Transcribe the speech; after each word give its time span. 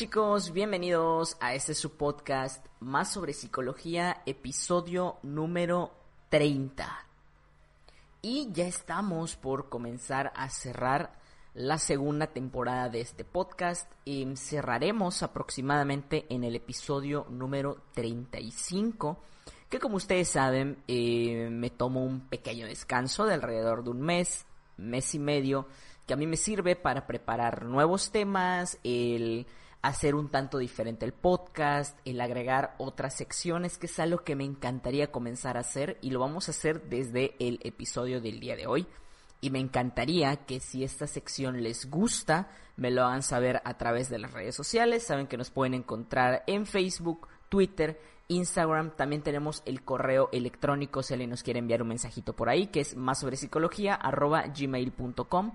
Chicos? 0.00 0.54
Bienvenidos 0.54 1.36
a 1.40 1.52
este 1.52 1.74
su 1.74 1.98
podcast 1.98 2.64
más 2.80 3.12
sobre 3.12 3.34
psicología, 3.34 4.22
episodio 4.24 5.18
número 5.22 5.92
30. 6.30 6.88
Y 8.22 8.48
ya 8.50 8.66
estamos 8.66 9.36
por 9.36 9.68
comenzar 9.68 10.32
a 10.34 10.48
cerrar 10.48 11.18
la 11.52 11.76
segunda 11.76 12.28
temporada 12.28 12.88
de 12.88 13.02
este 13.02 13.26
podcast. 13.26 13.92
Y 14.06 14.26
cerraremos 14.36 15.22
aproximadamente 15.22 16.24
en 16.30 16.44
el 16.44 16.56
episodio 16.56 17.26
número 17.28 17.82
35. 17.92 19.18
Que 19.68 19.78
como 19.78 19.96
ustedes 19.96 20.30
saben, 20.30 20.82
eh, 20.88 21.50
me 21.50 21.68
tomo 21.68 22.02
un 22.02 22.20
pequeño 22.20 22.64
descanso 22.64 23.26
de 23.26 23.34
alrededor 23.34 23.84
de 23.84 23.90
un 23.90 24.00
mes, 24.00 24.46
mes 24.78 25.14
y 25.14 25.18
medio 25.18 25.66
que 26.06 26.14
a 26.14 26.16
mí 26.16 26.26
me 26.26 26.36
sirve 26.36 26.74
para 26.74 27.06
preparar 27.06 27.66
nuevos 27.66 28.10
temas, 28.10 28.78
el 28.82 29.46
hacer 29.82 30.14
un 30.14 30.28
tanto 30.28 30.58
diferente 30.58 31.06
el 31.06 31.12
podcast, 31.12 31.98
el 32.04 32.20
agregar 32.20 32.74
otras 32.78 33.16
secciones, 33.16 33.78
que 33.78 33.86
es 33.86 33.98
algo 33.98 34.24
que 34.24 34.36
me 34.36 34.44
encantaría 34.44 35.10
comenzar 35.10 35.56
a 35.56 35.60
hacer 35.60 35.98
y 36.02 36.10
lo 36.10 36.20
vamos 36.20 36.48
a 36.48 36.50
hacer 36.52 36.82
desde 36.88 37.34
el 37.38 37.60
episodio 37.62 38.20
del 38.20 38.40
día 38.40 38.56
de 38.56 38.66
hoy. 38.66 38.86
Y 39.40 39.50
me 39.50 39.58
encantaría 39.58 40.36
que 40.36 40.60
si 40.60 40.84
esta 40.84 41.06
sección 41.06 41.62
les 41.62 41.88
gusta, 41.88 42.50
me 42.76 42.90
lo 42.90 43.04
hagan 43.04 43.22
saber 43.22 43.62
a 43.64 43.78
través 43.78 44.10
de 44.10 44.18
las 44.18 44.32
redes 44.32 44.54
sociales. 44.54 45.02
Saben 45.02 45.26
que 45.26 45.38
nos 45.38 45.50
pueden 45.50 45.72
encontrar 45.72 46.44
en 46.46 46.66
Facebook, 46.66 47.26
Twitter, 47.48 47.98
Instagram. 48.28 48.90
También 48.96 49.22
tenemos 49.22 49.62
el 49.64 49.82
correo 49.82 50.28
electrónico 50.32 51.02
si 51.02 51.14
alguien 51.14 51.30
nos 51.30 51.42
quiere 51.42 51.58
enviar 51.58 51.80
un 51.80 51.88
mensajito 51.88 52.34
por 52.34 52.50
ahí, 52.50 52.66
que 52.66 52.80
es 52.80 52.96
más 52.96 53.20
sobre 53.20 53.38
psicología, 53.38 53.94
arroba 53.94 54.44
gmail.com 54.46 55.52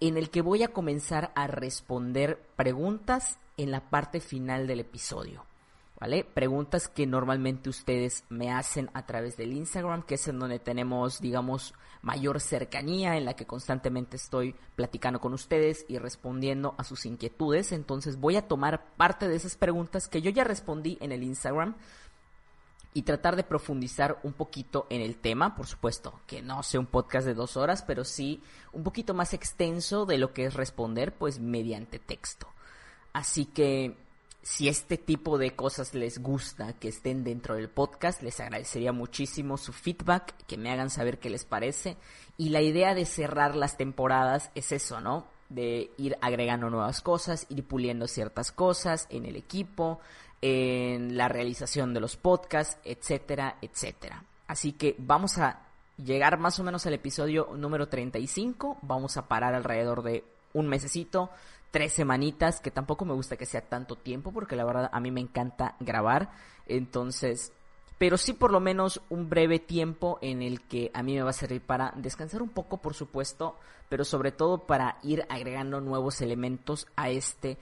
en 0.00 0.16
el 0.16 0.30
que 0.30 0.42
voy 0.42 0.62
a 0.62 0.68
comenzar 0.68 1.32
a 1.34 1.46
responder 1.46 2.38
preguntas 2.54 3.38
en 3.56 3.70
la 3.70 3.90
parte 3.90 4.20
final 4.20 4.66
del 4.66 4.80
episodio. 4.80 5.44
¿Vale? 5.98 6.24
Preguntas 6.24 6.88
que 6.88 7.06
normalmente 7.06 7.70
ustedes 7.70 8.24
me 8.28 8.52
hacen 8.52 8.90
a 8.92 9.06
través 9.06 9.38
del 9.38 9.54
Instagram, 9.54 10.02
que 10.02 10.16
es 10.16 10.28
en 10.28 10.38
donde 10.38 10.58
tenemos, 10.58 11.22
digamos, 11.22 11.72
mayor 12.02 12.38
cercanía, 12.42 13.16
en 13.16 13.24
la 13.24 13.34
que 13.34 13.46
constantemente 13.46 14.18
estoy 14.18 14.54
platicando 14.74 15.20
con 15.22 15.32
ustedes 15.32 15.86
y 15.88 15.96
respondiendo 15.96 16.74
a 16.76 16.84
sus 16.84 17.06
inquietudes. 17.06 17.72
Entonces 17.72 18.20
voy 18.20 18.36
a 18.36 18.46
tomar 18.46 18.94
parte 18.96 19.26
de 19.26 19.36
esas 19.36 19.56
preguntas 19.56 20.06
que 20.06 20.20
yo 20.20 20.30
ya 20.30 20.44
respondí 20.44 20.98
en 21.00 21.12
el 21.12 21.22
Instagram 21.22 21.76
y 22.92 23.02
tratar 23.02 23.36
de 23.36 23.44
profundizar 23.44 24.18
un 24.22 24.34
poquito 24.34 24.86
en 24.88 25.00
el 25.00 25.16
tema, 25.16 25.54
por 25.54 25.66
supuesto, 25.66 26.20
que 26.26 26.42
no 26.42 26.62
sea 26.62 26.80
un 26.80 26.86
podcast 26.86 27.26
de 27.26 27.34
dos 27.34 27.56
horas, 27.56 27.82
pero 27.82 28.04
sí 28.04 28.42
un 28.72 28.84
poquito 28.84 29.14
más 29.14 29.34
extenso 29.34 30.04
de 30.04 30.18
lo 30.18 30.32
que 30.32 30.44
es 30.44 30.54
responder, 30.54 31.14
pues 31.14 31.38
mediante 31.38 31.98
texto. 31.98 32.48
Así 33.16 33.46
que 33.46 33.96
si 34.42 34.68
este 34.68 34.98
tipo 34.98 35.38
de 35.38 35.56
cosas 35.56 35.94
les 35.94 36.18
gusta, 36.18 36.74
que 36.74 36.88
estén 36.88 37.24
dentro 37.24 37.54
del 37.54 37.70
podcast, 37.70 38.20
les 38.20 38.38
agradecería 38.40 38.92
muchísimo 38.92 39.56
su 39.56 39.72
feedback, 39.72 40.34
que 40.46 40.58
me 40.58 40.70
hagan 40.70 40.90
saber 40.90 41.18
qué 41.18 41.30
les 41.30 41.46
parece. 41.46 41.96
Y 42.36 42.50
la 42.50 42.60
idea 42.60 42.94
de 42.94 43.06
cerrar 43.06 43.56
las 43.56 43.78
temporadas 43.78 44.50
es 44.54 44.70
eso, 44.70 45.00
¿no? 45.00 45.24
De 45.48 45.90
ir 45.96 46.18
agregando 46.20 46.68
nuevas 46.68 47.00
cosas, 47.00 47.46
ir 47.48 47.64
puliendo 47.64 48.06
ciertas 48.06 48.52
cosas 48.52 49.06
en 49.08 49.24
el 49.24 49.36
equipo, 49.36 49.98
en 50.42 51.16
la 51.16 51.28
realización 51.28 51.94
de 51.94 52.00
los 52.00 52.18
podcasts, 52.18 52.76
etcétera, 52.84 53.56
etcétera. 53.62 54.24
Así 54.46 54.72
que 54.72 54.94
vamos 54.98 55.38
a 55.38 55.62
llegar 55.96 56.38
más 56.38 56.60
o 56.60 56.64
menos 56.64 56.84
al 56.84 56.92
episodio 56.92 57.48
número 57.56 57.88
35, 57.88 58.76
vamos 58.82 59.16
a 59.16 59.26
parar 59.26 59.54
alrededor 59.54 60.02
de 60.02 60.22
un 60.52 60.66
mesecito, 60.68 61.30
tres 61.70 61.92
semanitas, 61.92 62.60
que 62.60 62.70
tampoco 62.70 63.04
me 63.04 63.14
gusta 63.14 63.36
que 63.36 63.46
sea 63.46 63.60
tanto 63.60 63.96
tiempo, 63.96 64.32
porque 64.32 64.56
la 64.56 64.64
verdad 64.64 64.90
a 64.92 65.00
mí 65.00 65.10
me 65.10 65.20
encanta 65.20 65.76
grabar, 65.80 66.30
entonces, 66.66 67.52
pero 67.98 68.16
sí 68.16 68.32
por 68.32 68.52
lo 68.52 68.60
menos 68.60 69.00
un 69.08 69.28
breve 69.28 69.58
tiempo 69.58 70.18
en 70.22 70.42
el 70.42 70.62
que 70.62 70.90
a 70.94 71.02
mí 71.02 71.14
me 71.14 71.22
va 71.22 71.30
a 71.30 71.34
servir 71.34 71.60
para 71.60 71.92
descansar 71.96 72.42
un 72.42 72.50
poco, 72.50 72.78
por 72.78 72.94
supuesto, 72.94 73.56
pero 73.88 74.04
sobre 74.04 74.32
todo 74.32 74.66
para 74.66 74.98
ir 75.02 75.24
agregando 75.28 75.80
nuevos 75.80 76.20
elementos 76.20 76.86
a 76.96 77.10
este 77.10 77.58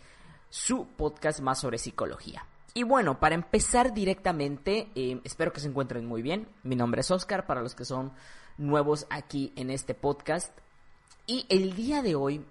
su 0.51 0.87
podcast 0.87 1.41
más 1.41 1.61
sobre 1.61 1.79
psicología. 1.79 2.47
Y 2.75 2.83
bueno, 2.83 3.21
para 3.21 3.37
empezar 3.37 3.95
directamente, 3.95 4.89
eh, 4.97 5.21
espero 5.23 5.53
que 5.53 5.61
se 5.61 5.69
encuentren 5.69 6.07
muy 6.07 6.23
bien. 6.23 6.49
Mi 6.65 6.75
nombre 6.75 7.03
es 7.03 7.11
Oscar, 7.11 7.47
para 7.47 7.63
los 7.63 7.75
que 7.75 7.85
son 7.85 8.13
nuevos 8.59 9.07
aquí 9.11 9.53
en 9.55 9.71
este 9.71 9.95
podcast. 9.95 10.57
Y 11.27 11.47
el 11.49 11.75
día 11.75 12.03
de 12.03 12.17
hoy 12.17 12.45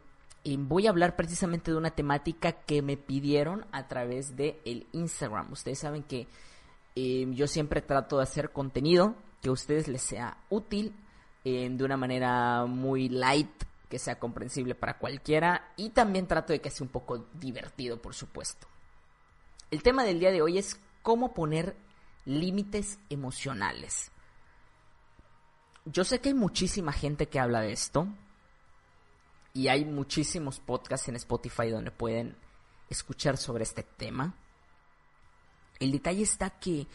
eh, 0.44 0.58
voy 0.58 0.88
a 0.88 0.90
hablar 0.90 1.16
precisamente 1.16 1.72
de 1.72 1.78
una 1.78 1.92
temática 1.92 2.52
que 2.52 2.81
me 2.81 2.98
pidieron 2.98 3.66
a 3.72 3.88
través 3.88 4.36
de 4.36 4.59
el 4.66 4.88
Instagram. 4.92 5.52
Ustedes 5.52 5.80
saben 5.80 6.04
que 6.04 6.28
eh, 6.96 7.26
yo 7.31 7.48
siempre 7.48 7.81
trato 7.81 8.18
de 8.18 8.24
hacer 8.24 8.52
contenido 8.52 9.16
que 9.42 9.50
a 9.50 9.54
ustedes 9.54 9.88
les 9.88 10.02
sea 10.02 10.38
útil 10.50 10.96
de 11.44 11.84
una 11.84 11.98
manera 11.98 12.66
muy 12.66 13.09
light, 13.09 13.52
que 13.90 14.00
sea 14.00 14.18
comprensible 14.18 14.76
para 14.76 14.98
cualquiera 14.98 15.74
y 15.76 15.90
también 15.90 16.26
trato 16.26 16.54
de 16.54 16.62
que 16.62 16.70
sea 16.70 16.86
un 16.86 16.92
poco 16.92 17.25
divertido, 17.34 18.02
por 18.02 18.14
supuesto. 18.14 18.66
El 19.70 19.84
tema 19.84 20.06
del 20.06 20.20
día 20.20 20.31
de 20.31 20.42
hoy 20.42 20.58
es 20.58 20.80
cómo 21.02 21.34
poner 21.34 21.75
límites 22.25 23.00
emocionales. 23.10 24.12
Yo 25.86 26.04
sé 26.04 26.22
que 26.22 26.30
hay 26.30 26.36
muchísima 26.36 26.92
gente 26.92 27.28
que 27.28 27.40
habla 27.40 27.62
de 27.62 27.74
esto 27.74 28.08
y 29.53 29.68
hay 29.68 29.86
muchísimos 29.86 30.59
podcasts 30.59 31.08
en 31.08 31.16
Spotify 31.16 31.69
donde 31.69 31.91
pueden 31.91 32.36
escuchar 32.90 33.38
sobre 33.38 33.64
este 33.64 33.84
tema. 33.84 34.36
El 35.80 35.91
detalle 35.91 36.24
está 36.24 36.50
que 36.50 36.88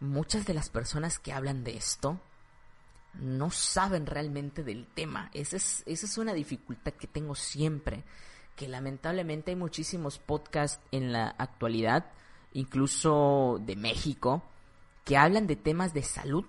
muchas 0.00 0.46
de 0.46 0.54
las 0.54 0.70
personas 0.70 1.18
que 1.18 1.32
hablan 1.32 1.64
de 1.64 1.76
esto 1.76 2.20
no 3.14 3.50
saben 3.50 4.06
realmente 4.06 4.62
del 4.62 4.86
tema. 4.86 5.30
Esa 5.34 5.56
es, 5.56 5.82
esa 5.86 6.06
es 6.06 6.18
una 6.18 6.34
dificultad 6.34 6.92
que 6.92 7.06
tengo 7.06 7.34
siempre, 7.34 8.04
que 8.56 8.68
lamentablemente 8.68 9.50
hay 9.50 9.56
muchísimos 9.56 10.18
podcasts 10.18 10.80
en 10.92 11.12
la 11.12 11.28
actualidad 11.38 12.06
incluso 12.54 13.58
de 13.60 13.76
México, 13.76 14.42
que 15.04 15.16
hablan 15.16 15.46
de 15.46 15.56
temas 15.56 15.92
de 15.92 16.02
salud, 16.02 16.44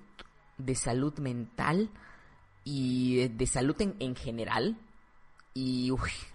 de 0.58 0.76
salud 0.76 1.18
mental 1.20 1.90
y 2.64 3.28
de, 3.28 3.48
salud 3.48 3.76
en, 3.80 4.16
general. 4.16 4.78
Y 5.56 5.92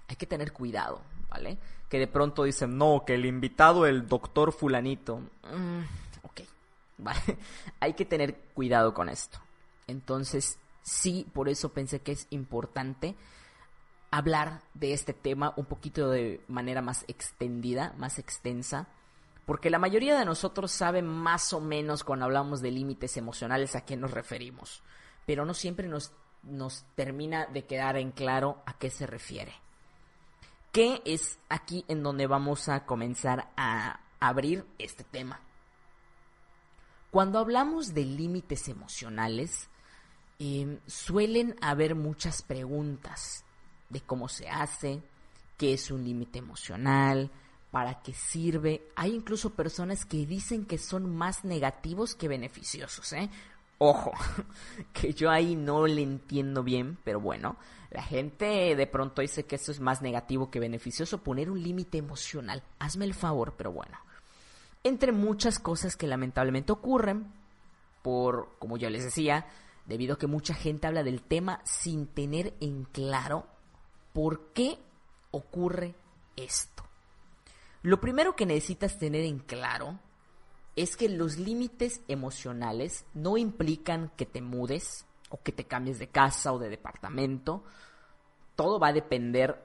hay 0.08 0.16
que 0.16 0.26
tener 0.26 0.52
cuidado, 0.52 1.00
¿vale? 1.28 1.58
Que 1.88 2.00
de 2.00 2.08
pronto 2.08 2.42
dicen, 2.42 2.76
no, 2.76 3.04
que 3.06 3.14
el 3.14 3.24
invitado, 3.24 3.86
el 3.86 4.08
doctor 4.08 4.50
fulanito. 4.52 5.18
Mm, 5.44 5.82
ok, 6.22 6.40
¿vale? 6.98 7.38
hay 7.78 7.92
que 7.92 8.04
tener 8.04 8.34
cuidado 8.52 8.92
con 8.92 9.08
esto. 9.08 9.38
Entonces, 9.86 10.58
sí, 10.82 11.24
por 11.32 11.48
eso 11.48 11.68
pensé 11.68 12.00
que 12.00 12.12
es 12.12 12.26
importante 12.30 13.14
hablar 14.10 14.62
de 14.74 14.92
este 14.92 15.12
tema 15.12 15.54
un 15.56 15.66
poquito 15.66 16.10
de 16.10 16.42
manera 16.48 16.82
más 16.82 17.04
extendida, 17.06 17.94
más 17.96 18.18
extensa 18.18 18.88
porque 19.50 19.68
la 19.68 19.80
mayoría 19.80 20.16
de 20.16 20.24
nosotros 20.24 20.70
sabe 20.70 21.02
más 21.02 21.52
o 21.52 21.60
menos 21.60 22.04
cuando 22.04 22.24
hablamos 22.24 22.60
de 22.60 22.70
límites 22.70 23.16
emocionales 23.16 23.74
a 23.74 23.84
qué 23.84 23.96
nos 23.96 24.12
referimos, 24.12 24.80
pero 25.26 25.44
no 25.44 25.54
siempre 25.54 25.88
nos, 25.88 26.12
nos 26.42 26.84
termina 26.94 27.46
de 27.46 27.64
quedar 27.66 27.96
en 27.96 28.12
claro 28.12 28.62
a 28.66 28.74
qué 28.78 28.90
se 28.90 29.06
refiere. 29.06 29.52
¿Qué 30.72 31.02
es 31.04 31.38
aquí 31.48 31.84
en 31.88 32.02
donde 32.02 32.26
vamos 32.26 32.68
a 32.68 32.86
comenzar 32.86 33.50
a 33.56 34.00
abrir 34.20 34.64
este 34.78 35.04
tema? 35.04 35.40
Cuando 37.10 37.40
hablamos 37.40 37.92
de 37.92 38.04
límites 38.04 38.68
emocionales, 38.68 39.68
em, 40.38 40.78
suelen 40.86 41.56
haber 41.60 41.94
muchas 41.94 42.42
preguntas. 42.42 43.44
de 43.90 44.00
cómo 44.00 44.28
se 44.28 44.48
hace, 44.48 45.02
qué 45.58 45.74
es 45.74 45.90
un 45.90 46.04
límite 46.04 46.38
emocional, 46.38 47.30
para 47.70 48.02
qué 48.02 48.14
sirve. 48.14 48.88
Hay 48.96 49.14
incluso 49.14 49.50
personas 49.50 50.04
que 50.04 50.26
dicen 50.26 50.64
que 50.64 50.78
son 50.78 51.14
más 51.14 51.44
negativos 51.44 52.14
que 52.14 52.28
beneficiosos, 52.28 53.12
¿eh? 53.12 53.28
Ojo, 53.82 54.12
que 54.92 55.14
yo 55.14 55.30
ahí 55.30 55.56
no 55.56 55.86
le 55.86 56.02
entiendo 56.02 56.62
bien, 56.62 56.98
pero 57.02 57.18
bueno, 57.18 57.56
la 57.90 58.02
gente 58.02 58.76
de 58.76 58.86
pronto 58.86 59.22
dice 59.22 59.46
que 59.46 59.56
eso 59.56 59.72
es 59.72 59.80
más 59.80 60.02
negativo 60.02 60.50
que 60.50 60.60
beneficioso, 60.60 61.22
poner 61.22 61.50
un 61.50 61.62
límite 61.62 61.96
emocional. 61.96 62.62
Hazme 62.78 63.06
el 63.06 63.14
favor, 63.14 63.54
pero 63.56 63.72
bueno. 63.72 63.96
Entre 64.84 65.12
muchas 65.12 65.58
cosas 65.58 65.96
que 65.96 66.06
lamentablemente 66.06 66.72
ocurren, 66.72 67.32
por, 68.02 68.50
como 68.58 68.76
ya 68.76 68.90
les 68.90 69.04
decía, 69.04 69.46
debido 69.86 70.14
a 70.14 70.18
que 70.18 70.26
mucha 70.26 70.52
gente 70.52 70.86
habla 70.86 71.02
del 71.02 71.22
tema 71.22 71.62
sin 71.64 72.06
tener 72.06 72.52
en 72.60 72.84
claro 72.84 73.46
por 74.12 74.52
qué 74.52 74.78
ocurre 75.30 75.94
esto. 76.36 76.84
Lo 77.80 77.98
primero 77.98 78.36
que 78.36 78.44
necesitas 78.44 78.98
tener 78.98 79.24
en 79.24 79.38
claro 79.38 79.98
es 80.82 80.96
que 80.96 81.08
los 81.08 81.38
límites 81.38 82.00
emocionales 82.08 83.04
no 83.14 83.36
implican 83.36 84.10
que 84.16 84.26
te 84.26 84.40
mudes 84.40 85.06
o 85.28 85.42
que 85.42 85.52
te 85.52 85.64
cambies 85.64 85.98
de 85.98 86.08
casa 86.08 86.52
o 86.52 86.58
de 86.58 86.68
departamento. 86.68 87.64
Todo 88.56 88.78
va 88.78 88.88
a 88.88 88.92
depender, 88.92 89.62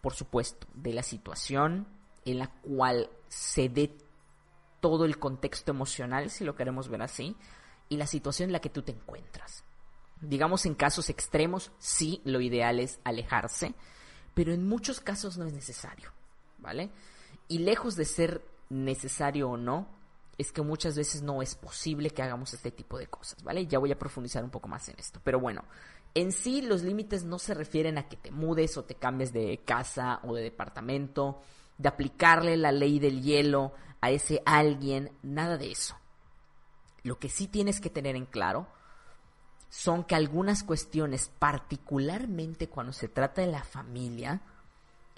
por 0.00 0.14
supuesto, 0.14 0.66
de 0.74 0.92
la 0.92 1.02
situación 1.02 1.88
en 2.24 2.38
la 2.38 2.48
cual 2.60 3.10
se 3.28 3.68
dé 3.68 3.96
todo 4.80 5.04
el 5.04 5.18
contexto 5.18 5.72
emocional, 5.72 6.30
si 6.30 6.44
lo 6.44 6.56
queremos 6.56 6.88
ver 6.88 7.02
así, 7.02 7.36
y 7.88 7.96
la 7.96 8.06
situación 8.06 8.48
en 8.48 8.52
la 8.52 8.60
que 8.60 8.70
tú 8.70 8.82
te 8.82 8.92
encuentras. 8.92 9.64
Digamos 10.20 10.66
en 10.66 10.74
casos 10.74 11.08
extremos, 11.10 11.72
sí, 11.78 12.20
lo 12.24 12.40
ideal 12.40 12.80
es 12.80 13.00
alejarse, 13.04 13.74
pero 14.34 14.52
en 14.52 14.68
muchos 14.68 15.00
casos 15.00 15.38
no 15.38 15.46
es 15.46 15.52
necesario, 15.52 16.12
¿vale? 16.58 16.90
Y 17.48 17.58
lejos 17.58 17.96
de 17.96 18.04
ser 18.04 18.44
necesario 18.68 19.50
o 19.50 19.56
no, 19.56 19.99
es 20.40 20.52
que 20.52 20.62
muchas 20.62 20.96
veces 20.96 21.20
no 21.20 21.42
es 21.42 21.54
posible 21.54 22.08
que 22.08 22.22
hagamos 22.22 22.54
este 22.54 22.70
tipo 22.70 22.98
de 22.98 23.08
cosas, 23.08 23.42
¿vale? 23.42 23.66
Ya 23.66 23.78
voy 23.78 23.92
a 23.92 23.98
profundizar 23.98 24.42
un 24.42 24.48
poco 24.48 24.68
más 24.68 24.88
en 24.88 24.98
esto, 24.98 25.20
pero 25.22 25.38
bueno, 25.38 25.64
en 26.14 26.32
sí 26.32 26.62
los 26.62 26.82
límites 26.82 27.24
no 27.24 27.38
se 27.38 27.52
refieren 27.52 27.98
a 27.98 28.08
que 28.08 28.16
te 28.16 28.30
mudes 28.30 28.78
o 28.78 28.84
te 28.84 28.94
cambies 28.94 29.34
de 29.34 29.60
casa 29.66 30.20
o 30.24 30.34
de 30.34 30.42
departamento, 30.42 31.42
de 31.76 31.88
aplicarle 31.88 32.56
la 32.56 32.72
ley 32.72 32.98
del 32.98 33.22
hielo 33.22 33.74
a 34.00 34.10
ese 34.10 34.42
alguien, 34.46 35.12
nada 35.22 35.58
de 35.58 35.72
eso. 35.72 35.94
Lo 37.02 37.18
que 37.18 37.28
sí 37.28 37.46
tienes 37.46 37.78
que 37.78 37.90
tener 37.90 38.16
en 38.16 38.24
claro 38.24 38.66
son 39.68 40.04
que 40.04 40.14
algunas 40.14 40.64
cuestiones, 40.64 41.30
particularmente 41.38 42.70
cuando 42.70 42.94
se 42.94 43.08
trata 43.08 43.42
de 43.42 43.48
la 43.48 43.62
familia, 43.62 44.40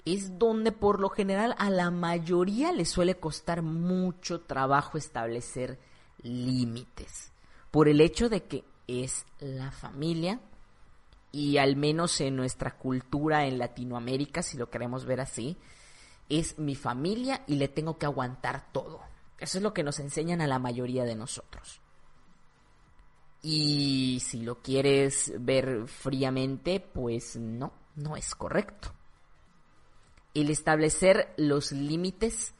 es 0.05 0.37
donde 0.37 0.71
por 0.71 0.99
lo 0.99 1.09
general 1.09 1.55
a 1.57 1.69
la 1.69 1.91
mayoría 1.91 2.71
le 2.71 2.85
suele 2.85 3.15
costar 3.15 3.61
mucho 3.61 4.41
trabajo 4.41 4.97
establecer 4.97 5.79
límites. 6.21 7.31
Por 7.71 7.87
el 7.87 8.01
hecho 8.01 8.29
de 8.29 8.43
que 8.43 8.63
es 8.87 9.25
la 9.39 9.71
familia 9.71 10.39
y 11.31 11.57
al 11.57 11.75
menos 11.75 12.19
en 12.21 12.35
nuestra 12.35 12.77
cultura 12.77 13.45
en 13.45 13.57
Latinoamérica, 13.57 14.41
si 14.41 14.57
lo 14.57 14.69
queremos 14.69 15.05
ver 15.05 15.21
así, 15.21 15.57
es 16.29 16.59
mi 16.59 16.75
familia 16.75 17.43
y 17.47 17.55
le 17.55 17.67
tengo 17.67 17.97
que 17.97 18.05
aguantar 18.05 18.71
todo. 18.71 19.01
Eso 19.39 19.57
es 19.57 19.63
lo 19.63 19.73
que 19.73 19.83
nos 19.83 19.99
enseñan 19.99 20.41
a 20.41 20.47
la 20.47 20.59
mayoría 20.59 21.05
de 21.05 21.15
nosotros. 21.15 21.81
Y 23.41 24.21
si 24.25 24.41
lo 24.41 24.61
quieres 24.61 25.33
ver 25.39 25.87
fríamente, 25.87 26.79
pues 26.79 27.35
no, 27.35 27.73
no 27.95 28.15
es 28.15 28.35
correcto. 28.35 28.93
El 30.33 30.49
establecer 30.49 31.33
los 31.37 31.71
límites 31.71 32.53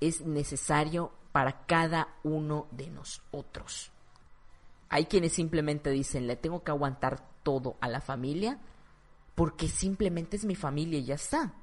es 0.00 0.22
necesario 0.22 1.12
para 1.32 1.66
cada 1.66 2.16
uno 2.22 2.66
de 2.70 2.88
nosotros. 2.88 3.92
Hay 4.88 5.06
quienes 5.06 5.32
simplemente 5.32 5.90
dicen, 5.90 6.26
le 6.26 6.36
tengo 6.36 6.62
que 6.62 6.70
aguantar 6.70 7.22
todo 7.42 7.76
a 7.80 7.88
la 7.88 8.00
familia 8.00 8.58
porque 9.34 9.68
simplemente 9.68 10.36
es 10.36 10.44
mi 10.44 10.54
familia 10.54 10.98
y 10.98 11.04
ya 11.04 11.14
está. 11.14 11.54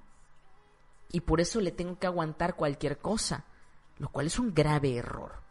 Y 1.11 1.21
por 1.21 1.41
eso 1.41 1.59
le 1.61 1.71
tengo 1.71 1.97
que 1.97 2.07
aguantar 2.07 2.55
cualquier 2.55 2.99
cosa, 2.99 3.45
lo 3.97 4.09
cual 4.09 4.27
es 4.27 4.39
un 4.39 4.53
grave 4.53 4.95
error. 4.95 5.41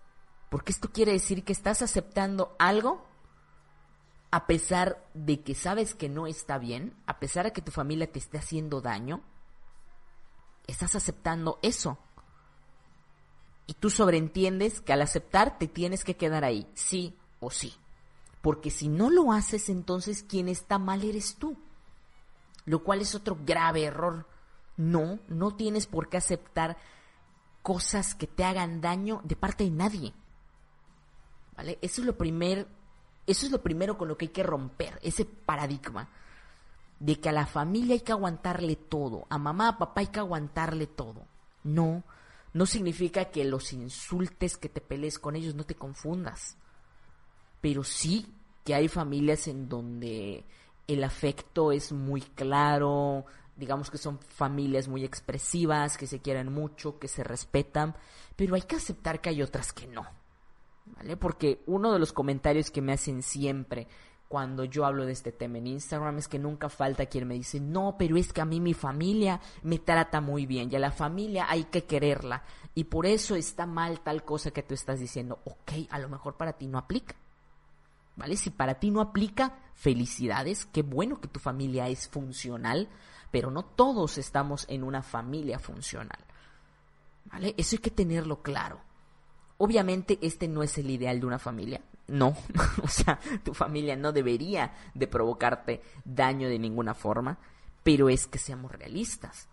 Porque 0.48 0.72
esto 0.72 0.90
quiere 0.90 1.12
decir 1.12 1.44
que 1.44 1.52
estás 1.52 1.82
aceptando 1.82 2.54
algo 2.58 3.06
a 4.30 4.46
pesar 4.46 5.04
de 5.14 5.42
que 5.42 5.54
sabes 5.54 5.94
que 5.94 6.08
no 6.08 6.26
está 6.26 6.58
bien, 6.58 6.96
a 7.06 7.20
pesar 7.20 7.44
de 7.44 7.52
que 7.52 7.62
tu 7.62 7.70
familia 7.70 8.10
te 8.10 8.18
esté 8.18 8.38
haciendo 8.38 8.80
daño, 8.80 9.22
estás 10.66 10.94
aceptando 10.94 11.58
eso. 11.62 11.98
Y 13.66 13.74
tú 13.74 13.90
sobreentiendes 13.90 14.80
que 14.80 14.92
al 14.92 15.02
aceptar 15.02 15.58
te 15.58 15.68
tienes 15.68 16.04
que 16.04 16.16
quedar 16.16 16.44
ahí, 16.44 16.70
sí 16.74 17.16
o 17.40 17.50
sí. 17.50 17.74
Porque 18.42 18.70
si 18.70 18.88
no 18.88 19.10
lo 19.10 19.32
haces, 19.32 19.68
entonces 19.68 20.22
quien 20.22 20.48
está 20.48 20.78
mal 20.78 21.02
eres 21.02 21.36
tú. 21.36 21.56
Lo 22.66 22.82
cual 22.82 23.00
es 23.00 23.14
otro 23.14 23.38
grave 23.44 23.84
error. 23.84 24.26
No, 24.76 25.18
no 25.28 25.54
tienes 25.54 25.86
por 25.86 26.08
qué 26.08 26.18
aceptar 26.18 26.76
cosas 27.62 28.14
que 28.14 28.26
te 28.26 28.44
hagan 28.44 28.80
daño 28.80 29.20
de 29.24 29.36
parte 29.36 29.64
de 29.64 29.70
nadie. 29.70 30.12
¿Vale? 31.56 31.78
Eso 31.80 32.02
es 32.02 32.06
lo 32.06 32.18
primer 32.18 32.66
eso 33.26 33.46
es 33.46 33.52
lo 33.52 33.62
primero 33.62 33.96
con 33.96 34.08
lo 34.08 34.18
que 34.18 34.26
hay 34.26 34.32
que 34.32 34.42
romper, 34.42 34.98
ese 35.02 35.24
paradigma 35.24 36.10
de 36.98 37.20
que 37.20 37.28
a 37.28 37.32
la 37.32 37.46
familia 37.46 37.94
hay 37.94 38.00
que 38.00 38.12
aguantarle 38.12 38.76
todo, 38.76 39.26
a 39.28 39.38
mamá, 39.38 39.68
a 39.68 39.78
papá 39.78 40.00
hay 40.00 40.06
que 40.08 40.20
aguantarle 40.20 40.86
todo. 40.86 41.26
No, 41.62 42.04
no 42.52 42.66
significa 42.66 43.26
que 43.26 43.44
los 43.44 43.72
insultes, 43.72 44.56
que 44.56 44.68
te 44.68 44.80
pelees 44.80 45.18
con 45.18 45.36
ellos, 45.36 45.54
no 45.54 45.64
te 45.64 45.74
confundas. 45.74 46.56
Pero 47.60 47.82
sí 47.84 48.26
que 48.64 48.74
hay 48.74 48.88
familias 48.88 49.48
en 49.48 49.68
donde 49.68 50.44
el 50.86 51.04
afecto 51.04 51.72
es 51.72 51.92
muy 51.92 52.20
claro, 52.20 53.24
digamos 53.56 53.90
que 53.90 53.98
son 53.98 54.18
familias 54.18 54.88
muy 54.88 55.04
expresivas, 55.04 55.96
que 55.96 56.06
se 56.06 56.20
quieren 56.20 56.52
mucho, 56.52 56.98
que 56.98 57.08
se 57.08 57.24
respetan, 57.24 57.96
pero 58.36 58.54
hay 58.54 58.62
que 58.62 58.76
aceptar 58.76 59.20
que 59.20 59.30
hay 59.30 59.42
otras 59.42 59.72
que 59.72 59.86
no. 59.86 60.06
¿vale? 60.86 61.16
Porque 61.16 61.62
uno 61.66 61.92
de 61.92 61.98
los 61.98 62.12
comentarios 62.12 62.70
que 62.70 62.82
me 62.82 62.92
hacen 62.92 63.22
siempre 63.22 63.86
cuando 64.28 64.64
yo 64.64 64.84
hablo 64.84 65.06
de 65.06 65.12
este 65.12 65.32
tema 65.32 65.58
en 65.58 65.66
Instagram 65.66 66.18
es 66.18 66.28
que 66.28 66.38
nunca 66.38 66.68
falta 66.68 67.06
quien 67.06 67.28
me 67.28 67.34
dice, 67.34 67.60
no, 67.60 67.96
pero 67.98 68.16
es 68.16 68.32
que 68.32 68.40
a 68.40 68.44
mí 68.44 68.60
mi 68.60 68.74
familia 68.74 69.40
me 69.62 69.78
trata 69.78 70.20
muy 70.20 70.46
bien 70.46 70.70
y 70.70 70.76
a 70.76 70.80
la 70.80 70.90
familia 70.90 71.46
hay 71.48 71.64
que 71.64 71.84
quererla 71.84 72.42
y 72.74 72.84
por 72.84 73.06
eso 73.06 73.36
está 73.36 73.66
mal 73.66 74.00
tal 74.00 74.24
cosa 74.24 74.50
que 74.50 74.62
tú 74.62 74.74
estás 74.74 74.98
diciendo, 74.98 75.38
ok, 75.44 75.88
a 75.90 75.98
lo 75.98 76.08
mejor 76.08 76.36
para 76.36 76.54
ti 76.54 76.66
no 76.66 76.78
aplica. 76.78 77.14
¿Vale? 78.16 78.36
Si 78.36 78.50
para 78.50 78.74
ti 78.74 78.90
no 78.90 79.00
aplica, 79.00 79.58
felicidades, 79.74 80.66
qué 80.66 80.82
bueno 80.82 81.20
que 81.20 81.26
tu 81.26 81.40
familia 81.40 81.88
es 81.88 82.08
funcional, 82.08 82.88
pero 83.30 83.50
no 83.50 83.64
todos 83.64 84.18
estamos 84.18 84.66
en 84.68 84.84
una 84.84 85.02
familia 85.02 85.58
funcional. 85.58 86.18
¿Vale? 87.26 87.54
Eso 87.56 87.76
hay 87.76 87.80
que 87.80 87.90
tenerlo 87.90 88.42
claro. 88.42 88.80
Obviamente 89.64 90.18
este 90.20 90.46
no 90.46 90.62
es 90.62 90.76
el 90.76 90.90
ideal 90.90 91.18
de 91.18 91.24
una 91.24 91.38
familia. 91.38 91.80
No, 92.06 92.36
o 92.82 92.86
sea, 92.88 93.18
tu 93.42 93.54
familia 93.54 93.96
no 93.96 94.12
debería 94.12 94.74
de 94.92 95.06
provocarte 95.06 95.82
daño 96.04 96.50
de 96.50 96.58
ninguna 96.58 96.92
forma, 96.92 97.38
pero 97.82 98.10
es 98.10 98.26
que 98.26 98.38
seamos 98.38 98.72
realistas. 98.72 99.48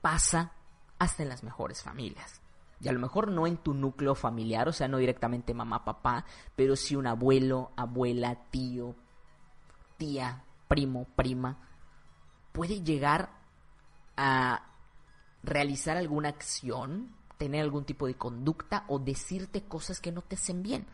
Pasa 0.00 0.52
hasta 1.00 1.24
en 1.24 1.28
las 1.28 1.42
mejores 1.42 1.82
familias. 1.82 2.40
Y 2.80 2.86
a 2.86 2.92
lo 2.92 3.00
mejor 3.00 3.32
no 3.32 3.48
en 3.48 3.56
tu 3.56 3.74
núcleo 3.74 4.14
familiar, 4.14 4.68
o 4.68 4.72
sea, 4.72 4.86
no 4.86 4.98
directamente 4.98 5.54
mamá, 5.54 5.84
papá, 5.84 6.24
pero 6.54 6.76
sí 6.76 6.94
un 6.94 7.08
abuelo, 7.08 7.72
abuela, 7.74 8.44
tío, 8.52 8.94
tía, 9.96 10.44
primo, 10.68 11.08
prima, 11.16 11.58
puede 12.52 12.80
llegar 12.84 13.30
a 14.16 14.70
realizar 15.42 15.96
alguna 15.96 16.28
acción 16.28 17.12
tener 17.38 17.62
algún 17.62 17.84
tipo 17.84 18.06
de 18.06 18.14
conducta 18.14 18.84
o 18.88 18.98
decirte 18.98 19.64
cosas 19.64 20.00
que 20.00 20.12
no 20.12 20.22
te 20.22 20.36
hacen 20.36 20.62
bien. 20.62 20.86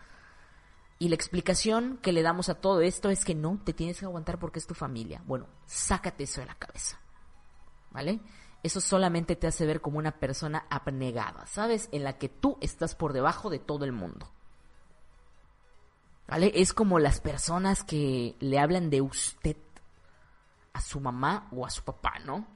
Y 0.99 1.09
la 1.09 1.15
explicación 1.15 1.99
que 2.03 2.13
le 2.13 2.23
damos 2.23 2.49
a 2.51 2.61
todo 2.61 2.83
esto 2.83 3.09
es 3.09 3.25
que 3.25 3.35
no, 3.35 3.59
te 3.65 3.73
tienes 3.73 3.99
que 3.99 4.05
aguantar 4.05 4.39
porque 4.39 4.59
es 4.59 4.67
tu 4.67 4.75
familia. 4.75 5.23
Bueno, 5.27 5.47
sácate 5.65 6.25
eso 6.25 6.41
de 6.41 6.47
la 6.47 6.55
cabeza. 6.55 7.01
¿Vale? 7.91 8.21
Eso 8.63 8.81
solamente 8.81 9.35
te 9.35 9.47
hace 9.47 9.65
ver 9.65 9.81
como 9.81 9.99
una 9.99 10.19
persona 10.19 10.67
abnegada, 10.69 11.47
¿sabes? 11.47 11.89
En 11.93 12.05
la 12.05 12.19
que 12.19 12.29
tú 12.29 12.59
estás 12.61 12.95
por 12.95 13.15
debajo 13.15 13.49
de 13.49 13.59
todo 13.59 13.87
el 13.87 13.93
mundo. 13.93 14.31
¿Vale? 16.29 16.53
Es 16.55 16.75
como 16.75 16.99
las 16.99 17.21
personas 17.21 17.83
que 17.83 18.37
le 18.39 18.59
hablan 18.59 18.91
de 18.91 19.01
usted 19.01 19.57
a 20.75 20.81
su 20.83 21.01
mamá 21.01 21.49
o 21.51 21.65
a 21.65 21.71
su 21.71 21.83
papá, 21.83 22.19
¿no? 22.25 22.47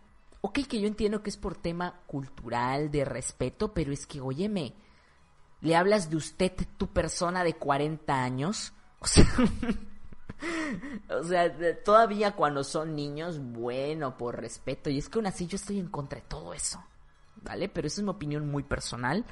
Ok, 0.46 0.58
que 0.68 0.78
yo 0.78 0.86
entiendo 0.86 1.22
que 1.22 1.30
es 1.30 1.38
por 1.38 1.56
tema 1.56 2.02
cultural, 2.06 2.90
de 2.90 3.06
respeto, 3.06 3.72
pero 3.72 3.92
es 3.92 4.06
que, 4.06 4.20
óyeme, 4.20 4.74
le 5.62 5.74
hablas 5.74 6.10
de 6.10 6.16
usted, 6.16 6.52
tu 6.76 6.88
persona 6.88 7.42
de 7.44 7.54
40 7.54 8.22
años, 8.22 8.74
o 8.98 9.06
sea, 9.06 9.26
o 11.08 11.24
sea, 11.24 11.82
todavía 11.82 12.32
cuando 12.32 12.62
son 12.62 12.94
niños, 12.94 13.40
bueno, 13.40 14.18
por 14.18 14.38
respeto. 14.38 14.90
Y 14.90 14.98
es 14.98 15.08
que 15.08 15.16
aún 15.18 15.26
así 15.26 15.46
yo 15.46 15.56
estoy 15.56 15.78
en 15.78 15.88
contra 15.88 16.20
de 16.20 16.26
todo 16.28 16.52
eso. 16.52 16.84
¿Vale? 17.42 17.70
Pero 17.70 17.86
eso 17.86 18.02
es 18.02 18.04
mi 18.04 18.10
opinión 18.10 18.46
muy 18.46 18.64
personal. 18.64 19.24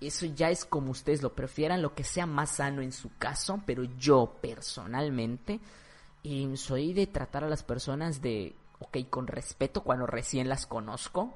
Eso 0.00 0.24
ya 0.24 0.48
es 0.48 0.64
como 0.64 0.92
ustedes 0.92 1.20
lo 1.20 1.34
prefieran, 1.34 1.82
lo 1.82 1.94
que 1.94 2.04
sea 2.04 2.24
más 2.24 2.56
sano 2.56 2.80
en 2.80 2.92
su 2.92 3.14
caso. 3.18 3.62
Pero 3.66 3.84
yo 3.98 4.38
personalmente 4.40 5.60
eh, 6.22 6.56
soy 6.56 6.94
de 6.94 7.06
tratar 7.06 7.44
a 7.44 7.48
las 7.48 7.62
personas 7.62 8.22
de, 8.22 8.56
ok, 8.84 8.98
con 9.10 9.26
respeto 9.26 9.82
cuando 9.82 10.06
recién 10.06 10.48
las 10.48 10.66
conozco. 10.66 11.34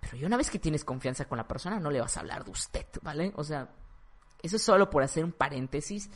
Pero 0.00 0.16
ya 0.16 0.26
una 0.26 0.36
vez 0.36 0.50
que 0.50 0.58
tienes 0.58 0.84
confianza 0.84 1.26
con 1.26 1.38
la 1.38 1.48
persona, 1.48 1.80
no 1.80 1.90
le 1.90 2.00
vas 2.00 2.16
a 2.16 2.20
hablar 2.20 2.44
de 2.44 2.50
usted, 2.50 2.86
¿vale? 3.02 3.32
O 3.36 3.44
sea, 3.44 3.68
eso 4.42 4.56
es 4.56 4.62
solo 4.62 4.90
por 4.90 5.02
hacer 5.02 5.24
un 5.24 5.32
paréntesis 5.32 6.10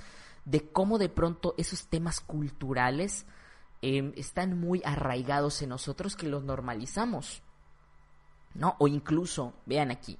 de 0.45 0.71
cómo 0.71 0.99
de 0.99 1.09
pronto 1.09 1.55
esos 1.59 1.89
temas 1.89 2.21
culturales 2.21 3.27
em, 3.83 4.13
están 4.17 4.59
muy 4.59 4.83
arraigados 4.85 5.63
en 5.63 5.71
nosotros 5.71 6.17
que 6.17 6.29
los 6.29 6.45
normalizamos. 6.45 7.43
¿No? 8.55 8.75
O 8.81 8.89
incluso, 8.89 9.55
vean 9.65 9.93
aquí, 9.93 10.19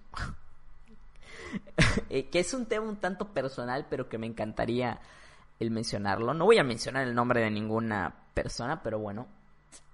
eh, 2.11 2.29
que 2.29 2.39
es 2.39 2.55
un 2.55 2.67
tema 2.67 2.87
un 2.87 3.01
tanto 3.01 3.33
personal, 3.33 3.87
pero 3.91 4.09
que 4.09 4.19
me 4.19 4.27
encantaría 4.29 5.01
el 5.59 5.73
mencionarlo. 5.73 6.33
No 6.33 6.45
voy 6.45 6.59
a 6.59 6.65
mencionar 6.65 7.07
el 7.09 7.15
nombre 7.15 7.41
de 7.41 7.51
ninguna 7.51 8.27
persona, 8.35 8.83
pero 8.85 9.01
bueno, 9.01 9.27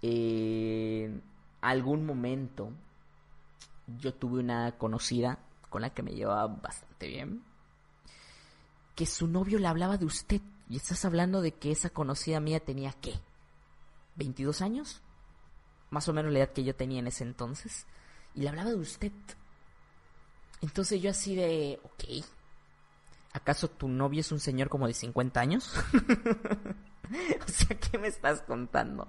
en 0.02 1.22
algún 1.60 2.06
momento 2.06 2.70
yo 3.98 4.14
tuve 4.14 4.40
una 4.40 4.72
conocida 4.78 5.38
con 5.70 5.82
la 5.82 5.90
que 5.90 6.02
me 6.02 6.14
llevaba 6.14 6.46
bastante 6.46 7.08
bien 7.08 7.42
que 8.96 9.06
su 9.06 9.28
novio 9.28 9.60
le 9.60 9.68
hablaba 9.68 9.98
de 9.98 10.06
usted. 10.06 10.40
Y 10.68 10.76
estás 10.76 11.04
hablando 11.04 11.42
de 11.42 11.52
que 11.52 11.70
esa 11.70 11.90
conocida 11.90 12.40
mía 12.40 12.58
tenía 12.58 12.92
qué? 12.92 13.14
¿22 14.18 14.62
años? 14.62 15.00
Más 15.90 16.08
o 16.08 16.12
menos 16.12 16.32
la 16.32 16.40
edad 16.40 16.52
que 16.52 16.64
yo 16.64 16.74
tenía 16.74 16.98
en 16.98 17.06
ese 17.06 17.22
entonces. 17.22 17.86
Y 18.34 18.40
le 18.40 18.48
hablaba 18.48 18.70
de 18.70 18.76
usted. 18.76 19.12
Entonces 20.62 21.00
yo 21.00 21.10
así 21.10 21.36
de, 21.36 21.78
ok. 21.84 22.24
¿Acaso 23.34 23.68
tu 23.68 23.86
novio 23.86 24.20
es 24.20 24.32
un 24.32 24.40
señor 24.40 24.70
como 24.70 24.88
de 24.88 24.94
50 24.94 25.38
años? 25.38 25.72
o 27.46 27.48
sea, 27.48 27.78
¿qué 27.78 27.98
me 27.98 28.08
estás 28.08 28.40
contando? 28.42 29.06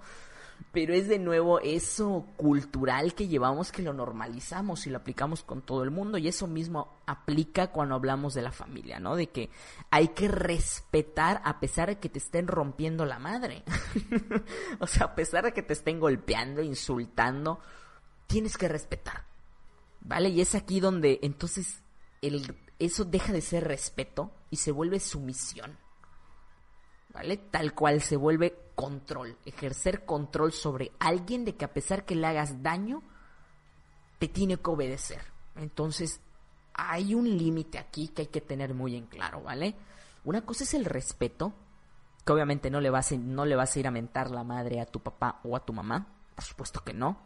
Pero 0.71 0.93
es 0.93 1.07
de 1.07 1.17
nuevo 1.17 1.59
eso 1.59 2.25
cultural 2.35 3.15
que 3.15 3.27
llevamos 3.27 3.71
que 3.71 3.81
lo 3.81 3.93
normalizamos 3.93 4.85
y 4.85 4.89
lo 4.89 4.97
aplicamos 4.97 5.43
con 5.43 5.61
todo 5.61 5.83
el 5.83 5.91
mundo 5.91 6.17
y 6.17 6.27
eso 6.27 6.45
mismo 6.45 6.99
aplica 7.05 7.71
cuando 7.71 7.95
hablamos 7.95 8.33
de 8.33 8.41
la 8.41 8.51
familia, 8.51 8.99
¿no? 8.99 9.15
De 9.15 9.27
que 9.27 9.49
hay 9.89 10.09
que 10.09 10.27
respetar 10.27 11.41
a 11.45 11.59
pesar 11.59 11.89
de 11.89 11.99
que 11.99 12.09
te 12.09 12.19
estén 12.19 12.47
rompiendo 12.47 13.05
la 13.05 13.17
madre. 13.17 13.63
o 14.79 14.87
sea, 14.87 15.07
a 15.07 15.15
pesar 15.15 15.45
de 15.45 15.53
que 15.53 15.63
te 15.63 15.73
estén 15.73 15.99
golpeando, 15.99 16.61
insultando, 16.61 17.59
tienes 18.27 18.57
que 18.57 18.67
respetar. 18.67 19.23
¿Vale? 20.01 20.29
Y 20.29 20.41
es 20.41 20.53
aquí 20.53 20.79
donde 20.79 21.19
entonces 21.23 21.81
el, 22.21 22.55
eso 22.77 23.03
deja 23.03 23.33
de 23.33 23.41
ser 23.41 23.63
respeto 23.63 24.31
y 24.49 24.57
se 24.57 24.71
vuelve 24.71 24.99
sumisión. 24.99 25.77
¿Vale? 27.13 27.37
Tal 27.37 27.73
cual 27.73 28.01
se 28.01 28.15
vuelve 28.15 28.66
control, 28.77 29.35
ejercer 29.43 30.05
control 30.05 30.53
sobre 30.53 30.91
alguien 30.99 31.43
de 31.43 31.55
que 31.55 31.65
a 31.65 31.73
pesar 31.73 32.05
que 32.05 32.13
le 32.13 32.27
hagas 32.27 32.61
daño, 32.61 33.01
te 34.19 34.27
tiene 34.27 34.57
que 34.57 34.69
obedecer. 34.69 35.19
Entonces, 35.55 36.21
hay 36.75 37.15
un 37.15 37.25
límite 37.25 37.79
aquí 37.79 38.09
que 38.09 38.21
hay 38.21 38.27
que 38.27 38.39
tener 38.39 38.75
muy 38.75 38.95
en 38.95 39.07
claro, 39.07 39.41
¿vale? 39.41 39.73
Una 40.25 40.45
cosa 40.45 40.63
es 40.63 40.75
el 40.75 40.85
respeto, 40.85 41.53
que 42.23 42.31
obviamente 42.31 42.69
no 42.69 42.79
le 42.79 42.91
vas 42.91 43.11
a, 43.11 43.17
no 43.17 43.45
le 43.45 43.55
vas 43.55 43.75
a 43.75 43.79
ir 43.79 43.87
a 43.87 43.91
mentar 43.91 44.29
la 44.29 44.43
madre 44.43 44.79
a 44.79 44.85
tu 44.85 44.99
papá 44.99 45.39
o 45.43 45.55
a 45.55 45.65
tu 45.65 45.73
mamá, 45.73 46.05
por 46.35 46.43
supuesto 46.43 46.83
que 46.83 46.93
no. 46.93 47.17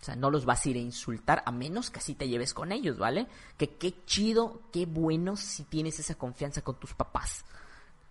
O 0.00 0.04
sea, 0.04 0.16
no 0.16 0.32
los 0.32 0.44
vas 0.44 0.66
a 0.66 0.68
ir 0.68 0.76
a 0.78 0.80
insultar 0.80 1.44
a 1.46 1.52
menos 1.52 1.92
que 1.92 2.00
así 2.00 2.16
te 2.16 2.28
lleves 2.28 2.54
con 2.54 2.72
ellos, 2.72 2.98
¿vale? 2.98 3.28
Que 3.56 3.76
qué 3.76 4.04
chido, 4.04 4.62
qué 4.72 4.84
bueno 4.84 5.36
si 5.36 5.62
tienes 5.62 6.00
esa 6.00 6.16
confianza 6.16 6.62
con 6.62 6.74
tus 6.74 6.92
papás. 6.92 7.44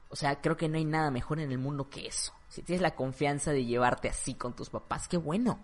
O 0.09 0.15
sea, 0.15 0.41
creo 0.41 0.55
que 0.55 0.69
no 0.69 0.77
hay 0.77 0.85
nada 0.85 1.11
mejor 1.11 1.39
en 1.39 1.51
el 1.51 1.57
mundo 1.57 1.89
que 1.89 2.07
eso. 2.07 2.33
Si 2.47 2.61
tienes 2.61 2.81
la 2.81 2.95
confianza 2.95 3.51
de 3.51 3.65
llevarte 3.65 4.07
así 4.09 4.35
con 4.35 4.55
tus 4.55 4.69
papás, 4.69 5.07
qué 5.07 5.17
bueno. 5.17 5.59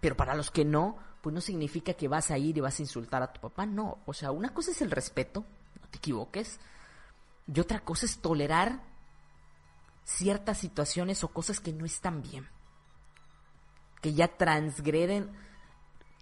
Pero 0.00 0.16
para 0.16 0.34
los 0.34 0.50
que 0.50 0.64
no, 0.64 0.98
pues 1.22 1.34
no 1.34 1.40
significa 1.40 1.94
que 1.94 2.08
vas 2.08 2.30
a 2.30 2.38
ir 2.38 2.56
y 2.56 2.60
vas 2.60 2.78
a 2.78 2.82
insultar 2.82 3.22
a 3.22 3.32
tu 3.32 3.40
papá, 3.40 3.66
no. 3.66 3.98
O 4.06 4.12
sea, 4.12 4.30
una 4.30 4.52
cosa 4.52 4.70
es 4.70 4.82
el 4.82 4.90
respeto, 4.90 5.44
no 5.80 5.88
te 5.88 5.98
equivoques. 5.98 6.58
Y 7.46 7.60
otra 7.60 7.80
cosa 7.80 8.06
es 8.06 8.18
tolerar 8.18 8.80
ciertas 10.04 10.58
situaciones 10.58 11.22
o 11.24 11.28
cosas 11.28 11.60
que 11.60 11.72
no 11.72 11.84
están 11.84 12.22
bien. 12.22 12.48
Que 14.00 14.14
ya 14.14 14.28
transgreden 14.28 15.30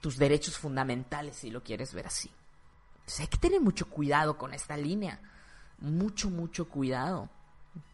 tus 0.01 0.19
derechos 0.19 0.59
fundamentales, 0.59 1.37
si 1.37 1.51
lo 1.51 1.63
quieres 1.63 1.95
ver 1.95 2.07
así. 2.09 2.31
O 3.07 3.11
sea, 3.11 3.25
hay 3.25 3.29
que 3.29 3.39
tener 3.39 3.61
mucho 3.61 3.89
cuidado 3.89 4.37
con 4.37 4.53
esta 4.55 4.77
línea 4.77 5.21
mucho, 5.83 6.31
mucho 6.31 6.69
cuidado. 6.69 7.29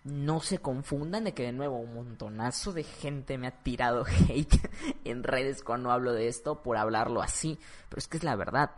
No 0.04 0.40
se 0.40 0.58
confundan 0.58 1.24
de 1.24 1.34
que 1.34 1.44
de 1.44 1.52
nuevo 1.52 1.78
un 1.78 1.94
montonazo 1.94 2.72
de 2.72 2.84
gente 2.84 3.38
me 3.38 3.46
ha 3.46 3.62
tirado 3.62 4.04
hate 4.28 4.70
en 5.04 5.22
redes 5.22 5.62
cuando 5.62 5.90
hablo 5.90 6.12
de 6.12 6.28
esto 6.28 6.62
por 6.62 6.76
hablarlo 6.76 7.22
así. 7.22 7.58
Pero 7.88 7.98
es 7.98 8.08
que 8.08 8.18
es 8.18 8.24
la 8.24 8.36
verdad. 8.36 8.70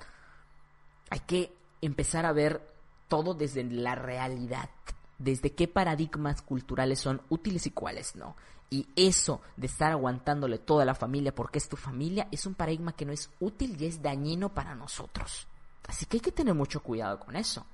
Hay 1.11 1.21
que 1.21 1.52
empezar 1.81 2.26
a 2.26 2.33
ver 2.33 2.62
todo 3.09 3.35
desde 3.35 3.64
la 3.64 3.95
realidad. 3.95 4.71
Desde 5.19 5.52
qué 5.52 5.69
paradigmas 5.69 6.40
culturales 6.43 7.00
son 7.00 7.21
útiles 7.29 7.67
y 7.67 7.71
cuáles 7.71 8.17
no. 8.17 8.37
Y 8.71 8.87
eso 8.95 9.40
de 9.57 9.67
estar 9.67 9.90
aguantándole 9.90 10.59
toda 10.59 10.85
la 10.85 10.95
familia 10.95 11.35
porque 11.35 11.59
es 11.59 11.69
tu 11.69 11.76
familia 11.76 12.29
es 12.31 12.47
un 12.47 12.55
paradigma 12.55 12.93
que 12.93 13.05
no 13.05 13.12
es 13.12 13.29
útil 13.40 13.76
y 13.81 13.87
es 13.87 14.00
dañino 14.00 14.55
para 14.55 14.76
nosotros. 14.76 15.49
Así 15.88 16.07
que 16.07 16.19
hay 16.19 16.21
que 16.21 16.33
tener 16.33 16.55
mucho 16.55 16.81
cuidado 16.81 17.19
con 17.19 17.35
eso. 17.35 17.67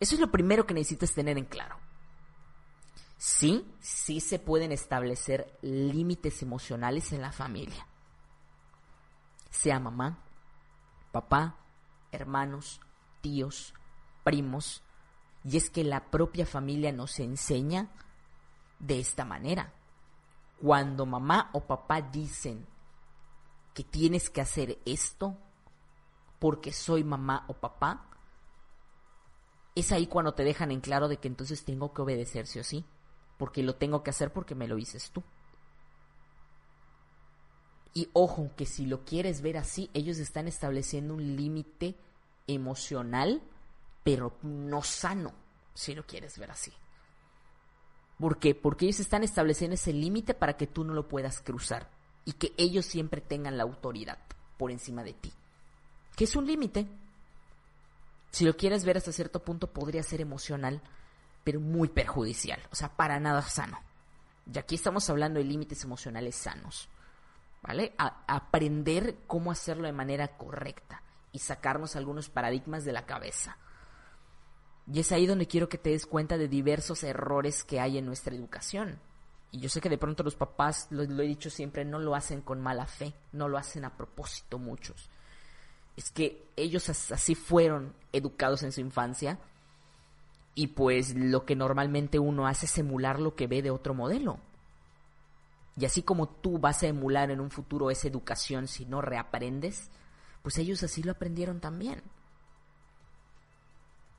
Eso 0.00 0.14
es 0.14 0.20
lo 0.20 0.30
primero 0.30 0.66
que 0.66 0.74
necesitas 0.74 1.12
tener 1.12 1.36
en 1.36 1.44
claro. 1.44 1.76
Sí, 3.18 3.70
sí 3.80 4.20
se 4.20 4.38
pueden 4.38 4.72
establecer 4.72 5.58
límites 5.60 6.40
emocionales 6.40 7.12
en 7.12 7.20
la 7.20 7.32
familia. 7.32 7.86
Sea 9.50 9.78
mamá, 9.78 10.18
papá, 11.12 11.56
hermanos, 12.12 12.80
tíos, 13.20 13.74
primos. 14.24 14.82
Y 15.44 15.58
es 15.58 15.68
que 15.68 15.84
la 15.84 16.10
propia 16.10 16.46
familia 16.46 16.92
nos 16.92 17.18
enseña 17.20 17.90
de 18.78 19.00
esta 19.00 19.26
manera. 19.26 19.70
Cuando 20.62 21.04
mamá 21.04 21.50
o 21.52 21.60
papá 21.60 22.00
dicen 22.00 22.66
que 23.74 23.84
tienes 23.84 24.30
que 24.30 24.40
hacer 24.40 24.78
esto 24.86 25.36
porque 26.38 26.72
soy 26.72 27.04
mamá 27.04 27.44
o 27.48 27.52
papá, 27.54 28.09
es 29.80 29.92
ahí 29.92 30.06
cuando 30.06 30.34
te 30.34 30.44
dejan 30.44 30.70
en 30.70 30.80
claro 30.80 31.08
de 31.08 31.18
que 31.18 31.28
entonces 31.28 31.64
tengo 31.64 31.92
que 31.92 32.02
obedecer 32.02 32.46
sí 32.46 32.58
o 32.58 32.64
sí, 32.64 32.84
porque 33.36 33.62
lo 33.62 33.76
tengo 33.76 34.02
que 34.02 34.10
hacer 34.10 34.32
porque 34.32 34.54
me 34.54 34.68
lo 34.68 34.76
dices 34.76 35.10
tú. 35.10 35.22
Y 37.92 38.08
ojo, 38.12 38.50
que 38.56 38.66
si 38.66 38.86
lo 38.86 39.04
quieres 39.04 39.40
ver 39.42 39.56
así, 39.56 39.90
ellos 39.94 40.18
están 40.18 40.46
estableciendo 40.46 41.14
un 41.14 41.36
límite 41.36 41.96
emocional, 42.46 43.42
pero 44.04 44.36
no 44.42 44.82
sano, 44.82 45.32
si 45.74 45.94
lo 45.94 46.06
quieres 46.06 46.38
ver 46.38 46.50
así. 46.50 46.72
¿Por 48.18 48.38
qué? 48.38 48.54
Porque 48.54 48.84
ellos 48.84 49.00
están 49.00 49.24
estableciendo 49.24 49.74
ese 49.74 49.92
límite 49.92 50.34
para 50.34 50.56
que 50.56 50.66
tú 50.66 50.84
no 50.84 50.92
lo 50.92 51.08
puedas 51.08 51.40
cruzar 51.40 51.90
y 52.24 52.34
que 52.34 52.52
ellos 52.58 52.84
siempre 52.84 53.20
tengan 53.20 53.56
la 53.56 53.62
autoridad 53.62 54.18
por 54.58 54.70
encima 54.70 55.02
de 55.02 55.14
ti. 55.14 55.32
¿Qué 56.16 56.24
es 56.24 56.36
un 56.36 56.46
límite? 56.46 56.86
Si 58.30 58.44
lo 58.44 58.56
quieres 58.56 58.84
ver 58.84 58.96
hasta 58.96 59.12
cierto 59.12 59.42
punto, 59.42 59.72
podría 59.72 60.02
ser 60.02 60.20
emocional, 60.20 60.80
pero 61.42 61.60
muy 61.60 61.88
perjudicial. 61.88 62.60
O 62.70 62.76
sea, 62.76 62.88
para 62.96 63.18
nada 63.18 63.42
sano. 63.42 63.78
Y 64.52 64.58
aquí 64.58 64.76
estamos 64.76 65.08
hablando 65.10 65.38
de 65.38 65.44
límites 65.44 65.84
emocionales 65.84 66.36
sanos. 66.36 66.88
¿Vale? 67.62 67.92
aprender 67.98 69.18
cómo 69.26 69.50
hacerlo 69.50 69.84
de 69.84 69.92
manera 69.92 70.38
correcta 70.38 71.02
y 71.30 71.40
sacarnos 71.40 71.94
algunos 71.94 72.30
paradigmas 72.30 72.86
de 72.86 72.92
la 72.92 73.04
cabeza. 73.04 73.58
Y 74.90 75.00
es 75.00 75.12
ahí 75.12 75.26
donde 75.26 75.46
quiero 75.46 75.68
que 75.68 75.76
te 75.76 75.90
des 75.90 76.06
cuenta 76.06 76.38
de 76.38 76.48
diversos 76.48 77.04
errores 77.04 77.62
que 77.62 77.78
hay 77.78 77.98
en 77.98 78.06
nuestra 78.06 78.34
educación. 78.34 78.98
Y 79.50 79.60
yo 79.60 79.68
sé 79.68 79.82
que 79.82 79.90
de 79.90 79.98
pronto 79.98 80.22
los 80.22 80.36
papás, 80.36 80.86
lo, 80.88 81.04
lo 81.04 81.22
he 81.22 81.26
dicho 81.26 81.50
siempre, 81.50 81.84
no 81.84 81.98
lo 81.98 82.14
hacen 82.14 82.40
con 82.40 82.62
mala 82.62 82.86
fe, 82.86 83.12
no 83.32 83.46
lo 83.46 83.58
hacen 83.58 83.84
a 83.84 83.94
propósito 83.94 84.58
muchos 84.58 85.10
es 86.00 86.10
que 86.10 86.42
ellos 86.56 86.88
así 86.88 87.34
fueron 87.34 87.92
educados 88.14 88.62
en 88.62 88.72
su 88.72 88.80
infancia 88.80 89.38
y 90.54 90.68
pues 90.68 91.14
lo 91.14 91.44
que 91.44 91.54
normalmente 91.54 92.18
uno 92.18 92.46
hace 92.46 92.64
es 92.64 92.78
emular 92.78 93.20
lo 93.20 93.34
que 93.34 93.46
ve 93.46 93.60
de 93.60 93.70
otro 93.70 93.92
modelo. 93.92 94.38
Y 95.76 95.84
así 95.84 96.02
como 96.02 96.26
tú 96.26 96.58
vas 96.58 96.82
a 96.82 96.86
emular 96.86 97.30
en 97.30 97.38
un 97.38 97.50
futuro 97.50 97.90
esa 97.90 98.08
educación 98.08 98.66
si 98.66 98.86
no 98.86 99.02
reaprendes, 99.02 99.90
pues 100.42 100.56
ellos 100.56 100.82
así 100.82 101.02
lo 101.02 101.12
aprendieron 101.12 101.60
también. 101.60 102.02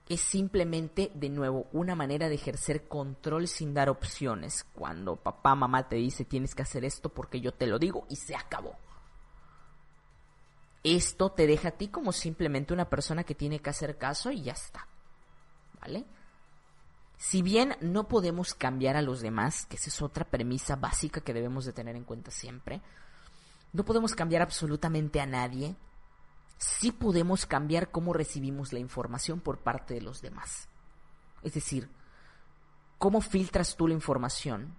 es 0.08 0.22
simplemente, 0.22 1.12
de 1.16 1.30
nuevo, 1.30 1.66
una 1.72 1.96
manera 1.96 2.30
de 2.30 2.36
ejercer 2.36 2.88
control 2.88 3.48
sin 3.48 3.74
dar 3.74 3.90
opciones. 3.90 4.66
Cuando 4.76 5.16
papá, 5.16 5.56
mamá 5.56 5.90
te 5.90 5.96
dice 5.96 6.26
tienes 6.26 6.54
que 6.54 6.62
hacer 6.62 6.86
esto 6.86 7.10
porque 7.10 7.42
yo 7.42 7.56
te 7.56 7.66
lo 7.66 7.80
digo 7.80 8.06
y 8.08 8.18
se 8.18 8.36
acabó. 8.36 8.76
Esto 10.84 11.32
te 11.32 11.48
deja 11.48 11.70
a 11.70 11.72
ti 11.72 11.90
como 11.90 12.12
simplemente 12.12 12.74
una 12.74 12.90
persona 12.90 13.24
que 13.24 13.36
tiene 13.36 13.60
que 13.60 13.70
hacer 13.70 13.98
caso 13.98 14.32
y 14.32 14.44
ya 14.44 14.54
está. 14.54 14.88
¿Vale? 15.80 16.06
Si 17.18 17.44
bien 17.44 17.76
no 17.82 18.08
podemos 18.08 18.56
cambiar 18.56 18.96
a 18.96 19.02
los 19.04 19.22
demás, 19.22 19.68
que 19.68 19.76
esa 19.76 19.90
es 19.90 20.02
otra 20.02 20.26
premisa 20.26 20.76
básica 20.76 21.22
que 21.22 21.34
debemos 21.34 21.66
de 21.66 21.74
tener 21.74 21.96
en 21.96 22.04
cuenta 22.04 22.32
siempre, 22.32 22.82
no 23.74 23.86
podemos 23.86 24.16
cambiar 24.16 24.42
absolutamente 24.42 25.22
a 25.22 25.28
nadie, 25.28 25.76
sí 26.58 26.92
podemos 26.92 27.46
cambiar 27.46 27.92
cómo 27.92 28.14
recibimos 28.14 28.74
la 28.74 28.80
información 28.80 29.40
por 29.40 29.60
parte 29.60 29.94
de 29.94 30.02
los 30.02 30.22
demás. 30.22 30.68
Es 31.44 31.54
decir, 31.54 31.90
cómo 32.98 33.22
filtras 33.22 33.76
tú 33.76 33.88
la 33.88 33.94
información, 33.94 34.76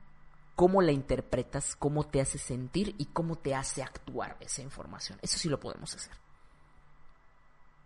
cómo 0.63 0.81
la 0.81 0.93
interpretas, 0.93 1.75
cómo 1.75 2.07
te 2.07 2.21
hace 2.21 2.39
sentir 2.39 2.95
y 2.97 3.07
cómo 3.07 3.35
te 3.35 3.53
hace 3.53 3.83
actuar 3.83 4.37
esa 4.39 4.63
información. 4.63 5.19
Eso 5.21 5.37
sí 5.37 5.49
lo 5.49 5.59
podemos 5.59 5.93
hacer. 5.93 6.13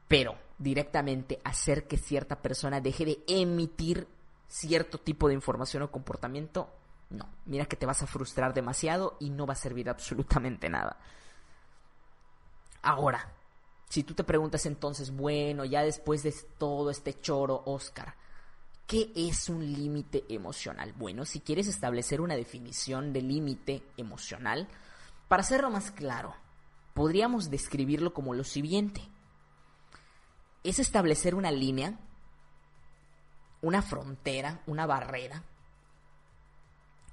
Pero 0.08 0.36
directamente 0.58 1.40
hacer 1.42 1.86
que 1.86 1.96
cierta 1.96 2.42
persona 2.42 2.82
deje 2.82 3.06
de 3.06 3.24
emitir 3.28 4.06
cierto 4.46 4.98
tipo 4.98 5.26
de 5.26 5.32
información 5.32 5.84
o 5.84 5.90
comportamiento, 5.90 6.68
no. 7.08 7.26
Mira 7.46 7.64
que 7.64 7.76
te 7.76 7.86
vas 7.86 8.02
a 8.02 8.06
frustrar 8.06 8.52
demasiado 8.52 9.16
y 9.20 9.30
no 9.30 9.46
va 9.46 9.54
a 9.54 9.56
servir 9.56 9.88
absolutamente 9.88 10.68
nada. 10.68 10.98
Ahora, 12.82 13.32
si 13.88 14.02
tú 14.02 14.12
te 14.12 14.22
preguntas 14.22 14.66
entonces, 14.66 15.16
bueno, 15.16 15.64
ya 15.64 15.82
después 15.82 16.22
de 16.22 16.34
todo 16.58 16.90
este 16.90 17.18
choro, 17.22 17.62
Oscar, 17.64 18.16
¿qué 18.86 19.12
es 19.14 19.48
un 19.48 19.72
límite 19.72 20.24
emocional? 20.28 20.92
Bueno, 20.96 21.24
si 21.24 21.40
quieres 21.40 21.66
establecer 21.66 22.20
una 22.20 22.36
definición 22.36 23.12
de 23.12 23.22
límite 23.22 23.82
emocional, 23.96 24.68
para 25.28 25.42
hacerlo 25.42 25.70
más 25.70 25.90
claro, 25.90 26.34
podríamos 26.94 27.50
describirlo 27.50 28.12
como 28.14 28.34
lo 28.34 28.44
siguiente. 28.44 29.02
Es 30.64 30.78
establecer 30.78 31.34
una 31.34 31.50
línea 31.50 31.98
una 33.66 33.82
frontera, 33.82 34.62
una 34.66 34.86
barrera, 34.86 35.42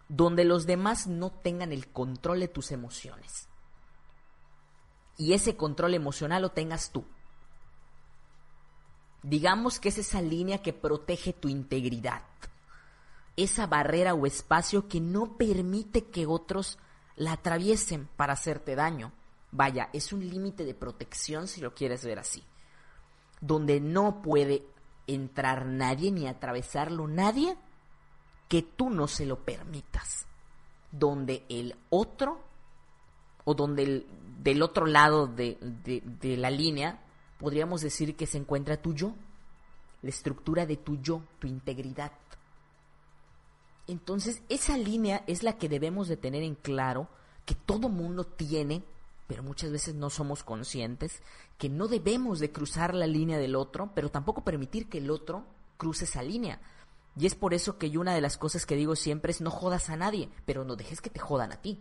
donde 0.07 0.45
los 0.45 0.65
demás 0.65 1.07
no 1.07 1.31
tengan 1.31 1.71
el 1.71 1.87
control 1.87 2.41
de 2.41 2.47
tus 2.47 2.71
emociones. 2.71 3.47
Y 5.17 5.33
ese 5.33 5.55
control 5.55 5.93
emocional 5.93 6.41
lo 6.41 6.51
tengas 6.51 6.91
tú. 6.91 7.05
Digamos 9.23 9.79
que 9.79 9.89
es 9.89 9.97
esa 9.97 10.21
línea 10.21 10.61
que 10.61 10.73
protege 10.73 11.31
tu 11.31 11.47
integridad. 11.47 12.23
Esa 13.37 13.65
barrera 13.65 14.13
o 14.13 14.25
espacio 14.25 14.89
que 14.89 14.99
no 14.99 15.37
permite 15.37 16.05
que 16.05 16.27
otros 16.27 16.77
la 17.15 17.31
atraviesen 17.31 18.09
para 18.17 18.33
hacerte 18.33 18.75
daño. 18.75 19.13
Vaya, 19.51 19.89
es 19.93 20.11
un 20.11 20.27
límite 20.27 20.65
de 20.65 20.75
protección 20.75 21.47
si 21.47 21.61
lo 21.61 21.73
quieres 21.73 22.03
ver 22.03 22.19
así. 22.19 22.43
Donde 23.39 23.79
no 23.79 24.21
puede 24.21 24.65
entrar 25.07 25.65
nadie 25.65 26.11
ni 26.11 26.27
atravesarlo 26.27 27.07
nadie 27.07 27.57
que 28.49 28.61
tú 28.61 28.89
no 28.89 29.07
se 29.07 29.25
lo 29.25 29.39
permitas. 29.45 30.27
Donde 30.91 31.45
el 31.49 31.77
otro, 31.89 32.43
o 33.45 33.53
donde 33.53 33.83
el, 33.83 34.07
del 34.39 34.61
otro 34.61 34.85
lado 34.85 35.27
de, 35.27 35.57
de 35.61 36.37
la 36.37 36.49
línea, 36.49 36.99
podríamos 37.43 37.81
decir 37.81 38.15
que 38.15 38.25
se 38.25 38.37
encuentra 38.37 38.81
tu 38.81 38.93
yo, 38.93 39.13
la 40.01 40.09
estructura 40.09 40.65
de 40.65 40.77
tu 40.77 40.95
yo, 41.01 41.21
tu 41.39 41.47
integridad. 41.47 42.13
Entonces, 43.85 44.41
esa 44.47 44.77
línea 44.77 45.25
es 45.27 45.43
la 45.43 45.57
que 45.57 45.67
debemos 45.67 46.07
de 46.07 46.15
tener 46.15 46.41
en 46.41 46.55
claro 46.55 47.09
que 47.45 47.53
todo 47.53 47.89
mundo 47.89 48.23
tiene 48.23 48.83
pero 49.27 49.41
muchas 49.41 49.71
veces 49.71 49.95
no 49.95 50.09
somos 50.09 50.43
conscientes 50.43 51.21
que 51.57 51.69
no 51.69 51.87
debemos 51.87 52.39
de 52.39 52.51
cruzar 52.51 52.93
la 52.93 53.07
línea 53.07 53.37
del 53.37 53.55
otro, 53.55 53.91
pero 53.95 54.09
tampoco 54.09 54.43
permitir 54.43 54.89
que 54.89 54.97
el 54.97 55.09
otro 55.09 55.45
cruce 55.77 56.05
esa 56.05 56.21
línea. 56.21 56.59
Y 57.17 57.25
es 57.25 57.35
por 57.35 57.53
eso 57.53 57.77
que 57.77 57.89
yo 57.89 58.01
una 58.01 58.13
de 58.13 58.21
las 58.21 58.37
cosas 58.37 58.65
que 58.65 58.75
digo 58.75 58.95
siempre 58.95 59.31
es 59.31 59.41
no 59.41 59.49
jodas 59.49 59.89
a 59.89 59.95
nadie, 59.95 60.29
pero 60.45 60.65
no 60.65 60.75
dejes 60.75 61.01
que 61.01 61.09
te 61.09 61.19
jodan 61.19 61.51
a 61.51 61.61
ti. 61.61 61.79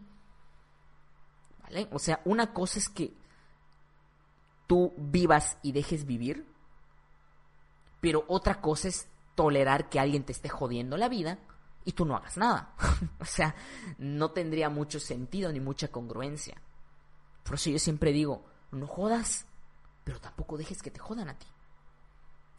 O 1.90 1.98
sea, 1.98 2.20
una 2.24 2.52
cosa 2.52 2.78
es 2.78 2.88
que 2.88 3.12
tú 4.72 4.94
vivas 4.96 5.58
y 5.60 5.72
dejes 5.72 6.06
vivir, 6.06 6.46
pero 8.00 8.24
otra 8.26 8.62
cosa 8.62 8.88
es 8.88 9.06
tolerar 9.34 9.90
que 9.90 10.00
alguien 10.00 10.24
te 10.24 10.32
esté 10.32 10.48
jodiendo 10.48 10.96
la 10.96 11.10
vida 11.10 11.38
y 11.84 11.92
tú 11.92 12.06
no 12.06 12.16
hagas 12.16 12.38
nada. 12.38 12.74
o 13.20 13.26
sea, 13.26 13.54
no 13.98 14.30
tendría 14.30 14.70
mucho 14.70 14.98
sentido 14.98 15.52
ni 15.52 15.60
mucha 15.60 15.88
congruencia. 15.88 16.56
Por 17.42 17.56
eso 17.56 17.68
yo 17.68 17.78
siempre 17.78 18.12
digo, 18.12 18.46
no 18.70 18.86
jodas, 18.86 19.44
pero 20.04 20.18
tampoco 20.20 20.56
dejes 20.56 20.80
que 20.80 20.90
te 20.90 21.00
jodan 21.00 21.28
a 21.28 21.38
ti. 21.38 21.48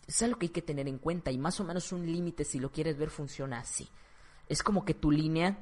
Es 0.05 0.21
algo 0.21 0.37
que 0.37 0.45
hay 0.45 0.51
que 0.51 0.61
tener 0.61 0.87
en 0.87 0.99
cuenta 0.99 1.31
y 1.31 1.39
más 1.39 1.59
o 1.61 1.63
menos 1.63 1.91
un 1.93 2.05
límite, 2.05 2.45
si 2.45 2.59
lo 2.59 2.71
quieres 2.71 2.95
ver, 2.95 3.09
funciona 3.09 3.57
así. 3.57 3.89
Es 4.47 4.61
como 4.61 4.85
que 4.85 4.93
tu 4.93 5.09
línea, 5.09 5.57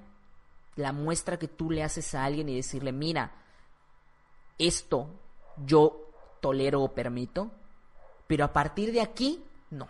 la 0.76 0.92
muestra 0.92 1.40
que 1.40 1.48
tú 1.48 1.72
le 1.72 1.82
haces 1.82 2.14
a 2.14 2.26
alguien 2.26 2.50
y 2.50 2.58
decirle, 2.58 2.92
mira, 2.92 3.42
esto 4.58 5.08
yo 5.66 6.11
tolero 6.42 6.82
o 6.82 6.94
permito, 6.94 7.52
pero 8.28 8.44
a 8.44 8.52
partir 8.52 8.92
de 8.92 9.02
aquí, 9.02 9.42
no. 9.70 9.88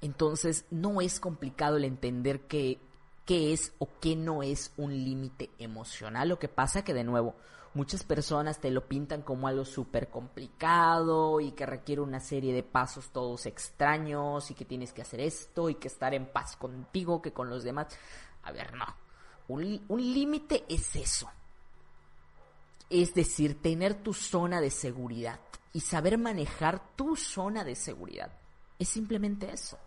Entonces, 0.00 0.64
no 0.70 1.00
es 1.00 1.20
complicado 1.20 1.76
el 1.76 1.84
entender 1.84 2.48
que 2.48 2.80
qué 3.24 3.52
es 3.52 3.72
o 3.78 3.88
qué 4.00 4.16
no 4.16 4.42
es 4.42 4.72
un 4.76 4.92
límite 4.92 5.50
emocional. 5.58 6.28
Lo 6.28 6.38
que 6.38 6.48
pasa 6.48 6.82
que, 6.82 6.94
de 6.94 7.04
nuevo, 7.04 7.36
muchas 7.74 8.04
personas 8.04 8.58
te 8.60 8.70
lo 8.70 8.88
pintan 8.88 9.22
como 9.22 9.46
algo 9.46 9.64
súper 9.64 10.08
complicado 10.08 11.40
y 11.40 11.52
que 11.52 11.66
requiere 11.66 12.00
una 12.00 12.20
serie 12.20 12.52
de 12.52 12.62
pasos 12.62 13.10
todos 13.10 13.46
extraños 13.46 14.50
y 14.50 14.54
que 14.54 14.64
tienes 14.64 14.92
que 14.92 15.02
hacer 15.02 15.20
esto 15.20 15.68
y 15.68 15.76
que 15.76 15.88
estar 15.88 16.14
en 16.14 16.26
paz 16.26 16.56
contigo, 16.56 17.22
que 17.22 17.32
con 17.32 17.48
los 17.48 17.62
demás. 17.62 17.86
A 18.42 18.52
ver, 18.52 18.74
no. 18.74 18.86
Un 19.48 19.80
límite 19.88 20.64
es 20.68 20.96
eso. 20.96 21.30
Es 22.92 23.14
decir, 23.14 23.60
tener 23.60 23.94
tu 23.94 24.14
zona 24.14 24.60
de 24.60 24.70
seguridad 24.70 25.40
y 25.72 25.80
saber 25.80 26.18
manejar 26.18 26.94
tu 26.94 27.16
zona 27.16 27.64
de 27.64 27.74
seguridad. 27.74 28.32
Es 28.78 28.88
simplemente 28.90 29.50
eso 29.50 29.78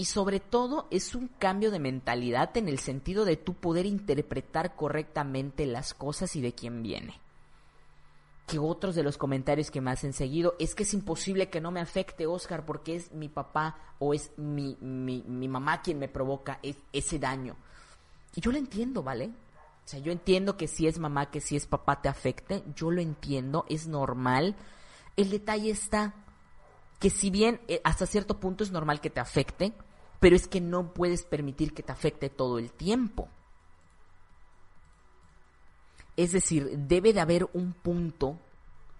y 0.00 0.06
sobre 0.06 0.40
todo 0.40 0.86
es 0.90 1.14
un 1.14 1.28
cambio 1.28 1.70
de 1.70 1.78
mentalidad 1.78 2.56
en 2.56 2.68
el 2.68 2.78
sentido 2.78 3.24
de 3.24 3.36
tú 3.36 3.52
poder 3.52 3.86
interpretar 3.86 4.74
correctamente 4.74 5.66
las 5.66 5.94
cosas 5.94 6.36
y 6.36 6.40
de 6.40 6.54
quién 6.54 6.82
viene. 6.82 7.20
Que 8.46 8.58
otros 8.58 8.94
de 8.94 9.02
los 9.02 9.18
comentarios 9.18 9.70
que 9.70 9.82
me 9.82 9.90
hacen 9.90 10.14
seguido 10.14 10.56
es 10.58 10.74
que 10.74 10.84
es 10.84 10.94
imposible 10.94 11.50
que 11.50 11.60
no 11.60 11.70
me 11.70 11.80
afecte 11.80 12.26
Oscar 12.26 12.64
porque 12.64 12.96
es 12.96 13.12
mi 13.12 13.28
papá 13.28 13.76
o 13.98 14.14
es 14.14 14.32
mi, 14.38 14.76
mi, 14.80 15.22
mi 15.26 15.48
mamá 15.48 15.82
quien 15.82 15.98
me 15.98 16.08
provoca 16.08 16.60
ese 16.92 17.18
daño. 17.18 17.56
Y 18.34 18.40
yo 18.40 18.52
lo 18.52 18.58
entiendo, 18.58 19.02
¿vale? 19.02 19.30
O 19.90 19.94
sea, 19.94 19.98
yo 19.98 20.12
entiendo 20.12 20.56
que 20.56 20.68
si 20.68 20.86
es 20.86 21.00
mamá, 21.00 21.32
que 21.32 21.40
si 21.40 21.56
es 21.56 21.66
papá 21.66 22.00
te 22.00 22.08
afecte, 22.08 22.62
yo 22.76 22.92
lo 22.92 23.00
entiendo, 23.00 23.66
es 23.68 23.88
normal. 23.88 24.54
El 25.16 25.30
detalle 25.30 25.68
está 25.68 26.14
que 27.00 27.10
si 27.10 27.28
bien 27.28 27.60
eh, 27.66 27.80
hasta 27.82 28.06
cierto 28.06 28.38
punto 28.38 28.62
es 28.62 28.70
normal 28.70 29.00
que 29.00 29.10
te 29.10 29.18
afecte, 29.18 29.72
pero 30.20 30.36
es 30.36 30.46
que 30.46 30.60
no 30.60 30.94
puedes 30.94 31.24
permitir 31.24 31.74
que 31.74 31.82
te 31.82 31.90
afecte 31.90 32.30
todo 32.30 32.60
el 32.60 32.70
tiempo. 32.70 33.26
Es 36.16 36.30
decir, 36.30 36.70
debe 36.78 37.12
de 37.12 37.18
haber 37.18 37.48
un 37.52 37.72
punto, 37.72 38.38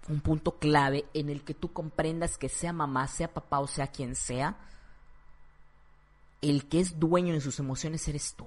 un 0.09 0.19
punto 0.19 0.59
clave 0.59 1.05
en 1.13 1.29
el 1.29 1.45
que 1.45 1.53
tú 1.53 1.71
comprendas 1.71 2.37
que 2.37 2.49
sea 2.49 2.73
mamá, 2.73 3.07
sea 3.07 3.33
papá 3.33 3.59
o 3.59 3.67
sea 3.67 3.87
quien 3.87 4.13
sea, 4.13 4.57
el 6.41 6.67
que 6.67 6.81
es 6.81 6.99
dueño 6.99 7.33
de 7.33 7.39
sus 7.39 7.59
emociones 7.59 8.05
eres 8.09 8.33
tú. 8.33 8.45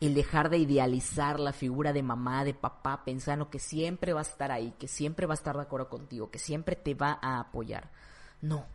El 0.00 0.14
dejar 0.14 0.50
de 0.50 0.58
idealizar 0.58 1.38
la 1.40 1.52
figura 1.52 1.92
de 1.92 2.02
mamá, 2.02 2.44
de 2.44 2.54
papá, 2.54 3.04
pensando 3.04 3.48
que 3.48 3.58
siempre 3.58 4.12
va 4.12 4.20
a 4.20 4.24
estar 4.24 4.50
ahí, 4.50 4.74
que 4.78 4.88
siempre 4.88 5.26
va 5.26 5.34
a 5.34 5.36
estar 5.36 5.56
de 5.56 5.62
acuerdo 5.62 5.88
contigo, 5.88 6.30
que 6.30 6.38
siempre 6.38 6.76
te 6.76 6.94
va 6.94 7.18
a 7.22 7.38
apoyar. 7.38 7.90
No, 8.42 8.66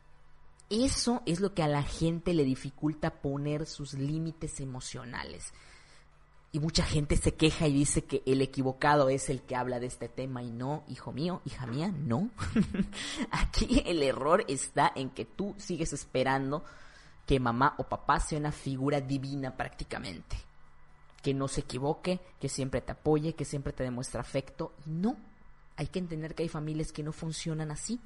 eso 0.70 1.24
es 1.26 1.40
lo 1.40 1.56
que 1.56 1.64
a 1.64 1.68
la 1.68 1.82
gente 1.82 2.34
le 2.34 2.44
dificulta 2.44 3.22
poner 3.22 3.66
sus 3.66 3.94
límites 3.94 4.60
emocionales. 4.60 5.52
Y 6.52 6.60
mucha 6.60 6.84
gente 6.84 7.16
se 7.18 7.36
queja 7.36 7.68
y 7.68 7.74
dice 7.74 8.06
que 8.06 8.22
el 8.26 8.42
equivocado 8.42 9.10
es 9.10 9.30
el 9.30 9.42
que 9.42 9.56
habla 9.56 9.80
de 9.80 9.88
este 9.88 10.10
tema 10.10 10.44
y 10.44 10.52
no, 10.52 10.84
hijo 10.88 11.12
mío, 11.12 11.42
hija 11.46 11.66
mía, 11.66 11.92
no. 11.96 12.30
Aquí 13.32 13.84
el 13.86 14.02
error 14.04 14.46
está 14.48 14.92
en 14.96 15.10
que 15.10 15.26
tú 15.26 15.56
sigues 15.58 15.94
esperando 15.94 16.64
que 17.26 17.40
mamá 17.40 17.76
o 17.78 17.84
papá 17.84 18.20
sea 18.20 18.40
una 18.40 18.52
figura 18.52 19.02
divina 19.02 19.56
prácticamente. 19.56 20.38
Que 21.22 21.34
no 21.34 21.48
se 21.48 21.62
equivoque, 21.62 22.20
que 22.40 22.50
siempre 22.50 22.82
te 22.82 22.94
apoye, 22.94 23.34
que 23.34 23.46
siempre 23.46 23.74
te 23.74 23.84
demuestre 23.84 24.20
afecto. 24.20 24.74
No, 24.86 25.18
hay 25.80 25.88
que 25.88 26.00
entender 26.00 26.36
que 26.36 26.44
hay 26.44 26.50
familias 26.50 26.92
que 26.92 27.04
no 27.04 27.14
funcionan 27.14 27.72
así 27.72 28.02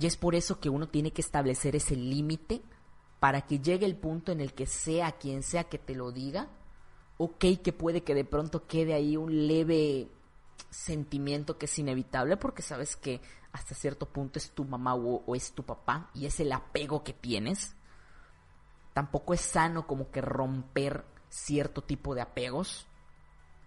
Y 0.00 0.06
es 0.06 0.16
por 0.16 0.36
eso 0.36 0.60
que 0.60 0.68
uno 0.68 0.88
tiene 0.88 1.10
que 1.10 1.20
establecer 1.20 1.74
ese 1.74 1.96
límite 1.96 2.62
para 3.18 3.42
que 3.42 3.58
llegue 3.58 3.86
el 3.86 3.96
punto 3.96 4.30
en 4.30 4.40
el 4.40 4.52
que 4.54 4.66
sea 4.66 5.12
quien 5.12 5.42
sea 5.42 5.64
que 5.64 5.78
te 5.78 5.94
lo 5.94 6.10
diga, 6.12 6.48
ok, 7.18 7.44
que 7.62 7.72
puede 7.72 8.02
que 8.02 8.14
de 8.14 8.24
pronto 8.24 8.66
quede 8.66 8.94
ahí 8.94 9.16
un 9.16 9.48
leve 9.48 10.08
sentimiento 10.70 11.58
que 11.58 11.66
es 11.66 11.78
inevitable 11.78 12.36
porque 12.36 12.62
sabes 12.62 12.96
que 12.96 13.20
hasta 13.52 13.74
cierto 13.74 14.06
punto 14.06 14.38
es 14.38 14.50
tu 14.50 14.64
mamá 14.64 14.94
o, 14.94 15.24
o, 15.26 15.34
es 15.34 15.52
tu 15.52 15.62
papá 15.62 16.10
y 16.14 16.26
es 16.26 16.40
el 16.40 16.52
apego 16.52 17.04
que 17.04 17.12
tienes. 17.12 17.74
Tampoco 18.92 19.34
es 19.34 19.40
sano 19.40 19.86
como 19.86 20.10
que 20.10 20.20
romper 20.20 21.04
cierto 21.32 21.82
tipo 21.82 22.14
de 22.14 22.20
apegos 22.20 22.86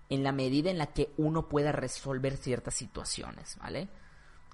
en 0.10 0.24
la 0.24 0.32
medida 0.32 0.70
en 0.70 0.78
la 0.78 0.88
que 0.88 1.12
uno 1.18 1.50
pueda 1.50 1.72
resolver 1.72 2.38
ciertas 2.38 2.76
situaciones, 2.76 3.58
¿vale? 3.60 3.90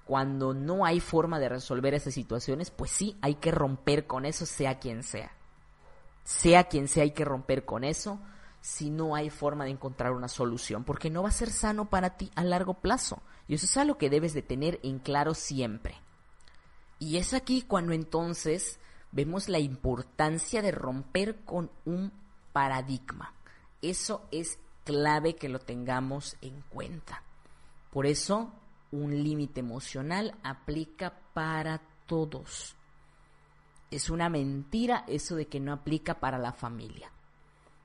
Cuando 0.05 0.53
no 0.53 0.85
hay 0.85 1.01
forma 1.01 1.37
de 1.39 1.49
resolver 1.49 1.93
esas 1.93 2.13
situaciones, 2.13 2.71
pues 2.71 2.91
sí, 2.91 3.17
hay 3.21 3.35
que 3.35 3.51
romper 3.51 4.07
con 4.07 4.25
eso, 4.25 4.45
sea 4.45 4.79
quien 4.79 5.03
sea. 5.03 5.31
Sea 6.23 6.63
quien 6.65 6.87
sea, 6.87 7.03
hay 7.03 7.11
que 7.11 7.25
romper 7.25 7.65
con 7.65 7.83
eso 7.83 8.19
si 8.61 8.89
no 8.89 9.15
hay 9.15 9.29
forma 9.29 9.65
de 9.65 9.71
encontrar 9.71 10.13
una 10.13 10.27
solución, 10.27 10.83
porque 10.83 11.09
no 11.09 11.23
va 11.23 11.29
a 11.29 11.33
ser 11.33 11.49
sano 11.49 11.89
para 11.89 12.15
ti 12.15 12.31
a 12.35 12.43
largo 12.43 12.75
plazo. 12.75 13.21
Y 13.47 13.55
eso 13.55 13.65
es 13.65 13.75
algo 13.75 13.97
que 13.97 14.09
debes 14.09 14.33
de 14.33 14.43
tener 14.43 14.79
en 14.83 14.99
claro 14.99 15.33
siempre. 15.33 15.95
Y 16.99 17.17
es 17.17 17.33
aquí 17.33 17.63
cuando 17.63 17.91
entonces 17.91 18.79
vemos 19.11 19.49
la 19.49 19.59
importancia 19.59 20.61
de 20.61 20.71
romper 20.71 21.39
con 21.43 21.71
un 21.83 22.20
paradigma. 22.53 23.33
Eso 23.81 24.27
es 24.31 24.59
clave 24.83 25.35
que 25.35 25.49
lo 25.49 25.59
tengamos 25.59 26.37
en 26.41 26.61
cuenta. 26.69 27.23
Por 27.91 28.05
eso, 28.05 28.51
un 28.91 29.23
límite 29.23 29.59
emocional 29.59 30.35
aplica 30.43 31.13
para 31.33 31.81
todos. 32.05 32.75
Es 33.89 34.09
una 34.09 34.29
mentira 34.29 35.03
eso 35.07 35.35
de 35.35 35.47
que 35.47 35.59
no 35.59 35.73
aplica 35.73 36.19
para 36.19 36.37
la 36.37 36.53
familia. 36.53 37.11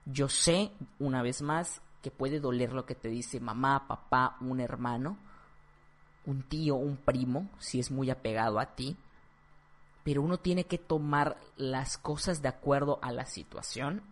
Yo 0.05 0.29
sé, 0.29 0.73
una 0.99 1.23
vez 1.23 1.43
más, 1.43 1.83
que 2.03 2.11
puede 2.13 2.39
doler 2.39 2.73
lo 2.73 2.87
que 2.87 2.95
te 2.95 3.09
dice 3.09 3.41
mamá, 3.41 3.89
papá, 3.89 4.37
un 4.41 4.61
hermano, 4.61 5.19
un 6.27 6.43
tío, 6.43 6.77
un 6.77 6.97
primo, 6.97 7.49
si 7.59 7.81
es 7.81 7.91
muy 7.91 8.11
apegado 8.11 8.61
a 8.61 8.77
ti, 8.77 8.97
pero 10.07 10.23
uno 10.23 10.39
tiene 10.39 10.67
que 10.67 10.79
tomar 10.79 11.37
las 11.57 11.99
cosas 11.99 12.41
de 12.41 12.47
acuerdo 12.47 13.01
a 13.03 13.11
la 13.11 13.27
situación, 13.27 14.05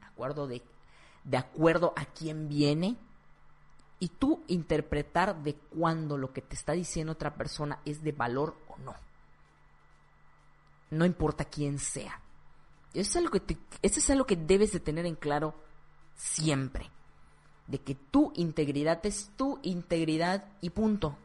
de 1.23 1.37
acuerdo 1.37 1.93
a 1.95 2.05
quién 2.05 2.49
viene 2.49 2.97
y 4.01 4.09
tú 4.09 4.43
interpretar 4.49 5.45
de 5.45 5.55
cuándo 5.55 6.19
lo 6.19 6.33
que 6.33 6.43
te 6.43 6.57
está 6.57 6.73
diciendo 6.73 7.13
otra 7.13 7.37
persona 7.37 7.79
es 7.85 8.03
de 8.03 8.11
valor 8.11 8.57
o 8.67 8.77
no. 8.79 8.97
No 10.91 11.05
importa 11.05 11.45
quién 11.45 11.79
sea. 11.79 12.21
Eso 12.93 13.11
es 13.11 13.17
algo 13.17 13.31
que, 13.31 13.57
eso 13.81 14.01
es 14.01 14.11
algo 14.11 14.27
que 14.27 14.35
debes 14.35 14.73
de 14.73 14.81
tener 14.81 15.07
en 15.07 15.15
claro 15.15 15.55
siempre. 16.17 16.91
De 17.69 17.79
que 17.79 17.95
tu 17.95 18.33
integridad 18.35 18.99
es 19.07 19.31
tu 19.37 19.61
integridad 19.63 20.45
y 20.61 20.71
punto. 20.71 21.17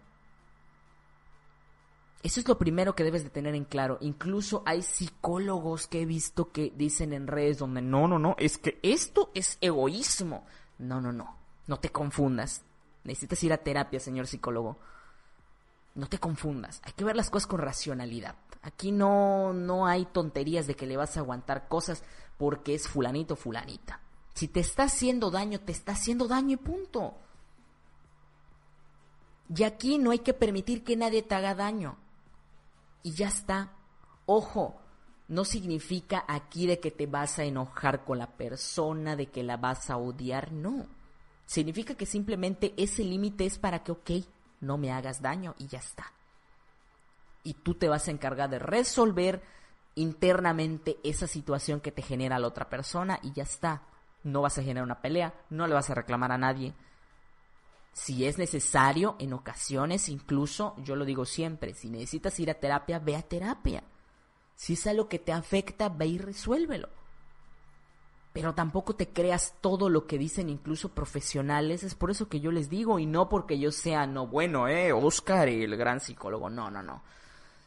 Eso 2.21 2.41
es 2.41 2.47
lo 2.49 2.58
primero 2.58 2.95
que 2.95 3.05
debes 3.05 3.23
de 3.23 3.29
tener 3.29 3.55
en 3.55 3.63
claro. 3.63 3.97
Incluso 4.01 4.62
hay 4.65 4.82
psicólogos 4.82 5.88
que 5.88 6.01
he 6.01 6.05
visto 6.05 6.51
que 6.51 6.73
dicen 6.75 7.13
en 7.13 7.27
redes 7.27 7.60
donde 7.60 7.82
no, 7.82 8.08
no, 8.08 8.19
no, 8.19 8.36
es 8.38 8.58
que 8.58 8.77
esto 8.84 9.32
es 9.34 9.58
egoísmo. 9.62 10.45
No, 10.79 10.99
no, 10.99 11.13
no, 11.13 11.38
no 11.67 11.79
te 11.79 11.89
confundas. 11.89 12.63
Necesitas 13.05 13.41
ir 13.43 13.53
a 13.53 13.58
terapia, 13.58 14.01
señor 14.01 14.27
psicólogo. 14.27 14.77
No 15.95 16.08
te 16.08 16.19
confundas. 16.19 16.82
Hay 16.84 16.91
que 16.91 17.05
ver 17.05 17.15
las 17.15 17.29
cosas 17.29 17.47
con 17.47 17.62
racionalidad. 17.62 18.36
Aquí 18.63 18.91
no, 18.91 19.53
no 19.53 19.88
hay 19.88 20.05
tonterías 20.05 20.67
de 20.67 20.75
que 20.75 20.86
le 20.86 20.97
vas 20.97 21.15
a 21.15 21.21
aguantar 21.21 21.69
cosas 21.69 22.03
porque 22.38 22.75
es 22.75 22.89
fulanito 22.89 23.38
fulanita. 23.38 24.01
Si 24.34 24.49
te 24.49 24.60
está 24.60 24.84
haciendo 24.84 25.32
daño, 25.32 25.62
te 25.62 25.71
está 25.71 25.93
haciendo 25.93 26.27
daño 26.27 26.55
y 26.55 26.58
punto. 26.58 27.15
Y 29.55 29.63
aquí 29.63 29.97
no 29.97 30.12
hay 30.12 30.19
que 30.19 30.34
permitir 30.34 30.84
que 30.84 30.97
nadie 30.97 31.23
te 31.23 31.36
haga 31.36 31.55
daño 31.55 31.97
y 33.03 33.13
ya 33.13 33.27
está. 33.27 33.71
Ojo, 34.25 34.79
no 35.27 35.45
significa 35.45 36.25
aquí 36.27 36.67
de 36.67 36.79
que 36.79 36.91
te 36.91 37.05
vas 37.05 37.39
a 37.39 37.43
enojar 37.43 38.03
con 38.03 38.17
la 38.17 38.27
persona, 38.27 39.15
de 39.15 39.27
que 39.27 39.43
la 39.43 39.57
vas 39.57 39.89
a 39.89 39.97
odiar, 39.97 40.51
no. 40.51 40.88
Significa 41.45 41.95
que 41.95 42.05
simplemente 42.05 42.73
ese 42.77 43.03
límite 43.03 43.45
es 43.45 43.57
para 43.57 43.83
que, 43.83 43.91
ok, 43.91 44.12
no 44.62 44.77
me 44.77 44.91
hagas 44.91 45.21
daño 45.21 45.55
y 45.57 45.67
ya 45.67 45.79
está. 45.79 46.12
Y 47.43 47.53
tú 47.53 47.75
te 47.75 47.88
vas 47.88 48.07
a 48.07 48.12
encargar 48.12 48.49
de 48.49 48.59
resolver 48.59 49.41
internamente 49.95 50.97
esa 51.03 51.27
situación 51.27 51.79
que 51.79 51.91
te 51.91 52.01
genera 52.01 52.39
la 52.39 52.47
otra 52.47 52.69
persona 52.69 53.19
y 53.21 53.31
ya 53.33 53.43
está. 53.43 53.83
No 54.23 54.41
vas 54.41 54.57
a 54.57 54.63
generar 54.63 54.83
una 54.83 55.01
pelea, 55.01 55.33
no 55.49 55.67
le 55.67 55.73
vas 55.73 55.89
a 55.89 55.95
reclamar 55.95 56.31
a 56.31 56.38
nadie, 56.38 56.73
si 57.93 58.25
es 58.25 58.38
necesario, 58.38 59.15
en 59.19 59.34
ocasiones 59.34 60.10
incluso, 60.10 60.75
yo 60.78 60.95
lo 60.95 61.06
digo 61.06 61.25
siempre, 61.25 61.73
si 61.73 61.89
necesitas 61.89 62.39
ir 62.39 62.49
a 62.49 62.56
terapia, 62.56 62.99
ve 62.99 63.15
a 63.15 63.21
terapia. 63.21 63.84
Si 64.56 64.73
es 64.73 64.88
algo 64.88 65.08
que 65.08 65.19
te 65.19 65.32
afecta, 65.32 65.89
ve 65.89 66.08
y 66.08 66.17
resuélvelo. 66.17 66.89
Pero 68.32 68.54
tampoco 68.54 68.95
te 68.95 69.10
creas 69.10 69.56
todo 69.60 69.89
lo 69.89 70.06
que 70.06 70.17
dicen 70.17 70.49
incluso 70.49 70.89
profesionales, 70.89 71.84
es 71.84 71.95
por 71.95 72.12
eso 72.12 72.30
que 72.30 72.39
yo 72.39 72.52
les 72.52 72.69
digo, 72.69 72.99
y 72.99 73.06
no 73.06 73.28
porque 73.28 73.60
yo 73.60 73.71
sea, 73.71 74.06
no, 74.06 74.28
bueno, 74.28 74.67
eh, 74.67 74.93
Oscar, 74.93 75.49
el 75.49 75.75
gran 75.75 75.99
psicólogo, 75.99 76.49
no, 76.49 76.69
no, 76.69 76.84
no. 76.84 77.02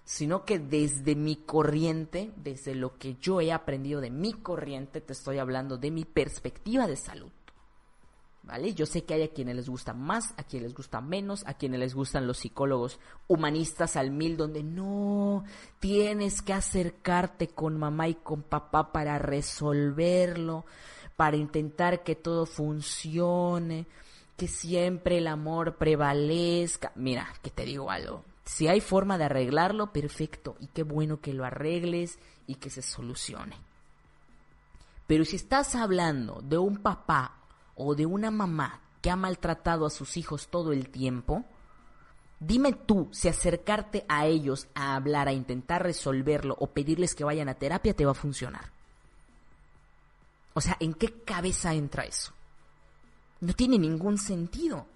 Sino 0.04 0.44
que 0.44 0.58
desde 0.58 1.14
mi 1.14 1.36
corriente, 1.36 2.32
desde 2.36 2.74
lo 2.74 2.96
que 2.96 3.16
yo 3.16 3.40
he 3.40 3.52
aprendido 3.52 4.00
de 4.00 4.10
mi 4.10 4.32
corriente, 4.32 5.00
te 5.00 5.12
estoy 5.12 5.38
hablando 5.38 5.78
de 5.78 5.90
mi 5.90 6.04
perspectiva 6.04 6.86
de 6.86 6.96
salud. 6.96 7.30
¿Vale? 8.44 8.74
Yo 8.74 8.86
sé 8.86 9.04
que 9.04 9.14
hay 9.14 9.22
a 9.22 9.32
quienes 9.32 9.54
les 9.54 9.68
gusta 9.68 9.94
más, 9.94 10.34
a 10.36 10.42
quienes 10.42 10.70
les 10.70 10.76
gusta 10.76 11.00
menos, 11.00 11.44
a 11.46 11.54
quienes 11.54 11.78
les 11.78 11.94
gustan 11.94 12.26
los 12.26 12.38
psicólogos 12.38 12.98
humanistas 13.28 13.96
al 13.96 14.10
mil, 14.10 14.36
donde 14.36 14.64
no 14.64 15.44
tienes 15.78 16.42
que 16.42 16.52
acercarte 16.52 17.48
con 17.48 17.78
mamá 17.78 18.08
y 18.08 18.14
con 18.14 18.42
papá 18.42 18.90
para 18.90 19.18
resolverlo, 19.18 20.64
para 21.14 21.36
intentar 21.36 22.02
que 22.02 22.16
todo 22.16 22.44
funcione, 22.44 23.86
que 24.36 24.48
siempre 24.48 25.18
el 25.18 25.28
amor 25.28 25.76
prevalezca. 25.76 26.90
Mira, 26.96 27.32
que 27.42 27.50
te 27.50 27.64
digo 27.64 27.92
algo. 27.92 28.24
Si 28.44 28.66
hay 28.66 28.80
forma 28.80 29.18
de 29.18 29.24
arreglarlo, 29.24 29.92
perfecto. 29.92 30.56
Y 30.58 30.66
qué 30.66 30.82
bueno 30.82 31.20
que 31.20 31.32
lo 31.32 31.44
arregles 31.44 32.18
y 32.48 32.56
que 32.56 32.70
se 32.70 32.82
solucione. 32.82 33.56
Pero 35.06 35.24
si 35.24 35.36
estás 35.36 35.76
hablando 35.76 36.40
de 36.42 36.58
un 36.58 36.78
papá 36.78 37.41
o 37.76 37.94
de 37.94 38.06
una 38.06 38.30
mamá 38.30 38.80
que 39.00 39.10
ha 39.10 39.16
maltratado 39.16 39.86
a 39.86 39.90
sus 39.90 40.16
hijos 40.16 40.48
todo 40.48 40.72
el 40.72 40.88
tiempo, 40.88 41.44
dime 42.40 42.72
tú 42.72 43.08
si 43.12 43.28
acercarte 43.28 44.04
a 44.08 44.26
ellos 44.26 44.68
a 44.74 44.94
hablar, 44.94 45.28
a 45.28 45.32
intentar 45.32 45.82
resolverlo 45.82 46.56
o 46.58 46.68
pedirles 46.68 47.14
que 47.14 47.24
vayan 47.24 47.48
a 47.48 47.54
terapia 47.54 47.94
te 47.94 48.04
va 48.04 48.12
a 48.12 48.14
funcionar. 48.14 48.70
O 50.54 50.60
sea, 50.60 50.76
¿en 50.80 50.94
qué 50.94 51.22
cabeza 51.24 51.74
entra 51.74 52.04
eso? 52.04 52.32
No 53.40 53.54
tiene 53.54 53.78
ningún 53.78 54.18
sentido. 54.18 54.86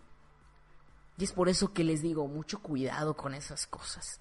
Y 1.19 1.25
es 1.25 1.33
por 1.33 1.49
eso 1.49 1.73
que 1.73 1.83
les 1.83 2.03
digo, 2.03 2.29
mucho 2.29 2.61
cuidado 2.61 3.17
con 3.17 3.35
esas 3.35 3.67
cosas. 3.67 4.21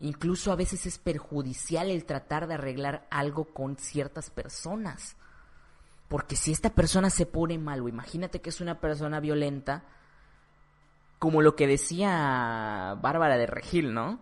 Incluso 0.00 0.50
a 0.50 0.56
veces 0.56 0.86
es 0.86 0.98
perjudicial 0.98 1.90
el 1.90 2.04
tratar 2.04 2.48
de 2.48 2.54
arreglar 2.54 3.06
algo 3.10 3.44
con 3.44 3.76
ciertas 3.76 4.30
personas. 4.30 5.14
Porque 6.10 6.34
si 6.34 6.50
esta 6.50 6.70
persona 6.70 7.08
se 7.08 7.24
pone 7.24 7.56
mal, 7.56 7.82
o 7.82 7.88
imagínate 7.88 8.40
que 8.40 8.50
es 8.50 8.60
una 8.60 8.80
persona 8.80 9.20
violenta, 9.20 9.84
como 11.20 11.40
lo 11.40 11.54
que 11.54 11.68
decía 11.68 12.98
Bárbara 13.00 13.38
de 13.38 13.46
Regil, 13.46 13.94
¿no? 13.94 14.18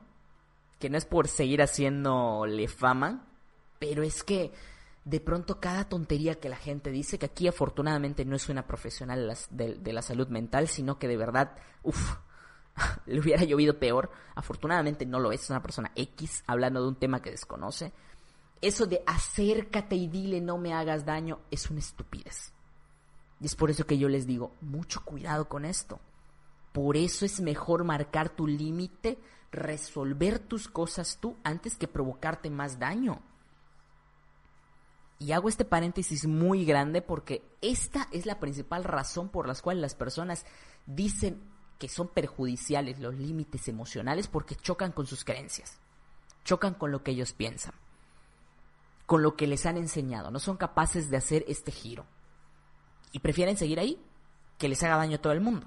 Que 0.78 0.90
no 0.90 0.98
es 0.98 1.06
por 1.06 1.28
seguir 1.28 1.62
haciéndole 1.62 2.68
fama, 2.68 3.24
pero 3.78 4.02
es 4.02 4.22
que 4.22 4.52
de 5.06 5.18
pronto 5.18 5.60
cada 5.60 5.88
tontería 5.88 6.34
que 6.34 6.50
la 6.50 6.56
gente 6.56 6.90
dice, 6.90 7.18
que 7.18 7.24
aquí 7.24 7.48
afortunadamente 7.48 8.26
no 8.26 8.36
es 8.36 8.50
una 8.50 8.66
profesional 8.66 9.34
de, 9.48 9.92
la 9.94 10.02
salud 10.02 10.28
mental, 10.28 10.68
sino 10.68 10.98
que 10.98 11.08
de 11.08 11.16
verdad, 11.16 11.56
uff, 11.84 12.16
le 13.06 13.18
hubiera 13.18 13.44
llovido 13.44 13.78
peor. 13.78 14.10
Afortunadamente 14.34 15.06
no 15.06 15.20
lo 15.20 15.32
es, 15.32 15.44
es 15.44 15.48
una 15.48 15.62
persona 15.62 15.90
X 15.96 16.44
hablando 16.46 16.82
de 16.82 16.88
un 16.88 16.96
tema 16.96 17.22
que 17.22 17.30
desconoce 17.30 17.94
eso 18.60 18.86
de 18.86 19.02
acércate 19.06 19.94
y 19.96 20.08
dile 20.08 20.40
no 20.40 20.58
me 20.58 20.74
hagas 20.74 21.04
daño 21.04 21.40
es 21.50 21.70
una 21.70 21.80
estupidez. 21.80 22.52
Y 23.40 23.46
es 23.46 23.54
por 23.54 23.70
eso 23.70 23.86
que 23.86 23.98
yo 23.98 24.08
les 24.08 24.26
digo, 24.26 24.52
mucho 24.60 25.04
cuidado 25.04 25.48
con 25.48 25.64
esto. 25.64 26.00
Por 26.72 26.96
eso 26.96 27.24
es 27.24 27.40
mejor 27.40 27.84
marcar 27.84 28.30
tu 28.30 28.46
límite, 28.46 29.18
resolver 29.52 30.38
tus 30.38 30.68
cosas 30.68 31.18
tú 31.20 31.36
antes 31.44 31.76
que 31.76 31.88
provocarte 31.88 32.50
más 32.50 32.78
daño. 32.78 33.22
Y 35.20 35.32
hago 35.32 35.48
este 35.48 35.64
paréntesis 35.64 36.26
muy 36.26 36.64
grande 36.64 37.02
porque 37.02 37.42
esta 37.60 38.08
es 38.12 38.26
la 38.26 38.38
principal 38.38 38.84
razón 38.84 39.28
por 39.28 39.48
la 39.48 39.54
cual 39.54 39.80
las 39.80 39.94
personas 39.94 40.46
dicen 40.86 41.40
que 41.78 41.88
son 41.88 42.08
perjudiciales 42.08 42.98
los 42.98 43.14
límites 43.14 43.68
emocionales 43.68 44.28
porque 44.28 44.56
chocan 44.56 44.92
con 44.92 45.06
sus 45.06 45.24
creencias 45.24 45.80
chocan 46.48 46.72
con 46.72 46.90
lo 46.90 47.02
que 47.02 47.10
ellos 47.10 47.34
piensan, 47.34 47.74
con 49.08 49.22
lo 49.22 49.36
que 49.36 49.46
les 49.46 49.64
han 49.64 49.78
enseñado, 49.78 50.30
no 50.30 50.38
son 50.38 50.58
capaces 50.58 51.08
de 51.08 51.16
hacer 51.16 51.42
este 51.48 51.72
giro. 51.72 52.04
Y 53.10 53.20
prefieren 53.20 53.56
seguir 53.56 53.80
ahí 53.80 53.98
que 54.58 54.68
les 54.68 54.82
haga 54.82 54.98
daño 54.98 55.16
a 55.16 55.20
todo 55.22 55.32
el 55.32 55.40
mundo. 55.40 55.66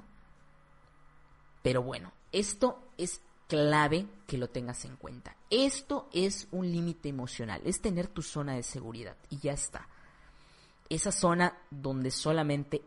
Pero 1.64 1.82
bueno, 1.82 2.14
esto 2.32 2.88
es 3.00 3.20
clave 3.48 4.06
que 4.28 4.38
lo 4.38 4.52
tengas 4.52 4.86
en 4.86 4.96
cuenta. 4.96 5.36
Esto 5.50 6.08
es 6.14 6.50
un 6.52 6.72
límite 6.72 7.10
emocional, 7.10 7.62
es 7.66 7.82
tener 7.82 8.06
tu 8.06 8.22
zona 8.22 8.54
de 8.54 8.62
seguridad 8.62 9.18
y 9.32 9.40
ya 9.40 9.54
está. 9.54 9.88
Esa 10.88 11.12
zona 11.12 11.58
donde 11.72 12.12
solamente 12.12 12.84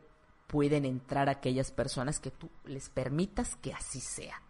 pueden 0.46 0.84
entrar 0.84 1.28
aquellas 1.28 1.72
personas 1.72 2.20
que 2.20 2.30
tú 2.30 2.48
les 2.66 2.90
permitas 2.90 3.56
que 3.56 3.72
así 3.72 3.98
sea. 3.98 4.40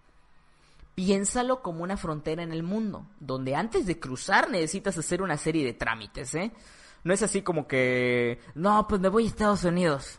Piénsalo 0.94 1.62
como 1.62 1.83
una 1.83 1.96
frontera 1.96 2.42
en 2.42 2.52
el 2.52 2.62
mundo, 2.62 3.07
donde 3.18 3.57
antes 3.57 3.87
de 3.87 3.98
cruzar 3.98 4.50
necesitas 4.50 4.96
hacer 4.96 5.22
una 5.22 5.37
serie 5.37 5.64
de 5.64 5.72
trámites, 5.72 6.35
¿eh? 6.35 6.52
No 7.02 7.12
es 7.12 7.22
así 7.22 7.42
como 7.42 7.66
que, 7.66 8.40
no, 8.54 8.87
pues 8.88 9.00
me 9.00 9.09
voy 9.09 9.24
a 9.24 9.28
Estados 9.28 9.64
Unidos 9.64 10.18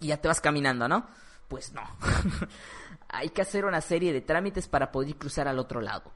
y 0.00 0.08
ya 0.08 0.16
te 0.16 0.28
vas 0.28 0.40
caminando, 0.40 0.88
¿no? 0.88 1.06
Pues 1.48 1.72
no. 1.72 1.82
hay 3.08 3.30
que 3.30 3.42
hacer 3.42 3.64
una 3.64 3.80
serie 3.80 4.12
de 4.12 4.20
trámites 4.20 4.68
para 4.68 4.90
poder 4.90 5.16
cruzar 5.16 5.48
al 5.48 5.58
otro 5.58 5.80
lado. 5.80 6.12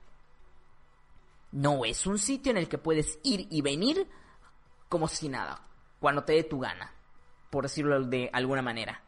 No 1.52 1.84
es 1.84 2.06
un 2.06 2.18
sitio 2.18 2.50
en 2.50 2.56
el 2.56 2.68
que 2.68 2.78
puedes 2.78 3.18
ir 3.22 3.46
y 3.50 3.60
venir 3.60 4.08
como 4.88 5.08
si 5.08 5.28
nada, 5.28 5.62
cuando 6.00 6.24
te 6.24 6.34
dé 6.34 6.44
tu 6.44 6.60
gana, 6.60 6.92
por 7.50 7.64
decirlo 7.64 8.02
de 8.04 8.28
alguna 8.32 8.60
manera. 8.60 9.02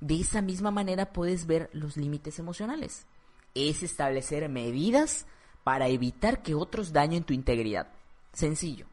De 0.00 0.20
esa 0.20 0.42
misma 0.42 0.70
manera 0.70 1.12
puedes 1.12 1.46
ver 1.46 1.70
los 1.72 1.96
límites 1.96 2.38
emocionales. 2.38 3.06
Es 3.54 3.82
establecer 3.82 4.48
medidas 4.48 5.26
para 5.64 5.88
evitar 5.88 6.42
que 6.42 6.54
otros 6.54 6.92
dañen 6.92 7.24
tu 7.24 7.32
integridad. 7.32 7.88
Sencillo. 8.32 8.86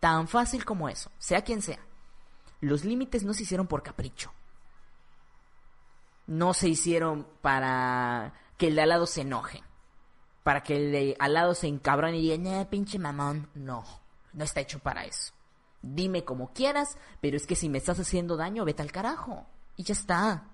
Tan 0.00 0.28
fácil 0.28 0.64
como 0.64 0.88
eso, 0.88 1.10
sea 1.18 1.42
quien 1.42 1.62
sea. 1.62 1.78
Los 2.60 2.84
límites 2.84 3.24
no 3.24 3.34
se 3.34 3.42
hicieron 3.44 3.66
por 3.66 3.82
capricho 3.82 4.32
no 6.26 6.54
se 6.54 6.68
hicieron 6.68 7.26
para 7.40 8.32
que 8.56 8.68
el 8.68 8.76
de 8.76 8.82
al 8.82 8.88
lado 8.88 9.06
se 9.06 9.22
enoje. 9.22 9.62
Para 10.42 10.62
que 10.62 10.76
el 10.76 10.92
de 10.92 11.16
al 11.18 11.34
lado 11.34 11.54
se 11.54 11.68
encabrone 11.68 12.18
y 12.18 12.36
diga, 12.36 12.64
pinche 12.68 12.98
mamón. 12.98 13.48
No, 13.54 13.84
no 14.32 14.44
está 14.44 14.60
hecho 14.60 14.78
para 14.78 15.04
eso. 15.04 15.32
Dime 15.82 16.24
como 16.24 16.52
quieras, 16.52 16.96
pero 17.20 17.36
es 17.36 17.46
que 17.46 17.56
si 17.56 17.68
me 17.68 17.78
estás 17.78 17.98
haciendo 17.98 18.36
daño, 18.36 18.64
vete 18.64 18.82
al 18.82 18.92
carajo. 18.92 19.46
Y 19.76 19.84
ya 19.84 19.92
está. 19.92 20.44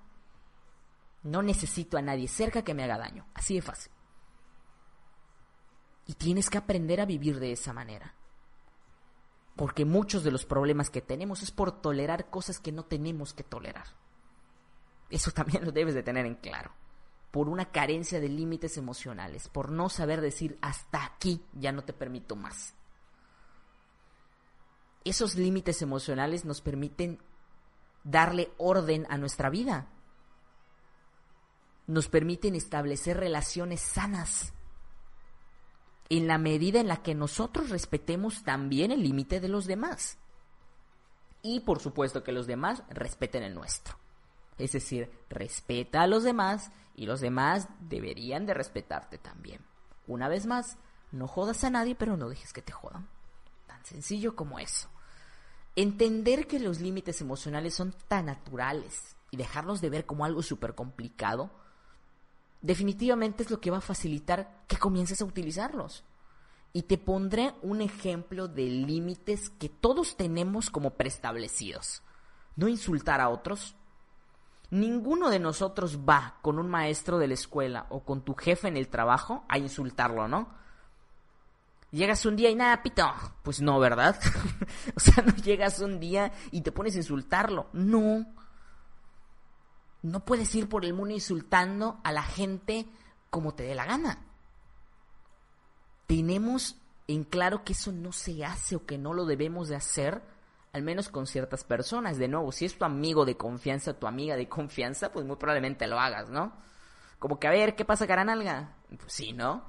No 1.23 1.43
necesito 1.43 1.99
a 1.99 2.03
nadie 2.03 2.29
cerca 2.29 2.63
que 2.63 2.75
me 2.75 2.85
haga 2.85 2.99
daño. 2.99 3.27
Así 3.35 3.55
de 3.55 3.63
fácil. 3.63 3.93
Y 6.07 6.15
tienes 6.15 6.49
que 6.49 6.59
aprender 6.59 7.01
a 7.01 7.07
vivir 7.07 7.39
de 7.39 7.53
esa 7.53 7.73
manera. 7.73 8.15
Porque 9.57 9.85
muchos 9.85 10.23
de 10.23 10.31
los 10.31 10.47
problemas 10.47 10.89
que 10.89 11.03
tenemos 11.03 11.43
es 11.43 11.51
por 11.51 11.83
tolerar 11.83 12.31
cosas 12.31 12.61
que 12.61 12.73
no 12.73 12.85
tenemos 12.85 13.35
que 13.35 13.43
tolerar. 13.43 13.87
Eso 15.11 15.31
también 15.33 15.65
lo 15.65 15.73
debes 15.73 15.95
de 15.95 16.03
tener 16.03 16.27
en 16.27 16.37
claro. 16.37 16.71
Por 17.31 17.49
una 17.49 17.71
carencia 17.71 18.21
de 18.21 18.29
límites 18.29 18.79
emocionales, 18.79 19.49
por 19.49 19.71
no 19.71 19.89
saber 19.91 20.21
decir 20.21 20.59
hasta 20.63 21.05
aquí 21.05 21.45
ya 21.53 21.73
no 21.73 21.85
te 21.85 21.93
permito 21.93 22.37
más. 22.37 22.75
Esos 25.05 25.35
límites 25.35 25.83
emocionales 25.83 26.45
nos 26.45 26.61
permiten 26.61 27.19
darle 28.05 28.51
orden 28.57 29.07
a 29.11 29.19
nuestra 29.19 29.51
vida. 29.51 29.89
Nos 31.89 32.09
permiten 32.09 32.55
establecer 32.55 33.17
relaciones 33.17 33.81
sanas. 33.81 34.53
En 36.09 36.29
la 36.29 36.39
medida 36.39 36.79
en 36.79 36.87
la 36.87 37.03
que 37.03 37.17
nosotros 37.17 37.71
respetemos 37.71 38.45
también 38.45 38.93
el 38.93 39.03
límite 39.03 39.41
de 39.41 39.49
los 39.49 39.67
demás. 39.67 40.19
Y 41.43 41.61
por 41.61 41.81
supuesto 41.81 42.23
que 42.23 42.31
los 42.31 42.47
demás 42.47 42.85
respeten 42.91 43.43
el 43.43 43.55
nuestro. 43.55 43.99
Es 44.57 44.73
decir, 44.73 45.11
respeta 45.29 46.03
a 46.03 46.07
los 46.07 46.23
demás 46.23 46.71
y 46.95 47.07
los 47.07 47.21
demás 47.21 47.69
deberían 47.81 48.47
de 48.47 48.55
respetarte 48.55 49.19
también. 49.19 49.65
Una 50.07 50.29
vez 50.29 50.47
más, 50.47 50.77
no 51.11 51.27
jodas 51.27 51.65
a 51.65 51.71
nadie, 51.71 51.95
pero 51.95 52.17
no 52.17 52.29
dejes 52.29 52.53
que 52.53 52.63
te 52.63 52.73
jodan. 52.73 53.09
Tan 53.67 53.85
sencillo 53.85 54.37
como 54.37 54.59
eso. 54.59 54.89
Entender 55.77 56.47
que 56.47 56.59
los 56.59 56.81
límites 56.81 57.21
emocionales 57.21 57.75
son 57.75 57.95
tan 58.09 58.27
naturales 58.27 59.17
y 59.31 59.37
dejarlos 59.37 59.81
de 59.81 59.91
ver 59.91 60.07
como 60.07 60.25
algo 60.25 60.43
súper 60.43 60.75
complicado, 60.75 61.51
definitivamente 62.61 63.43
es 63.43 63.51
lo 63.51 63.61
que 63.61 63.71
va 63.71 63.79
a 63.79 63.83
facilitar 63.83 64.65
que 64.67 64.77
comiences 64.77 65.21
a 65.21 65.25
utilizarlos. 65.25 66.05
Y 66.73 66.83
te 66.83 66.99
pondré 66.99 67.55
un 67.63 67.81
ejemplo 67.81 68.47
de 68.49 68.65
límites 68.65 69.51
que 69.51 69.69
todos 69.69 70.17
tenemos 70.17 70.71
como 70.71 70.91
preestablecidos. 70.91 72.03
No 72.57 72.69
insultar 72.69 73.21
a 73.21 73.31
otros, 73.31 73.75
Ninguno 74.71 75.31
de 75.31 75.39
nosotros 75.39 76.01
va 76.07 76.35
con 76.43 76.59
un 76.59 76.69
maestro 76.69 77.19
de 77.19 77.27
la 77.27 77.35
escuela 77.35 77.87
o 77.89 78.05
con 78.05 78.23
tu 78.23 78.35
jefe 78.35 78.69
en 78.69 78.77
el 78.77 78.89
trabajo 78.89 79.45
a 79.49 79.57
insultarlo, 79.57 80.29
¿no? 80.29 80.49
Llegas 81.91 82.27
un 82.27 82.37
día 82.37 82.51
y 82.51 82.55
nada, 82.55 82.83
pito. 82.83 83.11
Pues 83.43 83.63
no, 83.63 83.79
¿verdad? 83.79 84.21
o 84.97 85.01
sea, 85.01 85.25
no 85.25 85.35
llegas 85.37 85.81
un 85.81 85.99
día 85.99 86.33
y 86.51 86.61
te 86.61 86.71
pones 86.71 86.95
a 86.95 86.99
insultarlo. 86.99 87.69
No. 87.73 88.27
No 90.09 90.25
puedes 90.25 90.55
ir 90.55 90.69
por 90.69 90.85
el 90.85 90.95
mundo 90.95 91.15
insultando 91.15 92.01
a 92.03 92.13
la 92.13 92.23
gente 92.23 92.87
como 93.31 93.55
te 93.55 93.65
dé 93.65 93.75
la 93.75 93.85
gana. 93.85 94.19
Tenemos 96.07 96.77
en 97.07 97.25
claro 97.25 97.65
que 97.65 97.75
eso 97.75 97.93
no 97.93 98.13
se 98.13 98.45
hace 98.45 98.77
o 98.77 98.87
que 98.87 98.99
no 98.99 99.13
lo 99.13 99.27
debemos 99.27 99.69
de 99.69 99.77
hacer 99.77 100.23
al 100.73 100.83
menos 100.83 101.09
con 101.09 101.27
ciertas 101.27 101.65
personas. 101.65 102.19
De 102.19 102.29
nuevo, 102.29 102.53
si 102.53 102.65
es 102.65 102.77
tu 102.77 102.85
amigo 102.85 103.25
de 103.25 103.37
confianza, 103.37 103.99
tu 103.99 104.07
amiga 104.07 104.37
de 104.37 104.49
confianza, 104.49 105.13
pues 105.13 105.27
muy 105.27 105.37
probablemente 105.37 105.87
lo 105.87 105.99
hagas, 105.99 106.31
¿no? 106.31 106.53
Como 107.19 107.39
que 107.39 107.49
a 107.49 107.51
ver, 107.51 107.75
¿qué 107.75 107.85
pasa, 107.85 108.07
Garanalga? 108.07 108.75
Pues 108.89 109.13
sí, 109.13 109.33
¿no? 109.33 109.65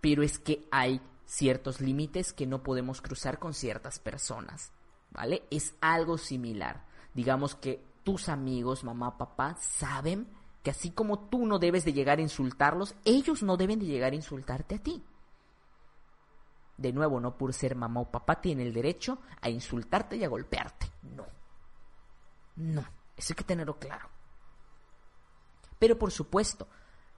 Pero 0.00 0.22
es 0.22 0.38
que 0.38 0.66
hay 0.70 1.00
ciertos 1.26 1.80
límites 1.80 2.32
que 2.32 2.46
no 2.46 2.62
podemos 2.62 3.00
cruzar 3.00 3.38
con 3.38 3.54
ciertas 3.54 3.98
personas, 3.98 4.72
¿vale? 5.10 5.44
Es 5.50 5.74
algo 5.80 6.18
similar. 6.18 6.84
Digamos 7.14 7.54
que 7.54 7.91
tus 8.04 8.28
amigos, 8.28 8.84
mamá, 8.84 9.16
papá, 9.16 9.56
saben 9.60 10.28
que 10.62 10.70
así 10.70 10.90
como 10.90 11.28
tú 11.28 11.46
no 11.46 11.58
debes 11.58 11.84
de 11.84 11.92
llegar 11.92 12.18
a 12.18 12.22
insultarlos, 12.22 12.94
ellos 13.04 13.42
no 13.42 13.56
deben 13.56 13.78
de 13.78 13.86
llegar 13.86 14.12
a 14.12 14.16
insultarte 14.16 14.76
a 14.76 14.82
ti. 14.82 15.02
De 16.76 16.92
nuevo, 16.92 17.20
no 17.20 17.36
por 17.36 17.52
ser 17.52 17.74
mamá 17.76 18.00
o 18.00 18.10
papá 18.10 18.40
tiene 18.40 18.62
el 18.62 18.72
derecho 18.72 19.18
a 19.40 19.50
insultarte 19.50 20.16
y 20.16 20.24
a 20.24 20.28
golpearte. 20.28 20.90
No. 21.02 21.26
No. 22.56 22.84
Eso 23.16 23.32
hay 23.32 23.36
que 23.36 23.44
tenerlo 23.44 23.78
claro. 23.78 24.08
Pero 25.78 25.98
por 25.98 26.10
supuesto, 26.10 26.66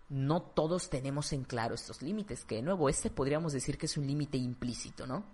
no 0.08 0.42
todos 0.42 0.90
tenemos 0.90 1.32
en 1.32 1.44
claro 1.44 1.74
estos 1.74 2.02
límites, 2.02 2.44
que 2.44 2.56
de 2.56 2.62
nuevo, 2.62 2.88
este 2.88 3.10
podríamos 3.10 3.52
decir 3.52 3.78
que 3.78 3.86
es 3.86 3.96
un 3.96 4.06
límite 4.06 4.38
implícito, 4.38 5.06
¿no? 5.06 5.24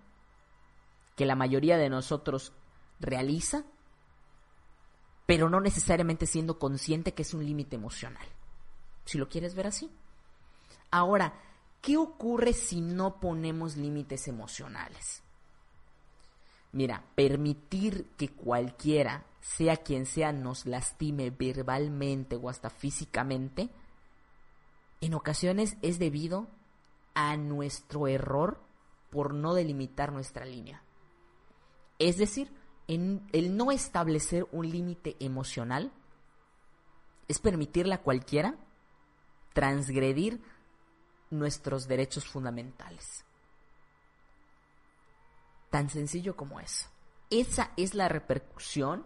Que 1.17 1.27
la 1.27 1.35
mayoría 1.35 1.77
de 1.77 1.89
nosotros 1.89 2.53
realiza, 2.99 3.65
pero 5.31 5.49
no 5.49 5.61
necesariamente 5.61 6.27
siendo 6.27 6.59
consciente 6.59 7.15
que 7.15 7.23
es 7.23 7.35
un 7.35 7.47
límite 7.47 7.77
emocional. 7.77 8.27
Si 9.05 9.17
lo 9.17 9.29
quieres 9.29 9.55
ver 9.55 9.69
así. 9.69 9.89
Ahora, 10.91 11.35
¿Qué 11.81 11.97
ocurre 11.97 12.53
si 12.53 12.83
no 12.83 13.21
ponemos 13.21 13.77
límites 13.77 14.29
emocionales? 14.29 15.23
Mira, 16.73 17.05
permitir 17.15 18.07
que 18.19 18.29
cualquiera, 18.29 19.25
sea 19.41 19.79
quien 19.79 20.05
sea, 20.05 20.33
nos 20.33 20.67
lastime 20.67 21.31
verbalmente 21.31 22.37
o 22.37 22.51
hasta 22.51 22.69
físicamente, 22.69 23.71
en 25.01 25.15
ocasiones 25.15 25.77
es 25.81 25.99
debido 25.99 26.49
a 27.15 27.37
nuestro 27.39 28.07
error 28.09 28.61
por 29.09 29.33
no 29.33 29.55
delimitar 29.55 30.13
nuestra 30.13 30.45
línea. 30.45 30.83
Es 31.99 32.19
decir, 32.19 32.53
en 32.91 33.23
el 33.33 33.57
no 33.57 33.71
establecer 33.71 34.49
un 34.51 34.69
límite 34.69 35.17
emocional 35.21 35.93
es 37.29 37.39
permitirle 37.39 37.95
a 37.95 38.03
cualquiera 38.03 38.57
transgredir 39.53 40.43
nuestros 41.31 41.87
derechos 41.87 42.27
fundamentales. 42.27 43.25
Tan 45.71 45.89
sencillo 45.89 46.35
como 46.35 46.59
eso. 46.59 46.89
Esa 47.31 47.71
es 47.77 47.95
la 47.95 48.09
repercusión 48.09 49.05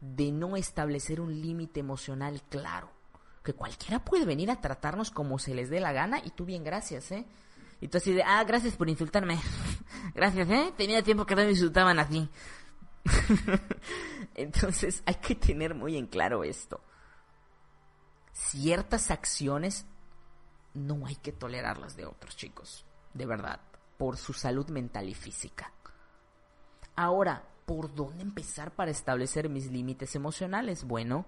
de 0.00 0.30
no 0.30 0.56
establecer 0.56 1.20
un 1.20 1.40
límite 1.42 1.80
emocional 1.80 2.40
claro. 2.48 2.88
Que 3.42 3.52
cualquiera 3.52 4.04
puede 4.04 4.26
venir 4.26 4.48
a 4.48 4.60
tratarnos 4.60 5.10
como 5.10 5.40
se 5.40 5.56
les 5.56 5.70
dé 5.70 5.80
la 5.80 5.92
gana 5.92 6.22
y 6.24 6.30
tú 6.30 6.44
bien, 6.44 6.62
gracias, 6.62 7.10
¿eh? 7.10 7.26
Y 7.80 7.88
tú 7.88 7.98
así 7.98 8.12
de, 8.12 8.22
ah, 8.22 8.44
gracias 8.44 8.76
por 8.76 8.88
insultarme. 8.88 9.40
gracias, 10.14 10.48
¿eh? 10.48 10.72
Tenía 10.76 11.02
tiempo 11.02 11.26
que 11.26 11.34
no 11.34 11.42
me 11.42 11.50
insultaban 11.50 11.98
así. 11.98 12.30
Entonces 14.34 15.02
hay 15.06 15.16
que 15.16 15.34
tener 15.34 15.74
muy 15.74 15.96
en 15.96 16.06
claro 16.06 16.44
esto. 16.44 16.80
Ciertas 18.32 19.10
acciones 19.10 19.86
no 20.74 21.06
hay 21.06 21.16
que 21.16 21.32
tolerarlas 21.32 21.96
de 21.96 22.06
otros 22.06 22.36
chicos, 22.36 22.84
de 23.12 23.26
verdad. 23.26 23.60
por 23.96 24.16
su 24.16 24.32
salud 24.32 24.68
mental 24.70 25.08
y 25.08 25.14
física. 25.14 25.72
Ahora, 26.96 27.44
¿por 27.64 27.94
dónde 27.94 28.22
empezar 28.22 28.74
para 28.74 28.90
establecer 28.90 29.48
mis 29.48 29.70
límites 29.70 30.16
emocionales? 30.16 30.82
Bueno, 30.82 31.26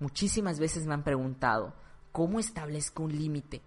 muchísimas 0.00 0.58
veces 0.58 0.84
me 0.84 0.94
han 0.94 1.04
preguntado, 1.04 1.74
¿cómo 2.10 2.40
establezco 2.40 3.04
un 3.04 3.16
límite? 3.16 3.62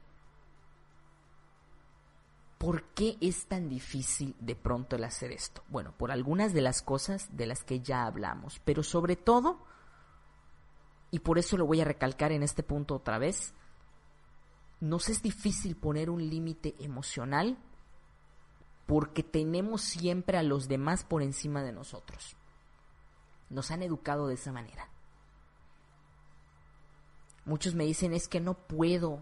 ¿Por 2.65 2.81
qué 2.95 3.15
es 3.21 3.45
tan 3.45 3.69
difícil 3.69 4.35
de 4.39 4.55
pronto 4.55 4.95
el 4.95 5.03
hacer 5.03 5.31
esto? 5.31 5.63
Bueno, 5.67 5.93
por 5.95 6.11
algunas 6.11 6.51
de 6.51 6.61
las 6.61 6.81
cosas 6.81 7.29
de 7.37 7.45
las 7.45 7.63
que 7.63 7.81
ya 7.81 8.07
hablamos, 8.07 8.59
pero 8.65 8.81
sobre 8.81 9.15
todo, 9.15 9.59
y 11.11 11.19
por 11.19 11.37
eso 11.37 11.57
lo 11.57 11.67
voy 11.67 11.81
a 11.81 11.85
recalcar 11.85 12.31
en 12.31 12.41
este 12.41 12.63
punto 12.63 12.95
otra 12.95 13.19
vez, 13.19 13.53
nos 14.79 15.09
es 15.09 15.21
difícil 15.21 15.75
poner 15.75 16.09
un 16.09 16.27
límite 16.27 16.73
emocional 16.79 17.59
porque 18.87 19.21
tenemos 19.21 19.83
siempre 19.83 20.39
a 20.39 20.41
los 20.41 20.67
demás 20.67 21.03
por 21.03 21.21
encima 21.21 21.61
de 21.61 21.71
nosotros. 21.71 22.35
Nos 23.51 23.69
han 23.69 23.83
educado 23.83 24.25
de 24.25 24.33
esa 24.33 24.51
manera. 24.51 24.89
Muchos 27.45 27.75
me 27.75 27.85
dicen 27.85 28.11
es 28.11 28.27
que 28.27 28.39
no 28.39 28.55
puedo, 28.55 29.21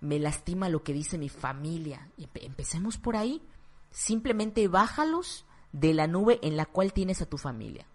me 0.00 0.18
lastima 0.18 0.68
lo 0.68 0.82
que 0.82 0.92
dice 0.92 1.18
mi 1.18 1.28
familia. 1.28 2.10
Empecemos 2.34 2.96
por 2.96 3.16
ahí. 3.16 3.42
Simplemente 3.90 4.66
bájalos 4.68 5.44
de 5.72 5.94
la 5.94 6.06
nube 6.06 6.38
en 6.42 6.56
la 6.56 6.66
cual 6.66 6.92
tienes 6.92 7.22
a 7.22 7.26
tu 7.26 7.38
familia. 7.38 7.86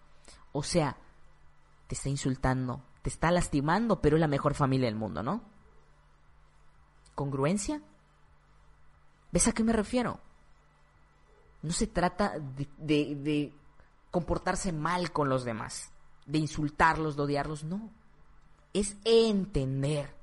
O 0.52 0.62
sea, 0.62 0.96
te 1.86 1.94
está 1.94 2.08
insultando, 2.08 2.82
te 3.02 3.10
está 3.10 3.30
lastimando, 3.30 4.00
pero 4.00 4.16
es 4.16 4.20
la 4.20 4.28
mejor 4.28 4.54
familia 4.54 4.86
del 4.86 4.96
mundo, 4.96 5.22
¿no? 5.22 5.42
¿Congruencia? 7.14 7.82
¿Ves 9.32 9.48
a 9.48 9.52
qué 9.52 9.64
me 9.64 9.72
refiero? 9.72 10.20
No 11.62 11.72
se 11.72 11.86
trata 11.86 12.38
de, 12.38 13.14
de 13.16 13.52
comportarse 14.10 14.72
mal 14.72 15.12
con 15.12 15.28
los 15.28 15.44
demás, 15.44 15.92
de 16.26 16.38
insultarlos, 16.38 17.16
de 17.16 17.22
odiarlos, 17.22 17.64
no. 17.64 17.90
Es 18.72 18.96
entender 19.04 20.15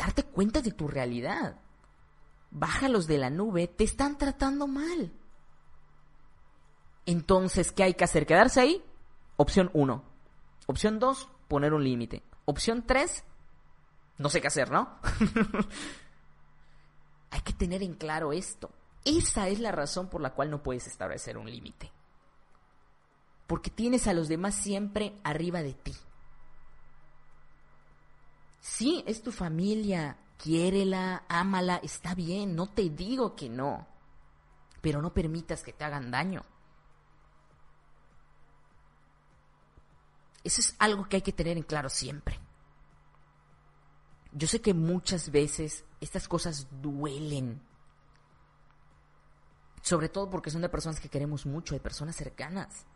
darte 0.00 0.22
cuenta 0.22 0.62
de 0.62 0.72
tu 0.72 0.88
realidad. 0.88 1.60
Bájalos 2.50 3.06
de 3.06 3.18
la 3.18 3.28
nube, 3.28 3.68
te 3.68 3.84
están 3.84 4.16
tratando 4.16 4.66
mal. 4.66 5.12
Entonces, 7.04 7.70
¿qué 7.70 7.82
hay 7.82 7.94
que 7.94 8.04
hacer? 8.04 8.26
¿Quedarse 8.26 8.60
ahí? 8.60 8.82
Opción 9.36 9.70
1. 9.74 10.02
Opción 10.66 10.98
2, 10.98 11.28
poner 11.48 11.74
un 11.74 11.84
límite. 11.84 12.22
Opción 12.46 12.86
3, 12.86 13.24
no 14.16 14.30
sé 14.30 14.40
qué 14.40 14.46
hacer, 14.46 14.70
¿no? 14.70 14.98
hay 17.30 17.40
que 17.42 17.52
tener 17.52 17.82
en 17.82 17.94
claro 17.94 18.32
esto. 18.32 18.70
Esa 19.04 19.48
es 19.48 19.60
la 19.60 19.70
razón 19.70 20.08
por 20.08 20.22
la 20.22 20.32
cual 20.32 20.50
no 20.50 20.62
puedes 20.62 20.86
establecer 20.86 21.36
un 21.36 21.50
límite. 21.50 21.92
Porque 23.46 23.70
tienes 23.70 24.06
a 24.06 24.14
los 24.14 24.28
demás 24.28 24.54
siempre 24.54 25.14
arriba 25.24 25.62
de 25.62 25.74
ti. 25.74 25.94
Sí, 28.60 29.02
es 29.06 29.22
tu 29.22 29.32
familia, 29.32 30.16
quiérela, 30.36 31.24
ámala, 31.28 31.76
está 31.82 32.14
bien, 32.14 32.54
no 32.54 32.68
te 32.68 32.90
digo 32.90 33.34
que 33.34 33.48
no, 33.48 33.86
pero 34.80 35.00
no 35.00 35.12
permitas 35.12 35.62
que 35.62 35.72
te 35.72 35.84
hagan 35.84 36.10
daño. 36.10 36.44
Eso 40.42 40.60
es 40.60 40.74
algo 40.78 41.08
que 41.08 41.16
hay 41.16 41.22
que 41.22 41.32
tener 41.32 41.56
en 41.56 41.62
claro 41.62 41.88
siempre. 41.88 42.38
Yo 44.32 44.46
sé 44.46 44.60
que 44.60 44.74
muchas 44.74 45.30
veces 45.30 45.84
estas 46.00 46.28
cosas 46.28 46.66
duelen. 46.80 47.60
Sobre 49.82 50.08
todo 50.08 50.30
porque 50.30 50.50
son 50.50 50.62
de 50.62 50.68
personas 50.68 51.00
que 51.00 51.08
queremos 51.08 51.46
mucho, 51.46 51.74
de 51.74 51.80
personas 51.80 52.16
cercanas. 52.16 52.86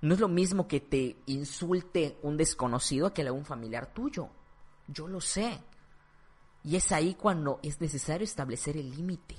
No 0.00 0.14
es 0.14 0.20
lo 0.20 0.28
mismo 0.28 0.66
que 0.66 0.80
te 0.80 1.16
insulte 1.26 2.18
un 2.22 2.36
desconocido 2.36 3.12
que 3.12 3.26
a 3.26 3.32
un 3.32 3.44
familiar 3.44 3.92
tuyo. 3.92 4.30
Yo 4.92 5.08
lo 5.08 5.20
sé. 5.20 5.60
Y 6.62 6.76
es 6.76 6.92
ahí 6.92 7.14
cuando 7.14 7.60
es 7.62 7.80
necesario 7.80 8.24
establecer 8.24 8.76
el 8.76 8.90
límite. 8.90 9.36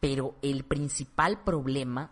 Pero 0.00 0.36
el 0.42 0.64
principal 0.64 1.42
problema 1.42 2.10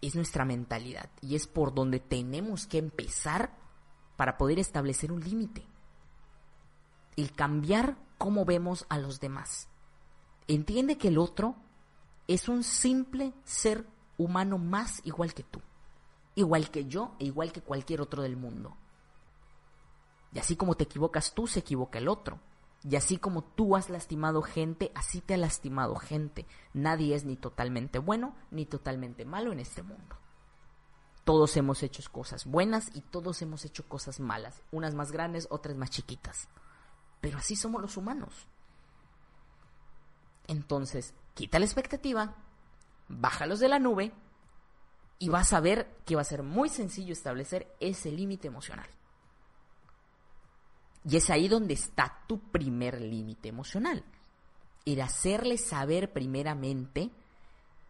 es 0.00 0.16
nuestra 0.16 0.44
mentalidad 0.44 1.08
y 1.20 1.36
es 1.36 1.46
por 1.46 1.72
donde 1.72 2.00
tenemos 2.00 2.66
que 2.66 2.78
empezar 2.78 3.56
para 4.16 4.36
poder 4.36 4.58
establecer 4.58 5.12
un 5.12 5.20
límite. 5.20 5.64
El 7.16 7.32
cambiar 7.32 7.96
cómo 8.18 8.44
vemos 8.44 8.84
a 8.88 8.98
los 8.98 9.20
demás. 9.20 9.68
Entiende 10.48 10.98
que 10.98 11.08
el 11.08 11.18
otro 11.18 11.54
es 12.26 12.48
un 12.48 12.64
simple 12.64 13.32
ser 13.44 13.86
humano 14.18 14.58
más 14.58 15.00
igual 15.04 15.34
que 15.34 15.44
tú, 15.44 15.60
igual 16.34 16.70
que 16.70 16.86
yo 16.86 17.14
e 17.20 17.26
igual 17.26 17.52
que 17.52 17.62
cualquier 17.62 18.00
otro 18.00 18.22
del 18.22 18.36
mundo. 18.36 18.76
Y 20.32 20.38
así 20.38 20.56
como 20.56 20.74
te 20.74 20.84
equivocas 20.84 21.34
tú, 21.34 21.46
se 21.46 21.60
equivoca 21.60 21.98
el 21.98 22.08
otro. 22.08 22.40
Y 22.84 22.96
así 22.96 23.16
como 23.18 23.44
tú 23.44 23.76
has 23.76 23.90
lastimado 23.90 24.42
gente, 24.42 24.90
así 24.94 25.20
te 25.20 25.34
ha 25.34 25.36
lastimado 25.36 25.94
gente. 25.96 26.46
Nadie 26.72 27.14
es 27.14 27.24
ni 27.24 27.36
totalmente 27.36 27.98
bueno 27.98 28.34
ni 28.50 28.66
totalmente 28.66 29.24
malo 29.24 29.52
en 29.52 29.60
este 29.60 29.82
mundo. 29.82 30.16
Todos 31.24 31.56
hemos 31.56 31.82
hecho 31.84 32.02
cosas 32.10 32.46
buenas 32.46 32.90
y 32.94 33.02
todos 33.02 33.40
hemos 33.42 33.64
hecho 33.64 33.86
cosas 33.86 34.18
malas, 34.18 34.62
unas 34.72 34.94
más 34.94 35.12
grandes, 35.12 35.46
otras 35.50 35.76
más 35.76 35.90
chiquitas. 35.90 36.48
Pero 37.20 37.38
así 37.38 37.54
somos 37.54 37.80
los 37.80 37.96
humanos. 37.96 38.48
Entonces, 40.48 41.14
quita 41.34 41.60
la 41.60 41.66
expectativa, 41.66 42.34
bájalos 43.08 43.60
de 43.60 43.68
la 43.68 43.78
nube 43.78 44.12
y 45.20 45.28
vas 45.28 45.52
a 45.52 45.60
ver 45.60 45.96
que 46.04 46.16
va 46.16 46.22
a 46.22 46.24
ser 46.24 46.42
muy 46.42 46.68
sencillo 46.68 47.12
establecer 47.12 47.72
ese 47.78 48.10
límite 48.10 48.48
emocional. 48.48 48.88
Y 51.04 51.16
es 51.16 51.30
ahí 51.30 51.48
donde 51.48 51.74
está 51.74 52.22
tu 52.26 52.38
primer 52.50 53.00
límite 53.00 53.48
emocional. 53.48 54.04
El 54.84 55.00
hacerle 55.00 55.58
saber 55.58 56.12
primeramente 56.12 57.10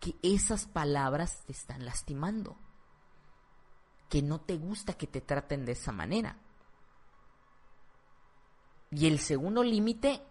que 0.00 0.16
esas 0.22 0.66
palabras 0.66 1.42
te 1.46 1.52
están 1.52 1.84
lastimando. 1.84 2.56
Que 4.08 4.22
no 4.22 4.40
te 4.40 4.56
gusta 4.56 4.94
que 4.94 5.06
te 5.06 5.20
traten 5.20 5.64
de 5.64 5.72
esa 5.72 5.92
manera. 5.92 6.36
Y 8.90 9.06
el 9.06 9.18
segundo 9.20 9.62
límite 9.62 10.22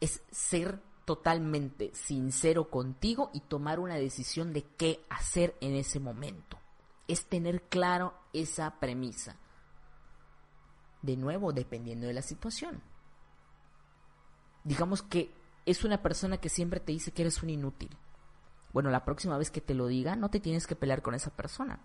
es 0.00 0.22
ser 0.30 0.82
totalmente 1.04 1.90
sincero 1.94 2.70
contigo 2.70 3.30
y 3.32 3.40
tomar 3.40 3.78
una 3.78 3.96
decisión 3.96 4.52
de 4.52 4.64
qué 4.76 5.00
hacer 5.08 5.56
en 5.60 5.74
ese 5.74 6.00
momento. 6.00 6.58
Es 7.08 7.26
tener 7.26 7.62
claro 7.68 8.14
esa 8.32 8.78
premisa. 8.80 9.36
De 11.04 11.18
nuevo, 11.18 11.52
dependiendo 11.52 12.06
de 12.06 12.14
la 12.14 12.22
situación. 12.22 12.80
Digamos 14.64 15.02
que 15.02 15.30
es 15.66 15.84
una 15.84 16.00
persona 16.00 16.38
que 16.38 16.48
siempre 16.48 16.80
te 16.80 16.92
dice 16.92 17.12
que 17.12 17.20
eres 17.20 17.42
un 17.42 17.50
inútil. 17.50 17.90
Bueno, 18.72 18.88
la 18.88 19.04
próxima 19.04 19.36
vez 19.36 19.50
que 19.50 19.60
te 19.60 19.74
lo 19.74 19.86
diga, 19.86 20.16
no 20.16 20.30
te 20.30 20.40
tienes 20.40 20.66
que 20.66 20.76
pelear 20.76 21.02
con 21.02 21.14
esa 21.14 21.28
persona. 21.28 21.78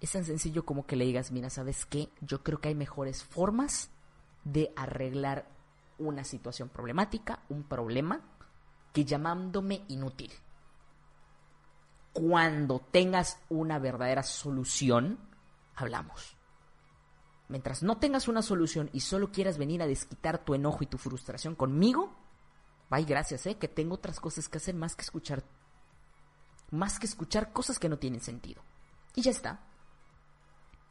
Es 0.00 0.10
tan 0.10 0.24
sencillo 0.24 0.64
como 0.64 0.84
que 0.84 0.96
le 0.96 1.04
digas, 1.04 1.30
mira, 1.30 1.48
¿sabes 1.48 1.86
qué? 1.86 2.08
Yo 2.20 2.42
creo 2.42 2.60
que 2.60 2.68
hay 2.70 2.74
mejores 2.74 3.22
formas 3.22 3.90
de 4.42 4.72
arreglar 4.74 5.46
una 5.98 6.24
situación 6.24 6.70
problemática, 6.70 7.44
un 7.50 7.62
problema, 7.62 8.20
que 8.92 9.04
llamándome 9.04 9.84
inútil. 9.86 10.32
Cuando 12.12 12.80
tengas 12.80 13.38
una 13.48 13.78
verdadera 13.78 14.24
solución, 14.24 15.20
hablamos. 15.76 16.39
Mientras 17.50 17.82
no 17.82 17.98
tengas 17.98 18.28
una 18.28 18.42
solución 18.42 18.90
y 18.92 19.00
solo 19.00 19.32
quieras 19.32 19.58
venir 19.58 19.82
a 19.82 19.88
desquitar 19.88 20.44
tu 20.44 20.54
enojo 20.54 20.84
y 20.84 20.86
tu 20.86 20.98
frustración 20.98 21.56
conmigo, 21.56 22.14
vaya 22.88 23.04
gracias, 23.04 23.44
¿eh? 23.46 23.58
Que 23.58 23.66
tengo 23.66 23.96
otras 23.96 24.20
cosas 24.20 24.48
que 24.48 24.58
hacer 24.58 24.76
más 24.76 24.94
que 24.94 25.02
escuchar. 25.02 25.42
Más 26.70 27.00
que 27.00 27.06
escuchar 27.06 27.52
cosas 27.52 27.80
que 27.80 27.88
no 27.88 27.98
tienen 27.98 28.20
sentido. 28.20 28.62
Y 29.16 29.22
ya 29.22 29.32
está. 29.32 29.64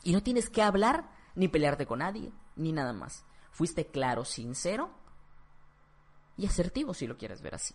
Y 0.03 0.11
no 0.11 0.21
tienes 0.21 0.49
que 0.49 0.61
hablar 0.61 1.09
ni 1.33 1.47
pelearte 1.47 1.85
con 1.85 1.99
nadie, 1.99 2.33
ni 2.57 2.73
nada 2.73 2.91
más. 2.91 3.23
Fuiste 3.51 3.87
claro, 3.87 4.25
sincero 4.25 4.91
y 6.35 6.45
asertivo 6.45 6.93
si 6.93 7.07
lo 7.07 7.17
quieres 7.17 7.41
ver 7.41 7.55
así. 7.55 7.73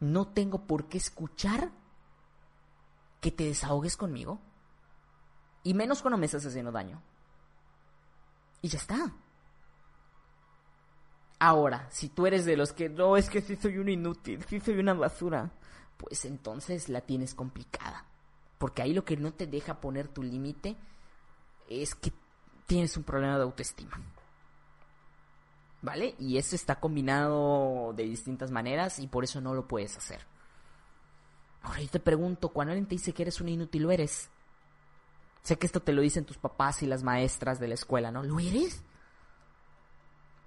No 0.00 0.28
tengo 0.28 0.66
por 0.66 0.88
qué 0.88 0.96
escuchar 0.96 1.70
que 3.20 3.30
te 3.30 3.44
desahogues 3.44 3.98
conmigo. 3.98 4.40
Y 5.62 5.74
menos 5.74 6.00
cuando 6.00 6.16
me 6.16 6.24
estás 6.24 6.46
haciendo 6.46 6.72
daño. 6.72 7.02
Y 8.62 8.68
ya 8.68 8.78
está. 8.78 9.12
Ahora, 11.40 11.88
si 11.90 12.08
tú 12.08 12.26
eres 12.26 12.44
de 12.44 12.56
los 12.56 12.72
que 12.72 12.88
no, 12.88 13.16
es 13.16 13.28
que 13.28 13.42
sí 13.42 13.56
soy 13.56 13.78
un 13.78 13.88
inútil, 13.88 14.44
sí 14.48 14.60
soy 14.60 14.78
una 14.78 14.94
basura, 14.94 15.50
pues 15.96 16.24
entonces 16.24 16.88
la 16.88 17.00
tienes 17.00 17.34
complicada. 17.34 18.06
Porque 18.58 18.82
ahí 18.82 18.94
lo 18.94 19.04
que 19.04 19.16
no 19.16 19.32
te 19.32 19.48
deja 19.48 19.80
poner 19.80 20.06
tu 20.06 20.22
límite 20.22 20.76
es 21.68 21.96
que 21.96 22.12
tienes 22.66 22.96
un 22.96 23.02
problema 23.02 23.36
de 23.36 23.42
autoestima. 23.42 24.00
¿Vale? 25.82 26.14
Y 26.20 26.38
eso 26.38 26.54
está 26.54 26.78
combinado 26.78 27.92
de 27.96 28.04
distintas 28.04 28.52
maneras 28.52 29.00
y 29.00 29.08
por 29.08 29.24
eso 29.24 29.40
no 29.40 29.52
lo 29.52 29.66
puedes 29.66 29.96
hacer. 29.96 30.20
Ahora 31.62 31.80
yo 31.80 31.88
te 31.88 31.98
pregunto, 31.98 32.50
cuando 32.50 32.70
alguien 32.70 32.86
te 32.86 32.94
dice 32.94 33.12
que 33.12 33.22
eres 33.22 33.40
un 33.40 33.48
inútil, 33.48 33.82
¿lo 33.82 33.90
eres? 33.90 34.30
Sé 35.42 35.58
que 35.58 35.66
esto 35.66 35.80
te 35.80 35.92
lo 35.92 36.02
dicen 36.02 36.24
tus 36.24 36.38
papás 36.38 36.82
y 36.82 36.86
las 36.86 37.02
maestras 37.02 37.58
de 37.58 37.68
la 37.68 37.74
escuela, 37.74 38.10
¿no? 38.10 38.22
¿Lo 38.22 38.38
eres? 38.38 38.82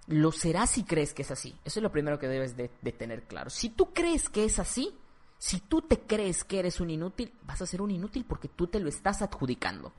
Lo 0.07 0.31
serás 0.31 0.71
si 0.71 0.83
crees 0.83 1.13
que 1.13 1.23
es 1.23 1.31
así. 1.31 1.57
Eso 1.65 1.79
es 1.79 1.83
lo 1.83 1.91
primero 1.91 2.17
que 2.19 2.27
debes 2.27 2.55
de, 2.55 2.71
de 2.81 2.91
tener 2.91 3.23
claro. 3.23 3.49
Si 3.49 3.69
tú 3.69 3.93
crees 3.93 4.29
que 4.29 4.45
es 4.45 4.59
así, 4.59 4.97
si 5.37 5.59
tú 5.59 5.81
te 5.81 5.99
crees 5.99 6.43
que 6.43 6.59
eres 6.59 6.79
un 6.79 6.89
inútil, 6.89 7.33
vas 7.43 7.61
a 7.61 7.65
ser 7.65 7.81
un 7.81 7.91
inútil 7.91 8.25
porque 8.25 8.47
tú 8.47 8.67
te 8.67 8.79
lo 8.79 8.87
estás 8.87 9.21
adjudicando. 9.21 9.91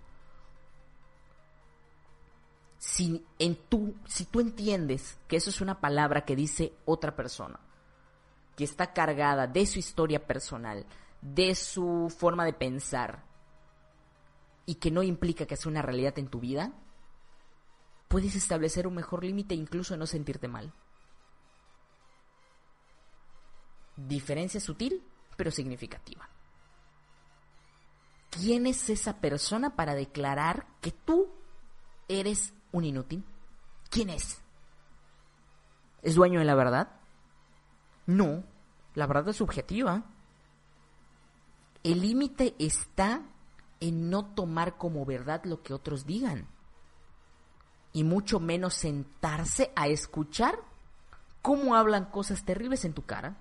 Si, 2.78 3.24
en 3.38 3.56
tú, 3.68 3.94
si 4.06 4.24
tú 4.24 4.40
entiendes 4.40 5.18
que 5.28 5.36
eso 5.36 5.50
es 5.50 5.60
una 5.60 5.80
palabra 5.80 6.24
que 6.24 6.36
dice 6.36 6.72
otra 6.84 7.16
persona, 7.16 7.60
que 8.56 8.64
está 8.64 8.92
cargada 8.92 9.46
de 9.46 9.66
su 9.66 9.78
historia 9.78 10.26
personal, 10.26 10.86
de 11.20 11.54
su 11.54 12.14
forma 12.16 12.44
de 12.44 12.52
pensar, 12.52 13.22
y 14.66 14.74
que 14.76 14.90
no 14.90 15.02
implica 15.02 15.46
que 15.46 15.56
sea 15.56 15.70
una 15.70 15.82
realidad 15.82 16.18
en 16.18 16.28
tu 16.28 16.40
vida, 16.40 16.72
puedes 18.08 18.34
establecer 18.34 18.86
un 18.86 18.94
mejor 18.94 19.24
límite 19.24 19.54
e 19.54 19.58
incluso 19.58 19.96
no 19.96 20.06
sentirte 20.06 20.48
mal. 20.48 20.72
Diferencia 23.96 24.60
sutil, 24.60 25.02
pero 25.36 25.50
significativa. 25.50 26.28
¿Quién 28.30 28.66
es 28.66 28.90
esa 28.90 29.20
persona 29.20 29.76
para 29.76 29.94
declarar 29.94 30.66
que 30.82 30.90
tú 30.90 31.30
eres 32.08 32.52
un 32.72 32.84
inútil? 32.84 33.24
¿Quién 33.88 34.10
es? 34.10 34.42
¿Es 36.02 36.14
dueño 36.16 36.40
de 36.40 36.44
la 36.44 36.54
verdad? 36.54 37.00
No, 38.04 38.44
la 38.94 39.06
verdad 39.06 39.28
es 39.28 39.36
subjetiva. 39.36 40.04
El 41.82 42.02
límite 42.02 42.54
está 42.58 43.22
en 43.80 44.10
no 44.10 44.24
tomar 44.24 44.76
como 44.76 45.04
verdad 45.04 45.44
lo 45.44 45.62
que 45.62 45.74
otros 45.74 46.06
digan. 46.06 46.46
Y 47.92 48.04
mucho 48.04 48.40
menos 48.40 48.74
sentarse 48.74 49.72
a 49.74 49.88
escuchar 49.88 50.58
cómo 51.42 51.76
hablan 51.76 52.06
cosas 52.06 52.44
terribles 52.44 52.84
en 52.84 52.92
tu 52.92 53.02
cara. 53.02 53.36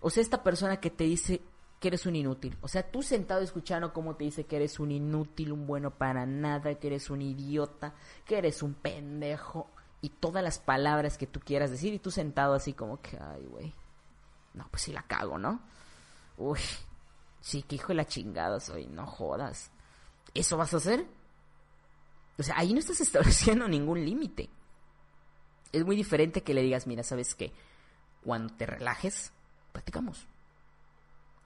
O 0.00 0.10
sea, 0.10 0.22
esta 0.22 0.42
persona 0.42 0.78
que 0.78 0.90
te 0.90 1.04
dice 1.04 1.40
que 1.80 1.88
eres 1.88 2.06
un 2.06 2.14
inútil. 2.14 2.56
O 2.60 2.68
sea, 2.68 2.88
tú 2.88 3.02
sentado 3.02 3.40
escuchando 3.40 3.92
cómo 3.92 4.14
te 4.14 4.24
dice 4.24 4.44
que 4.44 4.56
eres 4.56 4.78
un 4.78 4.92
inútil, 4.92 5.52
un 5.52 5.66
bueno 5.66 5.90
para 5.90 6.26
nada, 6.26 6.74
que 6.76 6.86
eres 6.86 7.10
un 7.10 7.22
idiota, 7.22 7.94
que 8.24 8.38
eres 8.38 8.62
un 8.62 8.74
pendejo. 8.74 9.68
Y 10.00 10.10
todas 10.10 10.44
las 10.44 10.58
palabras 10.58 11.18
que 11.18 11.26
tú 11.26 11.40
quieras 11.40 11.70
decir. 11.70 11.92
Y 11.94 11.98
tú 11.98 12.10
sentado 12.10 12.54
así 12.54 12.72
como 12.72 13.00
que, 13.00 13.18
ay, 13.18 13.46
güey. 13.46 13.74
No, 14.54 14.68
pues 14.70 14.82
sí 14.82 14.92
la 14.92 15.02
cago, 15.02 15.38
¿no? 15.38 15.60
Uy, 16.36 16.60
sí, 17.42 17.62
que 17.62 17.74
hijo 17.74 17.88
de 17.88 17.94
la 17.94 18.06
chingada 18.06 18.58
soy, 18.60 18.86
no 18.86 19.06
jodas. 19.06 19.70
¿Eso 20.32 20.56
vas 20.56 20.72
a 20.72 20.78
hacer? 20.78 21.06
O 22.38 22.42
sea, 22.42 22.56
ahí 22.56 22.72
no 22.72 22.78
estás 22.78 23.00
estableciendo 23.02 23.68
ningún 23.68 24.02
límite. 24.04 24.48
Es 25.72 25.84
muy 25.84 25.96
diferente 25.96 26.42
que 26.42 26.54
le 26.54 26.62
digas, 26.62 26.86
mira, 26.86 27.02
¿sabes 27.02 27.34
qué? 27.34 27.52
Cuando 28.24 28.54
te 28.54 28.66
relajes, 28.66 29.32
platicamos. 29.72 30.26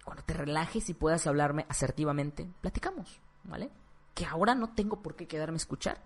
Cuando 0.04 0.22
te 0.22 0.34
relajes 0.34 0.88
y 0.88 0.94
puedas 0.94 1.26
hablarme 1.26 1.66
asertivamente, 1.68 2.48
platicamos, 2.60 3.20
¿vale? 3.42 3.70
Que 4.14 4.24
ahora 4.26 4.54
no 4.54 4.72
tengo 4.74 5.02
por 5.02 5.16
qué 5.16 5.26
quedarme 5.26 5.56
a 5.56 5.58
escuchar 5.58 6.00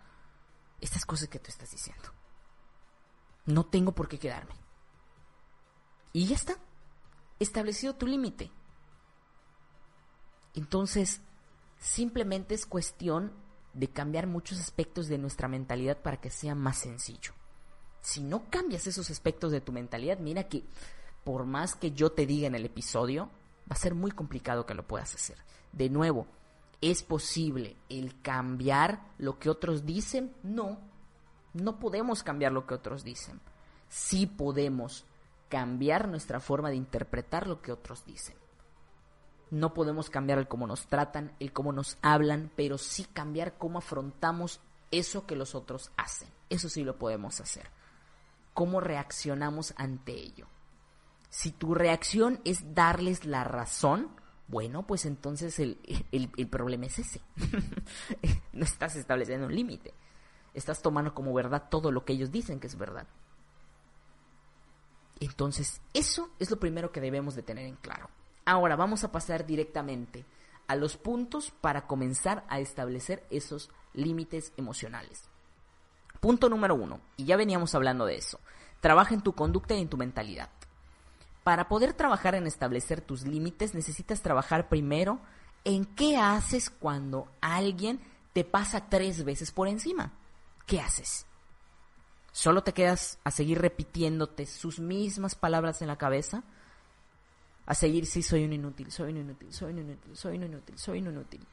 estas 0.80 1.04
cosas 1.04 1.28
que 1.28 1.38
tú 1.38 1.50
estás 1.50 1.70
diciendo. 1.70 2.10
No 3.46 3.66
tengo 3.66 3.92
por 3.92 4.08
qué 4.08 4.18
quedarme. 4.18 4.54
Y 6.12 6.26
ya 6.26 6.36
está. 6.36 6.56
Establecido 7.38 7.94
tu 7.94 8.06
límite. 8.06 8.50
Entonces, 10.54 11.20
simplemente 11.78 12.54
es 12.54 12.66
cuestión 12.66 13.32
de 13.72 13.88
cambiar 13.88 14.26
muchos 14.26 14.58
aspectos 14.58 15.08
de 15.08 15.18
nuestra 15.18 15.48
mentalidad 15.48 15.98
para 15.98 16.20
que 16.20 16.30
sea 16.30 16.54
más 16.54 16.78
sencillo. 16.78 17.32
Si 18.00 18.20
no 18.22 18.50
cambias 18.50 18.86
esos 18.86 19.10
aspectos 19.10 19.52
de 19.52 19.60
tu 19.60 19.72
mentalidad, 19.72 20.18
mira 20.18 20.44
que 20.44 20.64
por 21.24 21.44
más 21.44 21.74
que 21.74 21.92
yo 21.92 22.12
te 22.12 22.26
diga 22.26 22.46
en 22.46 22.54
el 22.54 22.64
episodio, 22.64 23.26
va 23.70 23.74
a 23.74 23.76
ser 23.76 23.94
muy 23.94 24.10
complicado 24.10 24.66
que 24.66 24.74
lo 24.74 24.86
puedas 24.86 25.14
hacer. 25.14 25.36
De 25.72 25.88
nuevo, 25.88 26.26
¿es 26.80 27.02
posible 27.02 27.76
el 27.88 28.20
cambiar 28.22 29.00
lo 29.18 29.38
que 29.38 29.50
otros 29.50 29.84
dicen? 29.84 30.34
No, 30.42 30.78
no 31.52 31.78
podemos 31.78 32.22
cambiar 32.22 32.52
lo 32.52 32.66
que 32.66 32.74
otros 32.74 33.04
dicen. 33.04 33.40
Sí 33.88 34.26
podemos 34.26 35.04
cambiar 35.48 36.08
nuestra 36.08 36.40
forma 36.40 36.70
de 36.70 36.76
interpretar 36.76 37.46
lo 37.46 37.60
que 37.60 37.72
otros 37.72 38.04
dicen. 38.06 38.36
No 39.50 39.74
podemos 39.74 40.10
cambiar 40.10 40.38
el 40.38 40.48
cómo 40.48 40.66
nos 40.66 40.86
tratan, 40.86 41.32
el 41.40 41.52
cómo 41.52 41.72
nos 41.72 41.98
hablan, 42.02 42.50
pero 42.56 42.78
sí 42.78 43.04
cambiar 43.04 43.58
cómo 43.58 43.78
afrontamos 43.78 44.60
eso 44.90 45.26
que 45.26 45.36
los 45.36 45.54
otros 45.54 45.90
hacen. 45.96 46.28
Eso 46.48 46.68
sí 46.68 46.84
lo 46.84 46.98
podemos 46.98 47.40
hacer. 47.40 47.68
Cómo 48.54 48.80
reaccionamos 48.80 49.74
ante 49.76 50.12
ello. 50.12 50.46
Si 51.30 51.52
tu 51.52 51.74
reacción 51.74 52.40
es 52.44 52.74
darles 52.74 53.24
la 53.24 53.44
razón, 53.44 54.10
bueno, 54.48 54.84
pues 54.84 55.06
entonces 55.06 55.58
el, 55.60 55.78
problema 56.50 56.86
es 56.86 56.98
ese. 56.98 57.20
no 58.52 58.64
estás 58.64 58.96
estableciendo 58.96 59.46
un 59.46 59.54
límite. 59.54 59.94
Estás 60.54 60.82
tomando 60.82 61.14
como 61.14 61.32
verdad 61.32 61.68
todo 61.70 61.92
lo 61.92 62.04
que 62.04 62.14
ellos 62.14 62.32
dicen 62.32 62.58
que 62.58 62.66
es 62.66 62.76
verdad. 62.76 63.06
Entonces, 65.20 65.80
eso 65.94 66.30
es 66.38 66.50
lo 66.50 66.58
primero 66.58 66.90
que 66.90 67.00
debemos 67.00 67.36
de 67.36 67.42
tener 67.42 67.66
en 67.66 67.76
claro. 67.76 68.08
Ahora 68.50 68.74
vamos 68.74 69.04
a 69.04 69.12
pasar 69.12 69.46
directamente 69.46 70.24
a 70.66 70.74
los 70.74 70.96
puntos 70.96 71.52
para 71.52 71.86
comenzar 71.86 72.44
a 72.48 72.58
establecer 72.58 73.24
esos 73.30 73.70
límites 73.94 74.52
emocionales. 74.56 75.22
Punto 76.18 76.48
número 76.48 76.74
uno, 76.74 77.00
y 77.16 77.26
ya 77.26 77.36
veníamos 77.36 77.76
hablando 77.76 78.06
de 78.06 78.16
eso, 78.16 78.40
trabaja 78.80 79.14
en 79.14 79.20
tu 79.20 79.34
conducta 79.34 79.76
y 79.76 79.80
en 79.80 79.88
tu 79.88 79.96
mentalidad. 79.96 80.48
Para 81.44 81.68
poder 81.68 81.92
trabajar 81.92 82.34
en 82.34 82.48
establecer 82.48 83.00
tus 83.00 83.24
límites 83.24 83.72
necesitas 83.72 84.20
trabajar 84.20 84.68
primero 84.68 85.20
en 85.62 85.84
qué 85.84 86.16
haces 86.16 86.70
cuando 86.70 87.28
alguien 87.40 88.00
te 88.32 88.42
pasa 88.42 88.88
tres 88.88 89.22
veces 89.22 89.52
por 89.52 89.68
encima. 89.68 90.10
¿Qué 90.66 90.80
haces? 90.80 91.24
¿Solo 92.32 92.64
te 92.64 92.74
quedas 92.74 93.20
a 93.22 93.30
seguir 93.30 93.60
repitiéndote 93.60 94.44
sus 94.44 94.80
mismas 94.80 95.36
palabras 95.36 95.82
en 95.82 95.86
la 95.86 95.98
cabeza? 95.98 96.42
A 97.66 97.74
seguir, 97.74 98.06
sí, 98.06 98.22
soy 98.22 98.44
un 98.44 98.52
inútil, 98.52 98.90
soy 98.90 99.12
un 99.12 99.18
inútil, 99.18 99.52
soy 99.52 99.72
un 99.72 99.78
inútil, 99.78 100.16
soy 100.16 100.36
un 100.36 100.44
inútil, 100.44 100.78
soy 100.78 100.98
un 101.00 101.06
inútil. 101.08 101.46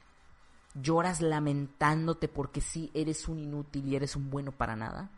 Lloras 0.74 1.20
lamentándote 1.20 2.28
porque 2.28 2.60
sí 2.60 2.90
eres 2.94 3.28
un 3.28 3.38
inútil 3.38 3.86
y 3.86 3.96
eres 3.96 4.16
un 4.16 4.30
bueno 4.30 4.52
para 4.52 4.76
nada. 4.76 5.10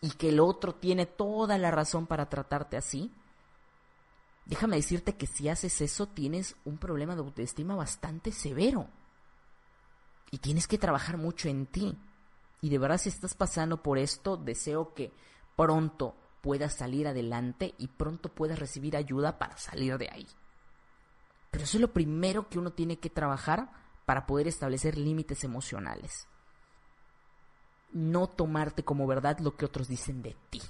Y 0.00 0.10
que 0.10 0.30
el 0.30 0.40
otro 0.40 0.74
tiene 0.74 1.06
toda 1.06 1.58
la 1.58 1.70
razón 1.70 2.06
para 2.06 2.28
tratarte 2.28 2.76
así 2.76 3.12
déjame 4.46 4.76
decirte 4.76 5.16
que 5.16 5.26
si 5.26 5.48
haces 5.48 5.80
eso 5.80 6.06
tienes 6.06 6.56
un 6.64 6.78
problema 6.78 7.14
de 7.14 7.22
autoestima 7.22 7.74
bastante 7.74 8.32
severo. 8.32 8.88
Y 10.30 10.38
tienes 10.38 10.66
que 10.66 10.78
trabajar 10.78 11.16
mucho 11.16 11.48
en 11.48 11.66
ti. 11.66 11.96
Y 12.60 12.70
de 12.70 12.78
verdad 12.78 12.98
si 12.98 13.08
estás 13.08 13.34
pasando 13.34 13.82
por 13.82 13.98
esto, 13.98 14.36
deseo 14.36 14.94
que 14.94 15.12
pronto 15.56 16.16
puedas 16.44 16.74
salir 16.74 17.08
adelante 17.08 17.74
y 17.78 17.88
pronto 17.88 18.28
puedas 18.28 18.58
recibir 18.58 18.98
ayuda 18.98 19.38
para 19.38 19.56
salir 19.56 19.96
de 19.96 20.10
ahí. 20.12 20.26
Pero 21.50 21.64
eso 21.64 21.78
es 21.78 21.80
lo 21.80 21.94
primero 21.94 22.50
que 22.50 22.58
uno 22.58 22.70
tiene 22.70 22.98
que 22.98 23.08
trabajar 23.08 23.72
para 24.04 24.26
poder 24.26 24.46
establecer 24.46 24.98
límites 24.98 25.42
emocionales. 25.42 26.28
No 27.92 28.26
tomarte 28.26 28.84
como 28.84 29.06
verdad 29.06 29.38
lo 29.38 29.56
que 29.56 29.64
otros 29.64 29.88
dicen 29.88 30.20
de 30.20 30.36
ti. 30.50 30.60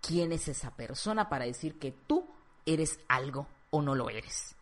¿Quién 0.00 0.32
es 0.32 0.48
esa 0.48 0.72
persona 0.74 1.28
para 1.28 1.44
decir 1.44 1.78
que 1.78 1.92
tú 1.92 2.26
eres 2.66 2.98
algo 3.06 3.46
o 3.70 3.80
no 3.80 3.94
lo 3.94 4.10
eres. 4.10 4.56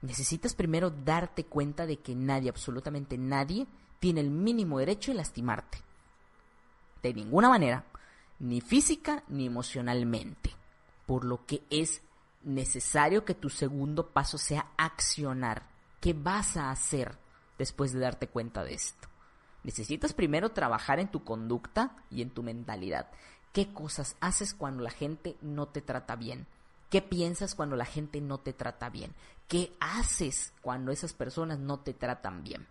Necesitas 0.00 0.54
primero 0.54 0.90
darte 0.90 1.44
cuenta 1.44 1.86
de 1.86 1.98
que 1.98 2.14
nadie, 2.14 2.48
absolutamente 2.48 3.16
nadie, 3.18 3.66
tiene 4.00 4.20
el 4.20 4.30
mínimo 4.30 4.78
derecho 4.78 5.12
de 5.12 5.18
lastimarte. 5.18 5.78
De 7.02 7.14
ninguna 7.14 7.48
manera, 7.48 7.84
ni 8.42 8.60
física 8.60 9.22
ni 9.28 9.46
emocionalmente. 9.46 10.50
Por 11.06 11.24
lo 11.24 11.46
que 11.46 11.62
es 11.70 12.02
necesario 12.42 13.24
que 13.24 13.34
tu 13.34 13.48
segundo 13.48 14.08
paso 14.08 14.36
sea 14.36 14.72
accionar. 14.76 15.62
¿Qué 16.00 16.12
vas 16.12 16.56
a 16.56 16.70
hacer 16.70 17.16
después 17.56 17.92
de 17.92 18.00
darte 18.00 18.26
cuenta 18.26 18.64
de 18.64 18.74
esto? 18.74 19.08
Necesitas 19.62 20.12
primero 20.12 20.50
trabajar 20.50 20.98
en 20.98 21.08
tu 21.08 21.22
conducta 21.22 21.96
y 22.10 22.20
en 22.20 22.30
tu 22.30 22.42
mentalidad. 22.42 23.08
¿Qué 23.52 23.72
cosas 23.72 24.16
haces 24.20 24.54
cuando 24.54 24.82
la 24.82 24.90
gente 24.90 25.36
no 25.40 25.68
te 25.68 25.80
trata 25.80 26.16
bien? 26.16 26.48
¿Qué 26.90 27.00
piensas 27.00 27.54
cuando 27.54 27.76
la 27.76 27.84
gente 27.84 28.20
no 28.20 28.38
te 28.38 28.52
trata 28.52 28.90
bien? 28.90 29.14
¿Qué 29.46 29.72
haces 29.78 30.52
cuando 30.62 30.90
esas 30.90 31.12
personas 31.12 31.60
no 31.60 31.78
te 31.78 31.94
tratan 31.94 32.42
bien? 32.42 32.66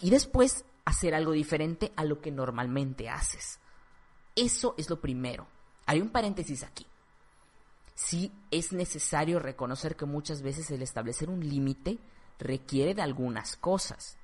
Y 0.00 0.08
después 0.08 0.64
hacer 0.86 1.14
algo 1.14 1.32
diferente 1.32 1.92
a 1.96 2.04
lo 2.04 2.22
que 2.22 2.30
normalmente 2.30 3.10
haces. 3.10 3.60
Eso 4.36 4.74
es 4.76 4.90
lo 4.90 5.00
primero. 5.00 5.46
Hay 5.86 6.00
un 6.00 6.10
paréntesis 6.10 6.62
aquí. 6.62 6.86
Sí 7.94 8.32
es 8.50 8.72
necesario 8.72 9.38
reconocer 9.38 9.96
que 9.96 10.04
muchas 10.04 10.42
veces 10.42 10.70
el 10.70 10.82
establecer 10.82 11.30
un 11.30 11.40
límite 11.40 11.98
requiere 12.38 12.94
de 12.94 13.02
algunas 13.02 13.56
cosas. 13.56 14.16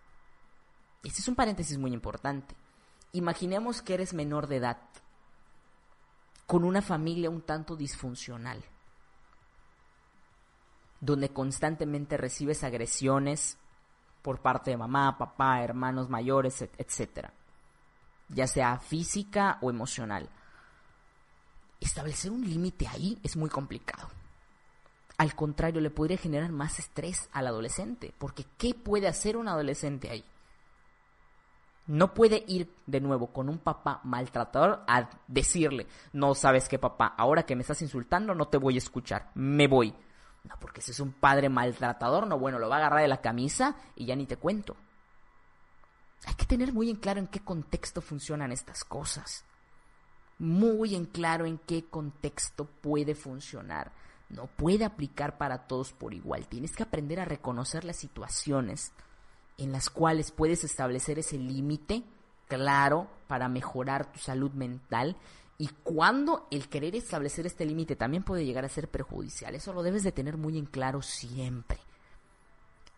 Este 1.05 1.21
es 1.21 1.29
un 1.29 1.37
paréntesis 1.37 1.79
muy 1.79 1.93
importante. 1.93 2.55
Imaginemos 3.13 3.83
que 3.83 3.95
eres 3.95 4.13
menor 4.13 4.47
de 4.47 4.57
edad, 4.57 4.79
con 6.47 6.65
una 6.65 6.83
familia 6.83 7.31
un 7.31 7.43
tanto 7.43 7.77
disfuncional, 7.77 8.63
donde 11.01 11.31
constantemente 11.31 12.17
recibes 12.17 12.65
agresiones 12.65 13.57
por 14.23 14.41
parte 14.41 14.73
de 14.73 14.77
mamá, 14.77 15.17
papá, 15.17 15.63
hermanos 15.63 16.09
mayores, 16.09 16.63
etc. 16.63 17.31
Ya 18.33 18.47
sea 18.47 18.79
física 18.79 19.59
o 19.61 19.71
emocional. 19.71 20.29
Establecer 21.81 22.31
un 22.31 22.43
límite 22.43 22.87
ahí 22.87 23.19
es 23.23 23.37
muy 23.37 23.51
complicado. 23.51 24.09
Al 25.21 25.35
contrario, 25.35 25.83
le 25.83 25.91
podría 25.91 26.17
generar 26.17 26.51
más 26.51 26.79
estrés 26.79 27.29
al 27.33 27.47
adolescente, 27.47 28.15
porque 28.17 28.47
¿qué 28.57 28.73
puede 28.75 29.07
hacer 29.07 29.37
un 29.37 29.49
adolescente 29.49 30.09
ahí? 30.09 30.25
No 31.87 32.15
puede 32.15 32.45
ir 32.47 32.73
de 32.87 33.01
nuevo 33.01 33.27
con 33.27 33.49
un 33.49 33.59
papá 33.59 34.01
maltratador 34.05 34.83
a 34.87 35.11
decirle, 35.27 35.87
no 36.13 36.35
sabes 36.35 36.69
qué 36.69 36.79
papá, 36.79 37.15
ahora 37.19 37.43
que 37.43 37.57
me 37.57 37.63
estás 37.63 37.83
insultando 37.83 38.35
no 38.35 38.49
te 38.49 38.59
voy 38.59 38.77
a 38.77 38.79
escuchar, 38.79 39.31
me 39.35 39.67
voy. 39.67 39.95
No, 40.45 40.55
porque 40.59 40.81
si 40.81 40.93
es 40.93 41.01
un 41.01 41.13
padre 41.13 41.49
maltratador, 41.49 42.27
no, 42.27 42.39
bueno, 42.39 42.59
lo 42.59 42.69
va 42.69 42.77
a 42.77 42.79
agarrar 42.79 43.03
de 43.03 43.09
la 43.09 43.21
camisa 43.21 43.77
y 43.97 44.07
ya 44.07 44.17
ni 44.17 44.25
te 44.25 44.37
cuento. 44.37 44.77
Hay 46.27 46.35
que 46.35 46.47
tener 46.47 46.73
muy 46.73 46.91
en 46.91 46.97
claro 46.97 47.21
en 47.21 47.27
qué 47.27 47.41
contexto 47.41 48.01
funcionan 48.01 48.53
estas 48.53 48.85
cosas. 48.85 49.45
Muy 50.39 50.95
en 50.95 51.07
claro 51.07 51.47
en 51.47 51.59
qué 51.59 51.85
contexto 51.85 52.67
puede 52.67 53.15
funcionar. 53.15 53.93
No 54.29 54.47
puede 54.47 54.85
aplicar 54.85 55.39
para 55.39 55.67
todos 55.67 55.93
por 55.93 56.15
igual. 56.15 56.47
Tienes 56.47 56.77
que 56.77 56.83
aprender 56.83 57.21
a 57.21 57.25
reconocer 57.25 57.85
las 57.85 57.97
situaciones 57.97 58.93
en 59.59 59.73
las 59.73 59.91
cuales 59.91 60.31
puedes 60.31 60.65
establecer 60.65 61.19
ese 61.19 61.37
límite 61.37 62.05
claro 62.49 63.09
para 63.29 63.49
mejorar 63.49 64.11
tu 64.11 64.19
salud 64.19 64.51
mental 64.53 65.17
y 65.59 65.69
cuando 65.83 66.47
el 66.51 66.69
querer 66.69 66.97
establecer 66.97 67.47
este 67.47 67.67
límite 67.67 67.95
también 67.95 68.23
puede 68.23 68.47
llegar 68.47 68.65
a 68.65 68.71
ser 68.71 68.89
perjudicial. 68.89 69.55
Eso 69.55 69.75
lo 69.75 69.83
debes 69.83 70.03
de 70.03 70.13
tener 70.13 70.39
muy 70.39 70.57
en 70.57 70.65
claro 70.65 71.03
siempre. 71.03 71.79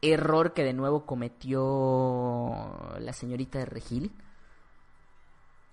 Error 0.02 0.52
que 0.52 0.64
de 0.64 0.72
nuevo 0.72 1.06
cometió 1.06 2.94
la 2.98 3.12
señorita 3.12 3.58
de 3.58 3.66
Regil. 3.66 4.12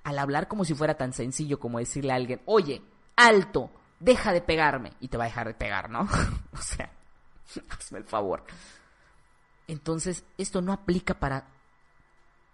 Al 0.03 0.19
hablar 0.19 0.47
como 0.47 0.63
si 0.63 0.73
fuera 0.73 0.95
tan 0.95 1.13
sencillo 1.13 1.59
como 1.59 1.79
decirle 1.79 2.13
a 2.13 2.15
alguien, 2.15 2.41
oye, 2.45 2.81
alto, 3.15 3.69
deja 3.99 4.31
de 4.31 4.41
pegarme. 4.41 4.93
Y 4.99 5.09
te 5.09 5.17
va 5.17 5.25
a 5.25 5.27
dejar 5.27 5.47
de 5.47 5.53
pegar, 5.55 5.89
¿no? 5.89 6.01
o 6.53 6.57
sea, 6.57 6.91
hazme 7.69 7.99
el 7.99 8.05
favor. 8.05 8.43
Entonces, 9.67 10.23
esto 10.37 10.61
no 10.61 10.71
aplica 10.71 11.15
para 11.15 11.47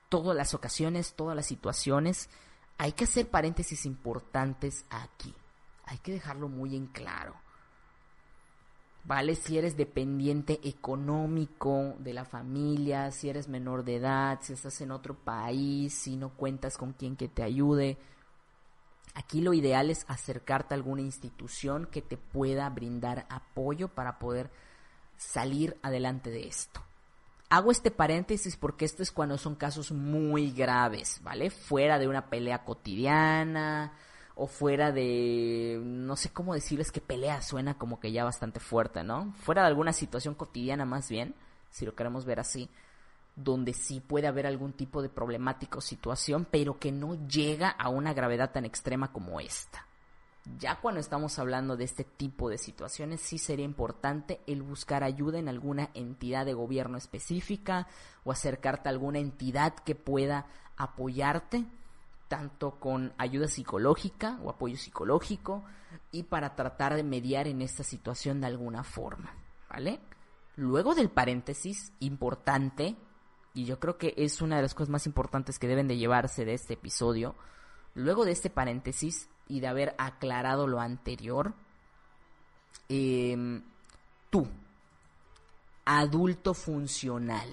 todas 0.09 0.35
las 0.35 0.53
ocasiones, 0.53 1.13
todas 1.13 1.35
las 1.35 1.45
situaciones 1.45 2.29
hay 2.77 2.91
que 2.91 3.05
hacer 3.05 3.29
paréntesis 3.29 3.85
importantes 3.85 4.85
aquí. 4.89 5.33
Hay 5.85 5.97
que 5.99 6.13
dejarlo 6.13 6.49
muy 6.49 6.75
en 6.75 6.87
claro. 6.87 7.35
¿Vale? 9.05 9.35
Si 9.35 9.57
eres 9.57 9.77
dependiente 9.77 10.59
económico 10.67 11.95
de 11.99 12.13
la 12.13 12.25
familia, 12.25 13.11
si 13.11 13.29
eres 13.29 13.47
menor 13.47 13.83
de 13.83 13.97
edad, 13.97 14.39
si 14.41 14.53
estás 14.53 14.81
en 14.81 14.91
otro 14.91 15.13
país, 15.13 15.93
si 15.93 16.17
no 16.17 16.29
cuentas 16.29 16.75
con 16.75 16.93
quien 16.93 17.15
que 17.15 17.27
te 17.27 17.43
ayude. 17.43 17.97
Aquí 19.13 19.41
lo 19.41 19.53
ideal 19.53 19.91
es 19.91 20.05
acercarte 20.07 20.73
a 20.73 20.77
alguna 20.77 21.01
institución 21.03 21.87
que 21.91 22.01
te 22.01 22.17
pueda 22.17 22.67
brindar 22.69 23.27
apoyo 23.29 23.89
para 23.89 24.17
poder 24.17 24.49
salir 25.17 25.77
adelante 25.83 26.31
de 26.31 26.47
esto. 26.47 26.81
Hago 27.49 27.69
este 27.69 27.91
paréntesis 27.91 28.57
porque 28.57 28.85
esto 28.85 29.03
es 29.03 29.11
cuando 29.11 29.37
son 29.37 29.53
casos 29.53 29.91
muy 29.91 30.51
graves, 30.51 31.21
¿vale? 31.23 31.51
Fuera 31.51 31.99
de 31.99 32.07
una 32.07 32.27
pelea 32.27 32.65
cotidiana 32.65 33.93
o 34.35 34.47
fuera 34.47 34.91
de, 34.91 35.81
no 35.83 36.15
sé 36.15 36.29
cómo 36.29 36.53
decirles 36.53 36.91
que 36.91 37.01
pelea 37.01 37.41
suena 37.41 37.77
como 37.77 37.99
que 37.99 38.11
ya 38.11 38.23
bastante 38.23 38.59
fuerte, 38.59 39.03
¿no? 39.03 39.33
Fuera 39.39 39.61
de 39.61 39.69
alguna 39.69 39.93
situación 39.93 40.35
cotidiana 40.35 40.85
más 40.85 41.09
bien, 41.09 41.35
si 41.71 41.85
lo 41.85 41.95
queremos 41.95 42.25
ver 42.25 42.39
así, 42.39 42.69
donde 43.35 43.73
sí 43.73 44.01
puede 44.01 44.27
haber 44.27 44.45
algún 44.45 44.73
tipo 44.73 45.01
de 45.01 45.09
problemática 45.09 45.77
o 45.77 45.81
situación, 45.81 46.45
pero 46.49 46.79
que 46.79 46.91
no 46.91 47.15
llega 47.27 47.69
a 47.69 47.89
una 47.89 48.13
gravedad 48.13 48.51
tan 48.51 48.65
extrema 48.65 49.11
como 49.11 49.39
esta. 49.39 49.85
Ya 50.59 50.79
cuando 50.79 50.99
estamos 50.99 51.39
hablando 51.39 51.75
de 51.75 51.85
este 51.85 52.03
tipo 52.03 52.49
de 52.49 52.57
situaciones, 52.57 53.19
sí 53.19 53.37
sería 53.39 53.65
importante 53.65 54.41
el 54.45 54.61
buscar 54.61 55.03
ayuda 55.03 55.39
en 55.39 55.49
alguna 55.49 55.89
entidad 55.95 56.45
de 56.45 56.53
gobierno 56.53 56.97
específica 56.97 57.87
o 58.23 58.31
acercarte 58.31 58.87
a 58.87 58.91
alguna 58.91 59.19
entidad 59.19 59.73
que 59.73 59.95
pueda 59.95 60.45
apoyarte, 60.77 61.65
tanto 62.27 62.79
con 62.79 63.13
ayuda 63.17 63.47
psicológica 63.47 64.39
o 64.43 64.49
apoyo 64.49 64.77
psicológico, 64.77 65.63
y 66.11 66.23
para 66.23 66.55
tratar 66.55 66.95
de 66.95 67.03
mediar 67.03 67.47
en 67.47 67.61
esta 67.61 67.83
situación 67.83 68.41
de 68.41 68.47
alguna 68.47 68.83
forma, 68.83 69.33
¿vale? 69.69 69.99
Luego 70.55 70.95
del 70.95 71.09
paréntesis, 71.09 71.91
importante, 71.99 72.95
y 73.53 73.65
yo 73.65 73.79
creo 73.79 73.97
que 73.97 74.13
es 74.17 74.41
una 74.41 74.57
de 74.57 74.61
las 74.63 74.73
cosas 74.73 74.89
más 74.89 75.05
importantes 75.05 75.59
que 75.59 75.67
deben 75.67 75.87
de 75.87 75.97
llevarse 75.97 76.45
de 76.45 76.53
este 76.53 76.73
episodio, 76.73 77.35
luego 77.93 78.25
de 78.25 78.31
este 78.31 78.49
paréntesis, 78.49 79.29
y 79.47 79.59
de 79.59 79.67
haber 79.67 79.95
aclarado 79.97 80.67
lo 80.67 80.79
anterior, 80.79 81.53
em, 82.89 83.63
tú, 84.29 84.47
adulto 85.85 86.53
funcional, 86.53 87.49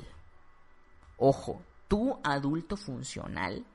ojo, 1.19 1.63
tú 1.89 2.19
adulto 2.25 2.77
funcional, 2.77 3.67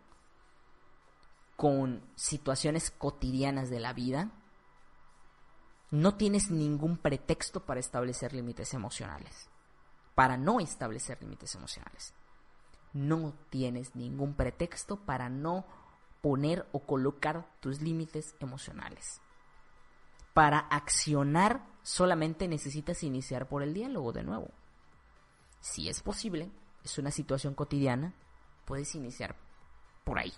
con 1.58 2.04
situaciones 2.16 2.92
cotidianas 2.92 3.70
de 3.70 3.80
la 3.80 3.92
vida, 3.92 4.32
no 5.90 6.16
tienes 6.16 6.52
ningún 6.52 6.98
pretexto 6.98 7.66
para 7.66 7.80
establecer 7.80 8.32
límites 8.32 8.74
emocionales, 8.76 9.50
para 10.14 10.38
no 10.38 10.60
establecer 10.60 11.20
límites 11.20 11.56
emocionales. 11.56 12.14
No 12.94 13.34
tienes 13.50 13.96
ningún 13.96 14.36
pretexto 14.36 14.98
para 14.98 15.30
no 15.30 15.66
poner 16.22 16.68
o 16.74 16.80
colocar 16.80 17.50
tus 17.60 17.82
límites 17.82 18.36
emocionales. 18.40 19.20
Para 20.34 20.60
accionar 20.60 21.66
solamente 21.82 22.48
necesitas 22.48 23.02
iniciar 23.02 23.48
por 23.50 23.64
el 23.64 23.74
diálogo 23.74 24.14
de 24.14 24.24
nuevo. 24.24 24.52
Si 25.60 25.90
es 25.90 26.04
posible, 26.04 26.52
es 26.84 27.00
una 27.00 27.10
situación 27.10 27.56
cotidiana, 27.56 28.14
puedes 28.66 28.94
iniciar 28.94 29.36
por 30.04 30.20
ahí. 30.20 30.34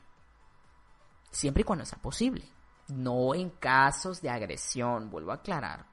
Siempre 1.31 1.61
y 1.61 1.63
cuando 1.63 1.85
sea 1.85 1.99
posible. 1.99 2.45
No 2.87 3.35
en 3.35 3.49
casos 3.51 4.21
de 4.21 4.29
agresión, 4.29 5.09
vuelvo 5.09 5.31
a 5.31 5.35
aclarar. 5.35 5.85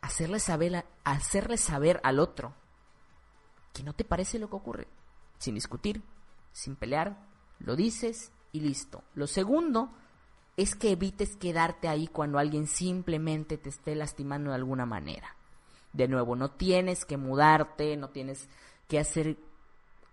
Hacerle 0.00 0.38
saber, 0.38 0.84
hacerle 1.04 1.56
saber 1.56 2.00
al 2.02 2.18
otro 2.18 2.54
que 3.72 3.82
no 3.82 3.92
te 3.92 4.04
parece 4.04 4.38
lo 4.38 4.48
que 4.48 4.56
ocurre, 4.56 4.88
sin 5.38 5.54
discutir, 5.54 6.02
sin 6.52 6.76
pelear, 6.76 7.18
lo 7.58 7.76
dices 7.76 8.32
y 8.52 8.60
listo. 8.60 9.02
Lo 9.14 9.26
segundo 9.26 9.90
es 10.56 10.74
que 10.76 10.92
evites 10.92 11.36
quedarte 11.36 11.88
ahí 11.88 12.06
cuando 12.06 12.38
alguien 12.38 12.66
simplemente 12.66 13.58
te 13.58 13.68
esté 13.68 13.94
lastimando 13.94 14.50
de 14.50 14.56
alguna 14.56 14.86
manera. 14.86 15.36
De 15.92 16.08
nuevo, 16.08 16.36
no 16.36 16.52
tienes 16.52 17.04
que 17.04 17.16
mudarte, 17.16 17.96
no 17.96 18.10
tienes 18.10 18.48
que 18.88 18.98
hacer 18.98 19.36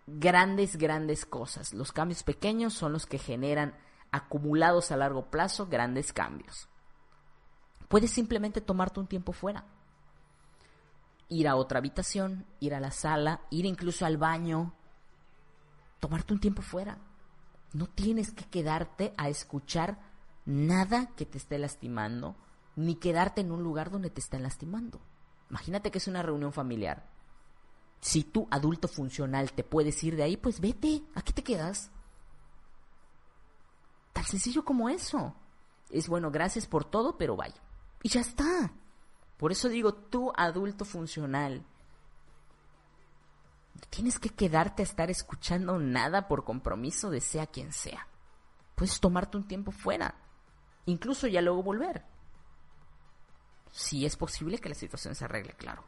grandes, 0.08 0.78
grandes 0.78 1.26
cosas. 1.26 1.74
Los 1.74 1.92
cambios 1.92 2.24
pequeños 2.24 2.74
son 2.74 2.94
los 2.94 3.06
que 3.06 3.18
generan 3.18 3.76
acumulados 4.12 4.92
a 4.92 4.98
largo 4.98 5.30
plazo 5.30 5.68
grandes 5.68 6.14
cambios. 6.14 6.68
Puedes 7.88 8.12
simplemente 8.12 8.62
tomarte 8.62 9.00
un 9.00 9.08
tiempo 9.08 9.34
fuera. 9.34 9.66
Ir 11.30 11.48
a 11.48 11.56
otra 11.56 11.80
habitación, 11.80 12.46
ir 12.60 12.76
a 12.76 12.80
la 12.80 12.92
sala, 12.92 13.42
ir 13.50 13.66
incluso 13.66 14.06
al 14.06 14.18
baño. 14.18 14.74
Tomarte 16.00 16.34
un 16.34 16.40
tiempo 16.40 16.62
fuera 16.62 16.98
no 17.74 17.88
tienes 17.88 18.32
que 18.32 18.46
quedarte 18.46 19.14
a 19.18 19.30
escuchar 19.30 20.00
nada 20.46 21.08
que 21.16 21.26
te 21.26 21.38
esté 21.38 21.58
lastimando, 21.58 22.36
ni 22.76 22.96
quedarte 22.96 23.42
en 23.42 23.52
un 23.52 23.64
lugar 23.64 23.92
donde 23.92 24.10
te 24.10 24.20
estén 24.20 24.44
lastimando. 24.44 25.00
Imagínate 25.50 25.92
que 25.92 25.98
es 25.98 26.08
una 26.08 26.22
reunión 26.22 26.54
familiar. 26.54 27.06
Si 28.02 28.24
tú, 28.24 28.48
adulto 28.50 28.88
funcional, 28.88 29.54
te 29.54 29.64
puedes 29.64 30.04
ir 30.04 30.16
de 30.16 30.24
ahí, 30.24 30.36
pues 30.36 30.60
vete, 30.60 31.04
aquí 31.14 31.34
te 31.34 31.44
quedas. 31.44 31.92
Tan 34.12 34.26
sencillo 34.26 34.66
como 34.66 34.90
eso. 34.90 35.36
Es 35.92 36.08
bueno, 36.08 36.32
gracias 36.32 36.66
por 36.66 36.84
todo, 36.84 37.18
pero 37.18 37.36
vaya. 37.36 37.62
Y 38.02 38.10
ya 38.10 38.22
está. 38.22 38.72
Por 39.38 39.52
eso 39.52 39.70
digo, 39.70 39.94
tú, 39.94 40.34
adulto 40.36 40.84
funcional, 40.84 41.64
tienes 43.90 44.20
que 44.20 44.30
quedarte 44.30 44.82
a 44.82 44.86
estar 44.86 45.10
escuchando 45.10 45.78
nada 45.80 46.28
por 46.28 46.44
compromiso 46.44 47.10
de 47.10 47.22
sea 47.22 47.48
quien 47.48 47.72
sea. 47.72 48.08
Puedes 48.76 49.00
tomarte 49.00 49.38
un 49.38 49.48
tiempo 49.48 49.72
fuera, 49.72 50.16
incluso 50.86 51.28
ya 51.28 51.42
luego 51.42 51.64
volver. 51.64 52.04
Si 53.72 54.06
es 54.06 54.18
posible 54.18 54.60
que 54.60 54.70
la 54.70 54.76
situación 54.76 55.16
se 55.16 55.26
arregle, 55.26 55.54
claro. 55.54 55.84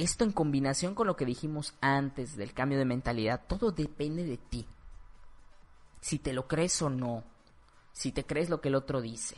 Esto 0.00 0.24
en 0.24 0.32
combinación 0.32 0.94
con 0.94 1.06
lo 1.06 1.14
que 1.14 1.26
dijimos 1.26 1.74
antes 1.82 2.34
del 2.34 2.54
cambio 2.54 2.78
de 2.78 2.86
mentalidad, 2.86 3.42
todo 3.46 3.70
depende 3.70 4.24
de 4.24 4.38
ti. 4.38 4.66
Si 6.00 6.18
te 6.18 6.32
lo 6.32 6.48
crees 6.48 6.80
o 6.80 6.88
no, 6.88 7.22
si 7.92 8.10
te 8.10 8.24
crees 8.24 8.48
lo 8.48 8.62
que 8.62 8.68
el 8.68 8.76
otro 8.76 9.02
dice, 9.02 9.36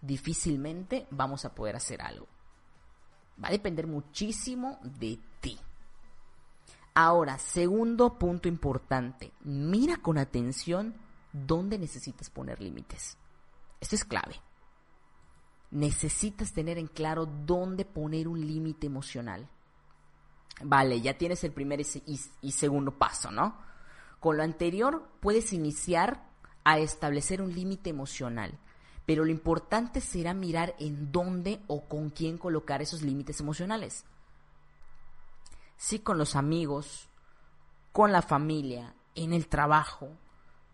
difícilmente 0.00 1.06
vamos 1.12 1.44
a 1.44 1.54
poder 1.54 1.76
hacer 1.76 2.02
algo. 2.02 2.26
Va 3.40 3.50
a 3.50 3.52
depender 3.52 3.86
muchísimo 3.86 4.80
de 4.82 5.20
ti. 5.40 5.56
Ahora, 6.92 7.38
segundo 7.38 8.18
punto 8.18 8.48
importante, 8.48 9.30
mira 9.44 9.98
con 9.98 10.18
atención 10.18 10.92
dónde 11.32 11.78
necesitas 11.78 12.30
poner 12.30 12.60
límites. 12.60 13.16
Esto 13.80 13.94
es 13.94 14.04
clave. 14.04 14.34
Necesitas 15.70 16.52
tener 16.52 16.78
en 16.78 16.88
claro 16.88 17.26
dónde 17.26 17.84
poner 17.84 18.26
un 18.26 18.44
límite 18.44 18.88
emocional. 18.88 19.48
Vale, 20.62 21.00
ya 21.00 21.16
tienes 21.16 21.42
el 21.44 21.52
primer 21.52 21.80
y, 21.80 22.52
segundo 22.52 22.92
paso, 22.92 23.30
¿no? 23.30 23.56
Con 24.18 24.36
lo 24.36 24.42
anterior 24.42 25.08
puedes 25.20 25.52
iniciar 25.52 26.24
a 26.64 26.78
establecer 26.78 27.40
un 27.40 27.54
límite 27.54 27.90
emocional, 27.90 28.58
pero 29.06 29.24
lo 29.24 29.30
importante 29.30 30.00
será 30.00 30.34
mirar 30.34 30.74
en 30.78 31.10
dónde 31.10 31.60
o 31.66 31.88
con 31.88 32.10
quién 32.10 32.36
colocar 32.36 32.82
esos 32.82 33.02
límites 33.02 33.40
emocionales. 33.40 34.04
Si 35.78 36.00
con 36.00 36.18
los 36.18 36.36
amigos, 36.36 37.08
con 37.92 38.12
la 38.12 38.20
familia, 38.20 38.94
en 39.14 39.32
el 39.32 39.48
trabajo, 39.48 40.10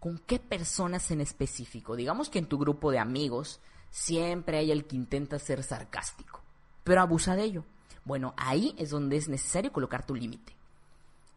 con 0.00 0.18
qué 0.18 0.38
personas 0.38 1.10
en 1.10 1.20
específico. 1.20 1.96
Digamos 1.96 2.28
que 2.28 2.40
en 2.40 2.46
tu 2.46 2.58
grupo 2.58 2.90
de 2.90 2.98
amigos 2.98 3.60
siempre 3.90 4.58
hay 4.58 4.72
el 4.72 4.86
que 4.86 4.96
intenta 4.96 5.38
ser 5.38 5.62
sarcástico, 5.62 6.42
pero 6.82 7.00
abusa 7.00 7.36
de 7.36 7.44
ello. 7.44 7.64
Bueno, 8.06 8.34
ahí 8.36 8.72
es 8.78 8.90
donde 8.90 9.16
es 9.16 9.28
necesario 9.28 9.72
colocar 9.72 10.06
tu 10.06 10.14
límite. 10.14 10.54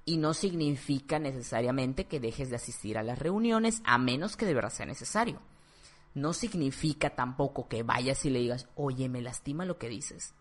Y 0.05 0.17
no 0.17 0.36
significa 0.36 1.17
necesariamente 1.17 2.05
que 2.05 2.20
dejes 2.20 2.51
de 2.51 2.57
asistir 2.57 2.97
a 2.99 3.03
las 3.03 3.17
reuniones, 3.17 3.82
a 3.86 3.97
menos 3.97 4.38
que 4.38 4.45
de 4.45 4.53
verdad 4.53 4.70
sea 4.70 4.86
necesario. 4.86 5.41
No 6.13 6.32
significa 6.32 7.09
tampoco 7.15 7.67
que 7.67 7.82
vayas 7.82 8.24
y 8.26 8.30
le 8.30 8.39
digas, 8.39 8.67
oye, 8.76 9.09
me 9.09 9.22
lastima 9.22 9.65
lo 9.65 9.80
que 9.80 9.89
dices. 9.89 10.36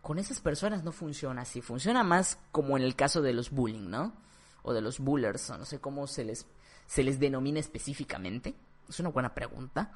Con 0.00 0.18
esas 0.18 0.40
personas 0.40 0.84
no 0.84 0.92
funciona 0.92 1.42
así. 1.42 1.60
Funciona 1.60 2.02
más 2.02 2.38
como 2.50 2.78
en 2.78 2.82
el 2.82 2.96
caso 2.96 3.20
de 3.20 3.34
los 3.34 3.50
bullying, 3.50 3.90
¿no? 3.90 4.14
O 4.62 4.72
de 4.72 4.80
los 4.80 5.00
bullers, 5.00 5.50
o 5.50 5.58
no 5.58 5.66
sé 5.66 5.80
cómo 5.80 6.06
se 6.06 6.24
les, 6.24 6.46
se 6.86 7.04
les 7.04 7.20
denomina 7.20 7.60
específicamente. 7.60 8.54
Es 8.88 9.00
una 9.00 9.10
buena 9.10 9.34
pregunta. 9.34 9.92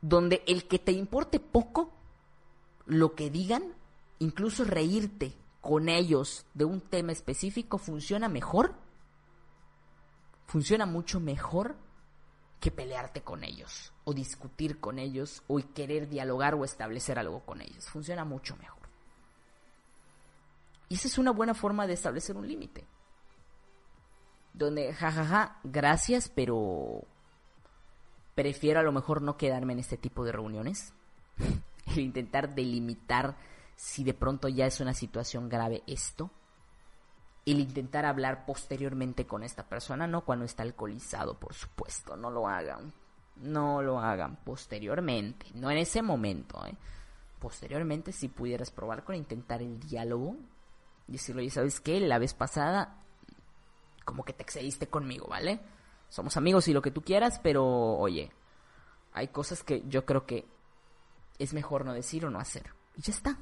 Donde 0.00 0.44
el 0.46 0.68
que 0.68 0.78
te 0.78 0.92
importe 0.92 1.40
poco 1.40 1.92
lo 2.86 3.14
que 3.14 3.30
digan 3.30 3.79
incluso 4.20 4.64
reírte 4.64 5.34
con 5.60 5.88
ellos 5.88 6.46
de 6.54 6.64
un 6.64 6.80
tema 6.80 7.12
específico 7.12 7.78
funciona 7.78 8.28
mejor, 8.28 8.74
funciona 10.46 10.86
mucho 10.86 11.20
mejor 11.20 11.76
que 12.60 12.70
pelearte 12.70 13.22
con 13.22 13.42
ellos 13.42 13.92
o 14.04 14.12
discutir 14.12 14.78
con 14.78 14.98
ellos 14.98 15.42
o 15.48 15.60
querer 15.74 16.08
dialogar 16.08 16.54
o 16.54 16.64
establecer 16.64 17.18
algo 17.18 17.40
con 17.40 17.60
ellos. 17.60 17.88
Funciona 17.88 18.24
mucho 18.24 18.56
mejor. 18.56 18.78
Y 20.88 20.94
esa 20.94 21.08
es 21.08 21.18
una 21.18 21.30
buena 21.30 21.54
forma 21.54 21.86
de 21.86 21.94
establecer 21.94 22.36
un 22.36 22.46
límite. 22.46 22.86
Donde, 24.52 24.92
jajaja, 24.92 25.58
gracias, 25.62 26.28
pero 26.28 27.04
prefiero 28.34 28.80
a 28.80 28.82
lo 28.82 28.92
mejor 28.92 29.22
no 29.22 29.36
quedarme 29.36 29.72
en 29.72 29.78
este 29.78 29.96
tipo 29.96 30.24
de 30.24 30.32
reuniones. 30.32 30.92
El 31.86 32.00
intentar 32.00 32.54
delimitar 32.54 33.36
si 33.80 34.04
de 34.04 34.12
pronto 34.12 34.46
ya 34.46 34.66
es 34.66 34.78
una 34.80 34.92
situación 34.92 35.48
grave 35.48 35.82
esto. 35.86 36.30
El 37.46 37.60
intentar 37.60 38.04
hablar 38.04 38.44
posteriormente 38.44 39.26
con 39.26 39.42
esta 39.42 39.66
persona, 39.66 40.06
no 40.06 40.26
cuando 40.26 40.44
está 40.44 40.62
alcoholizado, 40.62 41.40
por 41.40 41.54
supuesto, 41.54 42.14
no 42.14 42.30
lo 42.30 42.46
hagan. 42.46 42.92
No 43.36 43.80
lo 43.80 43.98
hagan 43.98 44.36
posteriormente, 44.44 45.46
no 45.54 45.70
en 45.70 45.78
ese 45.78 46.02
momento. 46.02 46.62
¿eh? 46.66 46.76
Posteriormente, 47.38 48.12
si 48.12 48.28
pudieras 48.28 48.70
probar 48.70 49.02
con 49.02 49.14
intentar 49.14 49.62
el 49.62 49.80
diálogo 49.80 50.36
decirle, 51.06 51.40
oye, 51.40 51.50
¿sabes 51.50 51.80
qué? 51.80 52.00
La 52.00 52.18
vez 52.18 52.34
pasada, 52.34 53.02
como 54.04 54.24
que 54.24 54.34
te 54.34 54.42
excediste 54.42 54.88
conmigo, 54.88 55.26
¿vale? 55.26 55.58
Somos 56.10 56.36
amigos 56.36 56.68
y 56.68 56.74
lo 56.74 56.82
que 56.82 56.90
tú 56.90 57.00
quieras, 57.00 57.40
pero 57.42 57.64
oye, 57.64 58.30
hay 59.14 59.28
cosas 59.28 59.64
que 59.64 59.82
yo 59.88 60.04
creo 60.04 60.26
que 60.26 60.46
es 61.38 61.54
mejor 61.54 61.86
no 61.86 61.94
decir 61.94 62.26
o 62.26 62.30
no 62.30 62.38
hacer. 62.38 62.74
Y 62.94 63.00
ya 63.00 63.14
está. 63.14 63.38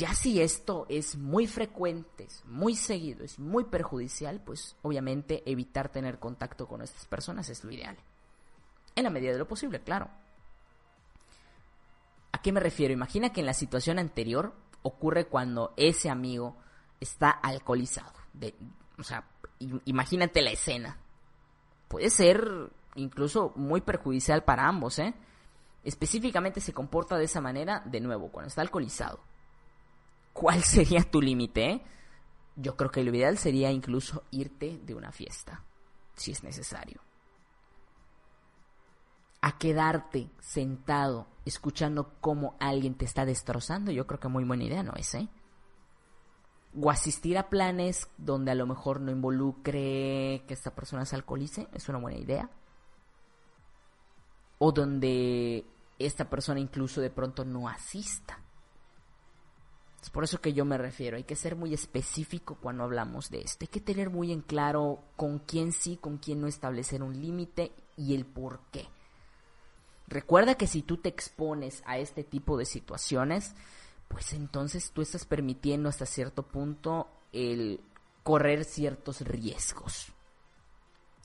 Ya 0.00 0.14
si 0.14 0.40
esto 0.40 0.86
es 0.88 1.16
muy 1.16 1.46
frecuente, 1.46 2.26
muy 2.46 2.74
seguido, 2.74 3.22
es 3.22 3.38
muy 3.38 3.64
perjudicial, 3.64 4.40
pues 4.40 4.74
obviamente 4.80 5.42
evitar 5.44 5.90
tener 5.90 6.18
contacto 6.18 6.66
con 6.66 6.80
estas 6.80 7.04
personas 7.04 7.50
es 7.50 7.62
lo 7.64 7.70
ideal. 7.70 7.98
En 8.96 9.04
la 9.04 9.10
medida 9.10 9.32
de 9.32 9.38
lo 9.38 9.46
posible, 9.46 9.78
claro. 9.80 10.08
¿A 12.32 12.40
qué 12.40 12.50
me 12.50 12.60
refiero? 12.60 12.94
Imagina 12.94 13.30
que 13.30 13.40
en 13.40 13.46
la 13.46 13.52
situación 13.52 13.98
anterior 13.98 14.54
ocurre 14.80 15.26
cuando 15.26 15.74
ese 15.76 16.08
amigo 16.08 16.56
está 16.98 17.28
alcoholizado. 17.28 18.14
O 18.98 19.02
sea, 19.02 19.28
imagínate 19.84 20.40
la 20.40 20.52
escena. 20.52 20.96
Puede 21.88 22.08
ser 22.08 22.70
incluso 22.94 23.52
muy 23.54 23.82
perjudicial 23.82 24.44
para 24.44 24.66
ambos, 24.66 24.98
¿eh? 24.98 25.12
Específicamente 25.84 26.62
se 26.62 26.72
comporta 26.72 27.18
de 27.18 27.24
esa 27.24 27.42
manera, 27.42 27.82
de 27.84 28.00
nuevo, 28.00 28.30
cuando 28.30 28.48
está 28.48 28.62
alcoholizado 28.62 29.28
cuál 30.32 30.62
sería 30.62 31.02
tu 31.02 31.20
límite. 31.20 31.82
Yo 32.56 32.76
creo 32.76 32.90
que 32.90 33.04
lo 33.04 33.14
ideal 33.14 33.38
sería 33.38 33.70
incluso 33.70 34.24
irte 34.30 34.78
de 34.84 34.94
una 34.94 35.12
fiesta, 35.12 35.64
si 36.14 36.32
es 36.32 36.42
necesario. 36.42 37.00
A 39.40 39.56
quedarte 39.56 40.30
sentado 40.38 41.26
escuchando 41.46 42.14
cómo 42.20 42.56
alguien 42.60 42.94
te 42.94 43.06
está 43.06 43.24
destrozando, 43.24 43.90
yo 43.90 44.06
creo 44.06 44.20
que 44.20 44.28
muy 44.28 44.44
buena 44.44 44.64
idea 44.64 44.82
no 44.82 44.92
es, 44.94 45.14
¿eh? 45.14 45.28
O 46.78 46.90
asistir 46.90 47.38
a 47.38 47.48
planes 47.48 48.08
donde 48.18 48.50
a 48.50 48.54
lo 48.54 48.66
mejor 48.66 49.00
no 49.00 49.10
involucre 49.10 50.44
que 50.46 50.54
esta 50.54 50.74
persona 50.74 51.04
se 51.04 51.16
alcoholice, 51.16 51.68
es 51.72 51.88
una 51.88 51.98
buena 51.98 52.18
idea. 52.18 52.50
O 54.58 54.70
donde 54.70 55.66
esta 55.98 56.28
persona 56.28 56.60
incluso 56.60 57.00
de 57.00 57.10
pronto 57.10 57.44
no 57.44 57.68
asista. 57.68 58.44
Es 60.02 60.08
por 60.08 60.24
eso 60.24 60.40
que 60.40 60.54
yo 60.54 60.64
me 60.64 60.78
refiero, 60.78 61.16
hay 61.16 61.24
que 61.24 61.36
ser 61.36 61.56
muy 61.56 61.74
específico 61.74 62.56
cuando 62.60 62.84
hablamos 62.84 63.30
de 63.30 63.42
esto. 63.42 63.64
Hay 63.64 63.68
que 63.68 63.80
tener 63.80 64.08
muy 64.08 64.32
en 64.32 64.40
claro 64.40 65.02
con 65.16 65.40
quién 65.40 65.72
sí, 65.72 65.98
con 65.98 66.16
quién 66.16 66.40
no 66.40 66.46
establecer 66.46 67.02
un 67.02 67.20
límite 67.20 67.72
y 67.96 68.14
el 68.14 68.24
por 68.24 68.60
qué. 68.70 68.86
Recuerda 70.08 70.54
que 70.54 70.66
si 70.66 70.82
tú 70.82 70.96
te 70.96 71.08
expones 71.08 71.82
a 71.86 71.98
este 71.98 72.24
tipo 72.24 72.56
de 72.56 72.64
situaciones, 72.64 73.54
pues 74.08 74.32
entonces 74.32 74.90
tú 74.90 75.02
estás 75.02 75.24
permitiendo 75.26 75.88
hasta 75.88 76.06
cierto 76.06 76.42
punto 76.42 77.08
el 77.32 77.80
correr 78.22 78.64
ciertos 78.64 79.20
riesgos. 79.20 80.12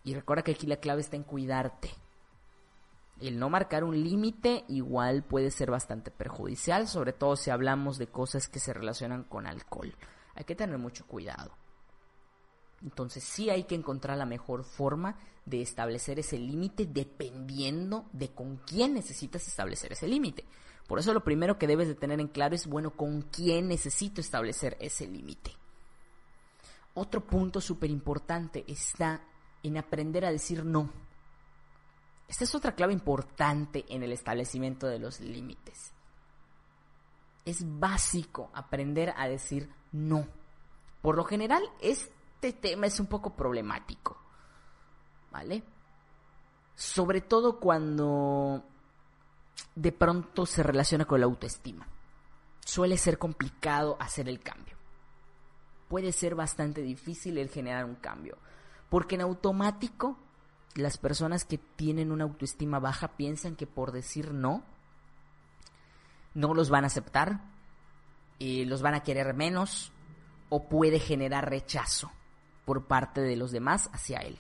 Y 0.04 0.14
recuerda 0.14 0.44
que 0.44 0.52
aquí 0.52 0.68
la 0.68 0.78
clave 0.78 1.02
está 1.02 1.16
en 1.16 1.24
cuidarte 1.24 1.90
el 3.22 3.40
no 3.40 3.50
marcar 3.50 3.84
un 3.84 4.04
límite 4.04 4.66
igual 4.68 5.24
puede 5.24 5.52
ser 5.52 5.72
bastante 5.72 6.12
perjudicial, 6.12 6.88
sobre 6.88 7.14
todo 7.14 7.36
si 7.36 7.50
hablamos 7.50 7.98
de 7.98 8.08
cosas 8.08 8.48
que 8.48 8.60
se 8.60 8.74
relacionan 8.74 9.24
con 9.24 9.48
alcohol. 9.48 9.96
Hay 10.36 10.44
que 10.44 10.56
tener 10.56 10.78
mucho 10.78 11.06
cuidado. 11.08 11.52
Entonces 12.84 13.24
sí 13.24 13.50
hay 13.50 13.64
que 13.64 13.76
encontrar 13.76 14.18
la 14.18 14.26
mejor 14.26 14.64
forma 14.64 15.18
de 15.46 15.62
establecer 15.62 16.20
ese 16.20 16.38
límite 16.38 16.86
dependiendo 16.86 18.06
de 18.12 18.30
con 18.30 18.58
quién 18.58 18.94
necesitas 18.94 19.48
establecer 19.48 19.94
ese 19.94 20.08
límite. 20.08 20.44
Por 20.88 21.00
eso 21.00 21.14
lo 21.14 21.24
primero 21.24 21.58
que 21.58 21.68
debes 21.68 21.88
de 21.88 21.96
tener 21.96 22.20
en 22.20 22.28
claro 22.28 22.54
es, 22.54 22.68
bueno, 22.68 22.92
con 22.92 23.22
quién 23.22 23.70
necesito 23.70 24.22
establecer 24.22 24.78
ese 24.80 25.08
límite. 25.08 25.54
Otro 26.94 27.26
punto 27.26 27.62
súper 27.62 27.90
importante 27.90 28.66
está 28.68 29.22
en 29.64 29.78
aprender 29.78 30.26
a 30.26 30.32
decir 30.32 30.64
no 30.64 31.05
esta 32.28 32.44
es 32.44 32.56
otra 32.56 32.74
clave 32.74 32.94
importante 32.94 33.86
en 33.88 34.04
el 34.04 34.12
establecimiento 34.12 34.88
de 34.88 35.00
los 35.00 35.20
límites. 35.20 35.94
Es 37.46 37.64
básico 37.80 38.50
aprender 38.54 39.14
a 39.16 39.28
decir 39.28 39.70
no. 39.92 40.28
Por 41.02 41.16
lo 41.16 41.24
general, 41.24 41.64
este 41.82 42.54
tema 42.54 42.88
es 42.88 43.00
un 43.00 43.06
poco 43.06 43.36
problemático. 43.36 44.18
¿Vale? 45.32 45.64
Sobre 46.76 47.22
todo 47.22 47.60
cuando 47.60 48.64
de 49.76 49.92
pronto 49.92 50.46
se 50.46 50.64
relaciona 50.64 51.06
con 51.06 51.20
la 51.20 51.28
autoestima. 51.28 51.88
Suele 52.66 52.98
ser 52.98 53.20
complicado 53.20 53.96
hacer 54.00 54.28
el 54.28 54.40
cambio. 54.40 54.76
Puede 55.88 56.12
ser 56.12 56.34
bastante 56.34 56.82
difícil 56.82 57.38
el 57.38 57.50
generar 57.50 57.86
un 57.86 57.94
cambio 57.94 58.40
Porque 58.90 59.14
en 59.14 59.22
automático 59.22 60.18
las 60.76 60.98
personas 60.98 61.46
que 61.46 61.58
tienen 61.58 62.12
una 62.12 62.26
autoestima 62.26 62.80
baja 62.80 63.10
piensan 63.18 63.56
que 63.56 63.66
por 63.66 63.92
decir 63.92 64.34
no, 64.34 64.64
no 66.34 66.54
los 66.54 66.70
van 66.70 66.84
a 66.84 66.88
aceptar, 66.88 67.40
y 68.40 68.66
los 68.66 68.82
van 68.82 68.94
a 68.94 69.04
querer 69.04 69.34
menos 69.34 69.92
o 70.50 70.68
puede 70.68 71.00
generar 71.00 71.50
rechazo 71.50 72.12
por 72.66 72.86
parte 72.86 73.22
de 73.22 73.36
los 73.36 73.52
demás 73.52 73.90
hacia 73.94 74.20
él. 74.20 74.40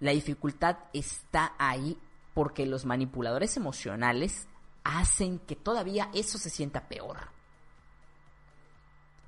La 0.00 0.12
dificultad 0.12 0.78
está 0.92 1.54
ahí 1.58 1.98
porque 2.34 2.66
los 2.66 2.84
manipuladores 2.84 3.56
emocionales 3.56 4.48
hacen 4.84 5.38
que 5.38 5.54
todavía 5.54 6.10
eso 6.12 6.38
se 6.38 6.50
sienta 6.50 6.88
peor. 6.88 7.28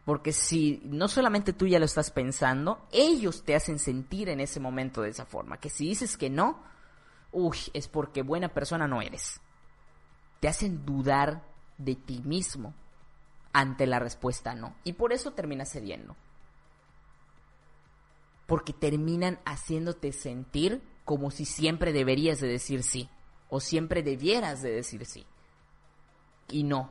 Porque 0.04 0.32
si 0.32 0.82
no 0.84 1.08
solamente 1.08 1.52
tú 1.52 1.66
ya 1.66 1.78
lo 1.78 1.86
estás 1.86 2.10
pensando, 2.10 2.86
ellos 2.92 3.42
te 3.42 3.54
hacen 3.54 3.78
sentir 3.78 4.28
en 4.28 4.40
ese 4.40 4.60
momento 4.60 5.00
de 5.00 5.10
esa 5.10 5.24
forma. 5.24 5.58
Que 5.58 5.70
si 5.70 5.88
dices 5.88 6.16
que 6.18 6.28
no, 6.28 6.62
uy, 7.32 7.56
es 7.72 7.88
porque 7.88 8.22
buena 8.22 8.48
persona 8.48 8.86
no 8.86 9.00
eres. 9.00 9.40
Te 10.40 10.48
hacen 10.48 10.84
dudar 10.84 11.42
de 11.78 11.94
ti 11.94 12.20
mismo 12.22 12.74
ante 13.54 13.86
la 13.86 13.98
respuesta 13.98 14.54
no. 14.54 14.74
Y 14.84 14.92
por 14.92 15.12
eso 15.14 15.32
terminas 15.32 15.72
cediendo. 15.72 16.16
Porque 18.46 18.74
terminan 18.74 19.38
haciéndote 19.46 20.12
sentir 20.12 20.82
como 21.06 21.30
si 21.30 21.46
siempre 21.46 21.94
deberías 21.94 22.40
de 22.40 22.48
decir 22.48 22.82
sí. 22.82 23.08
O 23.48 23.60
siempre 23.60 24.02
debieras 24.02 24.60
de 24.60 24.70
decir 24.70 25.06
sí. 25.06 25.24
Y 26.50 26.64
no, 26.64 26.90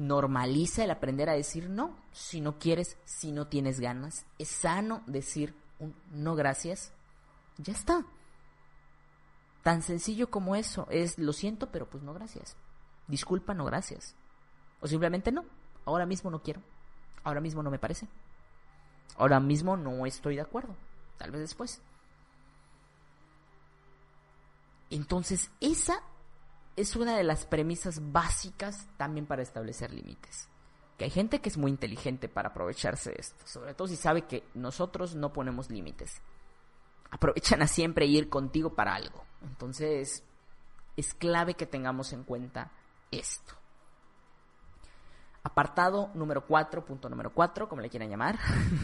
normaliza 0.00 0.82
el 0.82 0.90
aprender 0.90 1.28
a 1.28 1.34
decir 1.34 1.68
no, 1.68 1.94
si 2.10 2.40
no 2.40 2.58
quieres, 2.58 2.96
si 3.04 3.32
no 3.32 3.48
tienes 3.48 3.80
ganas. 3.80 4.24
Es 4.38 4.48
sano 4.48 5.02
decir 5.06 5.54
no 6.10 6.34
gracias. 6.34 6.92
Ya 7.58 7.74
está. 7.74 8.06
Tan 9.62 9.82
sencillo 9.82 10.30
como 10.30 10.56
eso. 10.56 10.86
Es 10.90 11.18
lo 11.18 11.34
siento, 11.34 11.70
pero 11.70 11.88
pues 11.88 12.02
no 12.02 12.14
gracias. 12.14 12.56
Disculpa, 13.08 13.52
no 13.52 13.66
gracias. 13.66 14.14
O 14.80 14.88
simplemente 14.88 15.32
no. 15.32 15.44
Ahora 15.84 16.06
mismo 16.06 16.30
no 16.30 16.42
quiero. 16.42 16.62
Ahora 17.22 17.42
mismo 17.42 17.62
no 17.62 17.70
me 17.70 17.78
parece. 17.78 18.08
Ahora 19.18 19.38
mismo 19.38 19.76
no 19.76 20.06
estoy 20.06 20.36
de 20.36 20.42
acuerdo. 20.42 20.74
Tal 21.18 21.30
vez 21.30 21.42
después. 21.42 21.82
Entonces, 24.88 25.50
esa 25.60 26.02
es 26.80 26.96
una 26.96 27.16
de 27.16 27.24
las 27.24 27.46
premisas 27.46 28.00
básicas 28.12 28.88
también 28.96 29.26
para 29.26 29.42
establecer 29.42 29.92
límites. 29.92 30.48
Que 30.96 31.04
hay 31.04 31.10
gente 31.10 31.40
que 31.40 31.48
es 31.48 31.56
muy 31.56 31.70
inteligente 31.70 32.28
para 32.28 32.50
aprovecharse 32.50 33.10
de 33.10 33.16
esto, 33.18 33.46
sobre 33.46 33.74
todo 33.74 33.88
si 33.88 33.96
sabe 33.96 34.22
que 34.22 34.44
nosotros 34.54 35.14
no 35.14 35.32
ponemos 35.32 35.70
límites. 35.70 36.20
Aprovechan 37.10 37.62
a 37.62 37.66
siempre 37.66 38.06
ir 38.06 38.28
contigo 38.28 38.74
para 38.74 38.94
algo. 38.94 39.24
Entonces, 39.42 40.22
es 40.96 41.14
clave 41.14 41.54
que 41.54 41.66
tengamos 41.66 42.12
en 42.12 42.24
cuenta 42.24 42.70
esto. 43.10 43.54
Apartado 45.42 46.10
número 46.14 46.46
4, 46.46 46.84
punto 46.84 47.08
número 47.08 47.32
4, 47.32 47.68
como 47.68 47.80
le 47.80 47.88
quieran 47.88 48.10
llamar, 48.10 48.38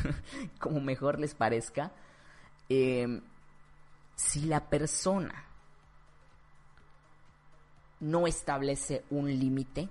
como 0.59 0.81
mejor 0.81 1.21
les 1.21 1.35
parezca. 1.35 1.93
Eh, 2.69 3.21
si 4.17 4.47
la 4.47 4.69
persona 4.69 5.46
no 8.01 8.27
establece 8.27 9.05
un 9.11 9.27
límite 9.27 9.89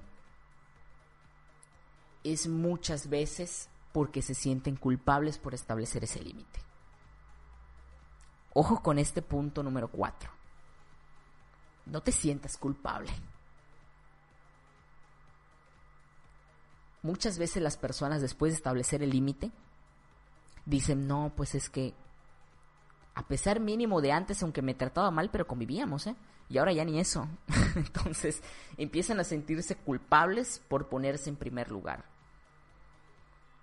es 2.24 2.48
muchas 2.48 3.10
veces 3.10 3.70
porque 3.94 4.22
se 4.22 4.34
sienten 4.34 4.76
culpables 4.76 5.38
por 5.38 5.54
establecer 5.54 6.04
ese 6.04 6.22
límite. 6.22 6.60
Ojo 8.54 8.82
con 8.82 9.00
este 9.00 9.22
punto 9.22 9.64
número 9.64 9.90
4. 9.90 10.30
No 11.86 12.02
te 12.02 12.12
sientas 12.12 12.58
culpable. 12.58 13.12
Muchas 17.04 17.38
veces 17.38 17.62
las 17.62 17.78
personas 17.78 18.22
después 18.22 18.54
de 18.54 18.58
establecer 18.58 19.04
el 19.04 19.12
límite 19.12 19.52
dicen, 20.66 21.08
no, 21.08 21.32
pues 21.36 21.54
es 21.54 21.70
que 21.70 21.94
a 23.14 23.28
pesar 23.28 23.60
mínimo 23.60 24.02
de 24.02 24.12
antes, 24.12 24.42
aunque 24.42 24.64
me 24.64 24.74
trataba 24.74 25.12
mal, 25.12 25.30
pero 25.30 25.46
convivíamos, 25.46 26.08
¿eh? 26.08 26.16
Y 26.50 26.58
ahora 26.58 26.74
ya 26.74 26.86
ni 26.86 27.00
eso. 27.00 27.28
Entonces 27.76 28.42
empiezan 28.78 29.20
a 29.20 29.24
sentirse 29.24 29.76
culpables 29.76 30.62
por 30.68 30.90
ponerse 30.90 31.30
en 31.30 31.36
primer 31.36 31.72
lugar. 31.72 32.06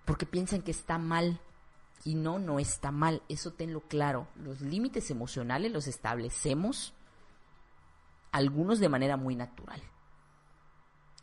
Porque 0.05 0.25
piensan 0.25 0.61
que 0.61 0.71
está 0.71 0.97
mal. 0.97 1.39
Y 2.03 2.15
no, 2.15 2.39
no 2.39 2.59
está 2.59 2.91
mal. 2.91 3.21
Eso 3.29 3.53
tenlo 3.53 3.81
claro. 3.81 4.27
Los 4.35 4.59
límites 4.61 5.09
emocionales 5.09 5.71
los 5.71 5.87
establecemos 5.87 6.93
algunos 8.33 8.79
de 8.79 8.89
manera 8.89 9.15
muy 9.15 9.35
natural. 9.35 9.81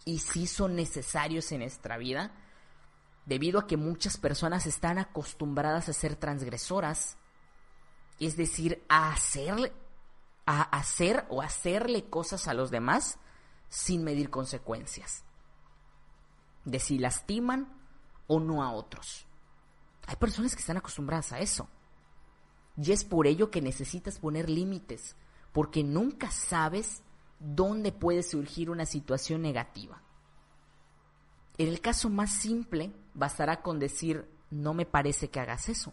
Y 0.06 0.20
sí 0.20 0.46
son 0.46 0.76
necesarios 0.76 1.52
en 1.52 1.60
nuestra 1.60 1.98
vida, 1.98 2.32
debido 3.26 3.58
a 3.58 3.66
que 3.66 3.76
muchas 3.76 4.16
personas 4.16 4.64
están 4.66 4.98
acostumbradas 4.98 5.88
a 5.88 5.92
ser 5.92 6.16
transgresoras, 6.16 7.18
es 8.18 8.36
decir, 8.36 8.82
a 8.88 9.12
hacerle 9.12 9.72
a 10.46 10.62
hacer 10.62 11.26
o 11.28 11.42
hacerle 11.42 12.08
cosas 12.08 12.48
a 12.48 12.54
los 12.54 12.70
demás 12.70 13.18
sin 13.68 14.04
medir 14.04 14.30
consecuencias. 14.30 15.24
De 16.64 16.78
si 16.80 16.98
lastiman 16.98 17.72
o 18.26 18.40
no 18.40 18.62
a 18.62 18.72
otros. 18.72 19.26
Hay 20.06 20.16
personas 20.16 20.54
que 20.54 20.60
están 20.60 20.76
acostumbradas 20.76 21.32
a 21.32 21.38
eso. 21.38 21.68
Y 22.76 22.92
es 22.92 23.04
por 23.04 23.26
ello 23.26 23.50
que 23.50 23.60
necesitas 23.60 24.18
poner 24.18 24.48
límites, 24.48 25.16
porque 25.52 25.84
nunca 25.84 26.30
sabes 26.30 27.02
dónde 27.38 27.92
puede 27.92 28.22
surgir 28.22 28.70
una 28.70 28.86
situación 28.86 29.42
negativa. 29.42 30.02
En 31.58 31.68
el 31.68 31.80
caso 31.80 32.08
más 32.08 32.32
simple, 32.32 32.92
bastará 33.14 33.62
con 33.62 33.78
decir, 33.78 34.28
no 34.50 34.74
me 34.74 34.86
parece 34.86 35.28
que 35.28 35.40
hagas 35.40 35.68
eso. 35.68 35.92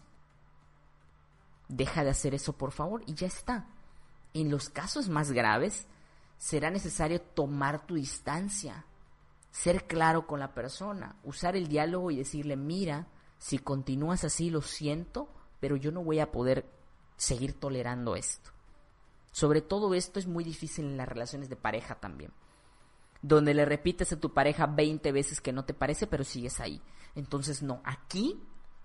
Deja 1.68 2.04
de 2.04 2.10
hacer 2.10 2.34
eso, 2.34 2.54
por 2.54 2.72
favor, 2.72 3.02
y 3.06 3.14
ya 3.14 3.26
está. 3.26 3.66
En 4.34 4.50
los 4.50 4.68
casos 4.68 5.08
más 5.08 5.32
graves, 5.32 5.86
será 6.36 6.70
necesario 6.70 7.20
tomar 7.20 7.86
tu 7.86 7.94
distancia, 7.94 8.84
ser 9.50 9.86
claro 9.86 10.26
con 10.26 10.40
la 10.40 10.54
persona, 10.54 11.16
usar 11.24 11.56
el 11.56 11.68
diálogo 11.68 12.10
y 12.10 12.16
decirle, 12.16 12.56
mira, 12.56 13.08
si 13.38 13.58
continúas 13.58 14.24
así 14.24 14.50
lo 14.50 14.62
siento, 14.62 15.28
pero 15.60 15.76
yo 15.76 15.90
no 15.90 16.02
voy 16.02 16.20
a 16.20 16.30
poder 16.30 16.70
seguir 17.16 17.58
tolerando 17.58 18.16
esto. 18.16 18.50
Sobre 19.32 19.60
todo 19.60 19.94
esto 19.94 20.18
es 20.18 20.26
muy 20.26 20.44
difícil 20.44 20.84
en 20.86 20.96
las 20.96 21.08
relaciones 21.08 21.48
de 21.48 21.56
pareja 21.56 21.96
también, 21.96 22.32
donde 23.22 23.54
le 23.54 23.64
repites 23.64 24.12
a 24.12 24.20
tu 24.20 24.32
pareja 24.32 24.66
20 24.66 25.12
veces 25.12 25.40
que 25.40 25.52
no 25.52 25.64
te 25.64 25.74
parece, 25.74 26.06
pero 26.06 26.24
sigues 26.24 26.60
ahí. 26.60 26.80
Entonces, 27.14 27.62
no, 27.62 27.80
aquí 27.84 28.40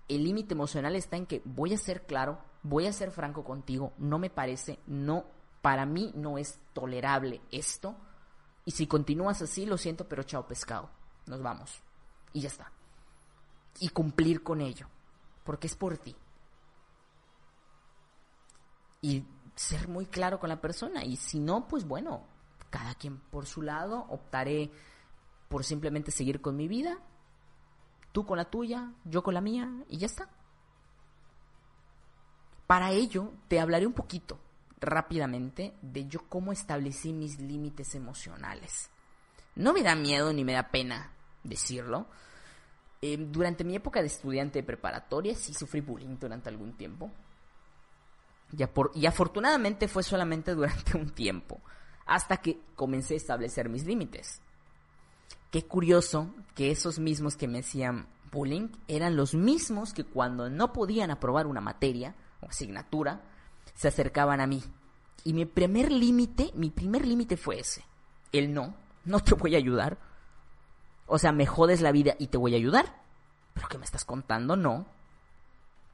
el 0.08 0.24
límite 0.24 0.54
emocional 0.54 0.96
está 0.96 1.16
en 1.16 1.26
que 1.26 1.42
voy 1.44 1.72
a 1.72 1.78
ser 1.78 2.06
claro, 2.06 2.40
voy 2.64 2.86
a 2.86 2.92
ser 2.92 3.12
franco 3.12 3.44
contigo, 3.44 3.92
no 3.98 4.18
me 4.18 4.30
parece, 4.30 4.80
no 4.86 5.26
para 5.62 5.86
mí 5.86 6.12
no 6.14 6.36
es 6.36 6.60
tolerable 6.72 7.40
esto. 7.50 7.96
Y 8.64 8.72
si 8.72 8.86
continúas 8.86 9.40
así, 9.40 9.64
lo 9.64 9.78
siento, 9.78 10.08
pero 10.08 10.22
chao 10.22 10.46
pescado. 10.46 10.90
Nos 11.26 11.40
vamos. 11.40 11.80
Y 12.34 12.40
ya 12.42 12.48
está. 12.48 12.70
Y 13.80 13.88
cumplir 13.88 14.42
con 14.42 14.60
ello. 14.60 14.88
Porque 15.42 15.66
es 15.66 15.74
por 15.74 15.96
ti. 15.96 16.14
Y 19.00 19.24
ser 19.54 19.88
muy 19.88 20.04
claro 20.04 20.38
con 20.38 20.50
la 20.50 20.60
persona. 20.60 21.02
Y 21.02 21.16
si 21.16 21.38
no, 21.38 21.66
pues 21.66 21.86
bueno, 21.86 22.26
cada 22.68 22.94
quien 22.94 23.18
por 23.18 23.46
su 23.46 23.62
lado. 23.62 24.04
Optaré 24.10 24.70
por 25.48 25.64
simplemente 25.64 26.10
seguir 26.10 26.42
con 26.42 26.56
mi 26.56 26.68
vida. 26.68 26.98
Tú 28.12 28.26
con 28.26 28.36
la 28.36 28.50
tuya, 28.50 28.92
yo 29.04 29.22
con 29.22 29.32
la 29.32 29.40
mía. 29.40 29.70
Y 29.88 29.96
ya 29.96 30.06
está. 30.06 30.28
Para 32.74 32.90
ello, 32.90 33.30
te 33.46 33.60
hablaré 33.60 33.86
un 33.86 33.92
poquito 33.92 34.40
rápidamente 34.80 35.74
de 35.80 36.08
yo 36.08 36.28
cómo 36.28 36.50
establecí 36.50 37.12
mis 37.12 37.38
límites 37.38 37.94
emocionales. 37.94 38.90
No 39.54 39.72
me 39.72 39.84
da 39.84 39.94
miedo 39.94 40.32
ni 40.32 40.42
me 40.42 40.54
da 40.54 40.72
pena 40.72 41.12
decirlo. 41.44 42.08
Eh, 43.00 43.16
durante 43.16 43.62
mi 43.62 43.76
época 43.76 44.00
de 44.00 44.08
estudiante 44.08 44.58
de 44.58 44.66
preparatoria 44.66 45.36
sí 45.36 45.54
sufrí 45.54 45.82
bullying 45.82 46.18
durante 46.18 46.48
algún 46.48 46.72
tiempo. 46.72 47.12
Y, 48.50 48.64
y 48.98 49.06
afortunadamente 49.06 49.86
fue 49.86 50.02
solamente 50.02 50.52
durante 50.56 50.98
un 50.98 51.10
tiempo, 51.10 51.60
hasta 52.06 52.38
que 52.38 52.58
comencé 52.74 53.14
a 53.14 53.18
establecer 53.18 53.68
mis 53.68 53.84
límites. 53.84 54.40
Qué 55.52 55.64
curioso 55.64 56.34
que 56.56 56.72
esos 56.72 56.98
mismos 56.98 57.36
que 57.36 57.46
me 57.46 57.60
hacían 57.60 58.08
bullying 58.32 58.70
eran 58.88 59.14
los 59.14 59.32
mismos 59.32 59.92
que 59.92 60.02
cuando 60.02 60.50
no 60.50 60.72
podían 60.72 61.12
aprobar 61.12 61.46
una 61.46 61.60
materia 61.60 62.16
asignatura, 62.48 63.22
se 63.74 63.88
acercaban 63.88 64.40
a 64.40 64.46
mí. 64.46 64.62
Y 65.24 65.32
mi 65.32 65.46
primer 65.46 65.90
límite, 65.90 66.50
mi 66.54 66.70
primer 66.70 67.06
límite 67.06 67.36
fue 67.36 67.60
ese. 67.60 67.84
El 68.32 68.52
no, 68.52 68.74
no 69.04 69.20
te 69.20 69.34
voy 69.34 69.54
a 69.54 69.58
ayudar. 69.58 69.98
O 71.06 71.18
sea, 71.18 71.32
me 71.32 71.46
jodes 71.46 71.80
la 71.80 71.92
vida 71.92 72.14
y 72.18 72.28
te 72.28 72.38
voy 72.38 72.54
a 72.54 72.58
ayudar. 72.58 73.02
¿Pero 73.54 73.68
qué 73.68 73.78
me 73.78 73.84
estás 73.84 74.04
contando? 74.04 74.56
No. 74.56 74.86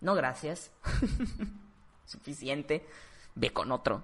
No, 0.01 0.14
gracias. 0.14 0.72
suficiente, 2.07 2.86
ve 3.34 3.53
con 3.53 3.70
otro. 3.70 4.03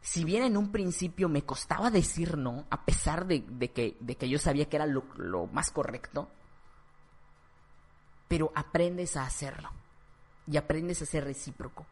Si 0.00 0.24
bien 0.24 0.42
en 0.42 0.56
un 0.56 0.72
principio 0.72 1.28
me 1.28 1.42
costaba 1.42 1.90
decir 1.90 2.36
no, 2.36 2.64
a 2.70 2.84
pesar 2.84 3.26
de, 3.26 3.44
que, 3.72 3.96
de 4.00 4.16
que, 4.16 4.28
yo 4.28 4.38
sabía 4.38 4.68
que 4.68 4.76
era 4.76 4.86
lo, 4.86 5.04
lo 5.16 5.46
más 5.46 5.70
correcto, 5.70 6.28
pero 8.28 8.52
aprendes 8.54 9.16
a 9.16 9.24
hacerlo 9.24 9.70
y 10.46 10.56
aprendes 10.56 11.02
a 11.02 11.06
ser 11.06 11.24
recíproco. 11.24 11.86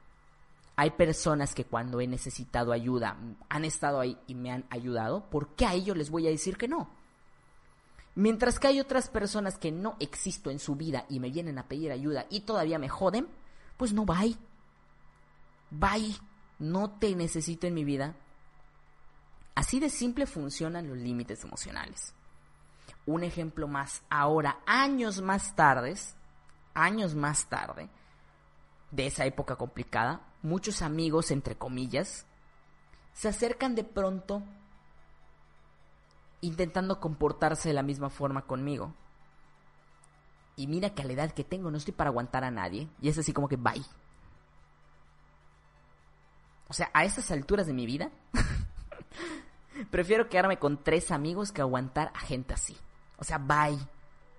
Hay 0.76 0.90
personas 0.90 1.55
que 1.55 1.64
cuando 1.64 2.00
he 2.00 2.07
necesitado 2.07 2.72
ayuda 2.72 3.16
han 3.48 3.64
estado 3.64 4.00
ahí 4.00 4.18
y 4.26 4.34
me 4.34 4.50
han 4.50 4.64
ayudado, 4.70 5.28
¿por 5.30 5.55
qué 5.55 5.66
a 5.66 5.74
ellos 5.74 5.96
les 5.96 6.11
voy 6.11 6.26
a 6.26 6.30
decir 6.30 6.57
que 6.57 6.68
no? 6.68 6.88
Mientras 8.16 8.59
que 8.59 8.68
hay 8.68 8.80
otras 8.80 9.09
personas 9.09 9.59
que 9.59 9.72
no 9.72 9.96
existo 9.98 10.50
en 10.50 10.59
su 10.59 10.76
vida 10.76 11.05
y 11.09 11.20
me 11.20 11.30
vienen 11.30 11.59
a 11.59 11.66
pedir 11.66 11.90
ayuda 11.90 12.26
y 12.30 12.40
todavía 12.40 12.78
me 12.78 12.88
joden, 12.88 13.28
pues 13.76 13.92
no, 13.92 14.05
bye. 14.05 14.36
Bye. 15.70 16.16
No 16.59 16.90
te 16.90 17.14
necesito 17.16 17.66
en 17.66 17.74
mi 17.74 17.84
vida. 17.84 18.14
Así 19.55 19.80
de 19.80 19.90
simple 19.90 20.26
funcionan 20.26 20.88
los 20.88 20.98
límites 20.98 21.42
emocionales. 21.44 22.14
Un 23.07 23.24
ejemplo 23.24 23.68
más, 23.68 24.02
ahora, 24.09 24.61
años 24.66 25.20
más 25.20 25.55
tarde, 25.55 25.94
años 26.72 27.14
más 27.14 27.48
tarde, 27.48 27.88
de 28.95 29.07
esa 29.07 29.26
época 29.26 29.57
complicada, 29.57 30.20
muchos 30.42 30.80
amigos, 30.80 31.30
entre 31.32 31.57
comillas, 31.57 32.26
se 33.12 33.28
acercan 33.28 33.74
de 33.74 33.82
pronto 33.82 34.42
intentando 36.40 37.01
comportarse 37.01 37.68
de 37.68 37.74
la 37.74 37.82
misma 37.82 38.09
forma 38.09 38.42
conmigo. 38.42 38.95
Y 40.57 40.68
mira 40.68 40.90
que 40.90 41.03
a 41.03 41.05
la 41.07 41.14
edad 41.14 41.32
que 41.32 41.42
tengo 41.42 41.70
no 41.70 41.78
estoy 41.78 41.95
para 41.95 42.11
aguantar 42.11 42.45
a 42.45 42.53
nadie. 42.53 42.88
Y 43.01 43.09
es 43.09 43.18
así 43.18 43.32
como 43.32 43.49
que 43.49 43.57
bye. 43.57 43.84
O 46.68 46.72
sea, 46.72 46.90
a 46.95 47.05
estas 47.05 47.30
alturas 47.32 47.66
de 47.66 47.72
mi 47.72 47.86
vida, 47.86 48.11
prefiero 49.90 50.28
quedarme 50.28 50.59
con 50.59 50.82
tres 50.82 51.11
amigos 51.11 51.51
que 51.51 51.62
aguantar 51.62 52.12
a 52.14 52.20
gente 52.20 52.55
así. 52.55 52.76
O 53.16 53.24
sea, 53.24 53.38
bye. 53.38 53.78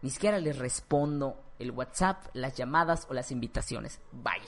Ni 0.02 0.10
siquiera 0.10 0.40
les 0.40 0.58
respondo 0.58 1.45
el 1.60 1.72
WhatsApp, 1.72 2.28
las 2.34 2.56
llamadas 2.56 3.08
o 3.10 3.14
las 3.14 3.32
invitaciones. 3.32 4.00
Bye. 4.12 4.42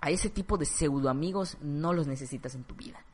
A 0.00 0.10
ese 0.10 0.30
tipo 0.30 0.58
de 0.58 0.66
pseudo 0.66 1.08
amigos 1.08 1.56
no 1.60 1.92
los 1.92 2.06
necesitas 2.06 2.54
en 2.54 2.64
tu 2.64 2.74
vida. 2.74 3.04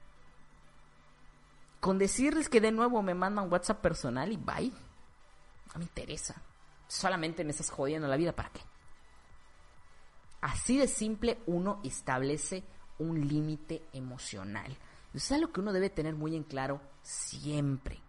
Con 1.80 1.98
decirles 1.98 2.48
que 2.48 2.60
de 2.60 2.72
nuevo 2.72 3.02
me 3.02 3.14
mandan 3.14 3.50
WhatsApp 3.50 3.80
personal 3.80 4.30
y 4.30 4.36
bye. 4.36 4.70
No 4.70 5.78
me 5.78 5.84
interesa. 5.84 6.40
Solamente 6.86 7.44
me 7.44 7.50
estás 7.50 7.70
jodiendo 7.70 8.06
la 8.08 8.16
vida, 8.16 8.32
¿para 8.32 8.50
qué? 8.50 8.60
Así 10.42 10.76
de 10.76 10.88
simple 10.88 11.38
uno 11.46 11.80
establece 11.82 12.64
un 12.98 13.26
límite 13.26 13.82
emocional. 13.92 14.76
Es 15.14 15.30
algo 15.32 15.52
que 15.52 15.60
uno 15.60 15.72
debe 15.72 15.90
tener 15.90 16.14
muy 16.14 16.36
en 16.36 16.42
claro 16.42 16.80
siempre. 17.02 18.00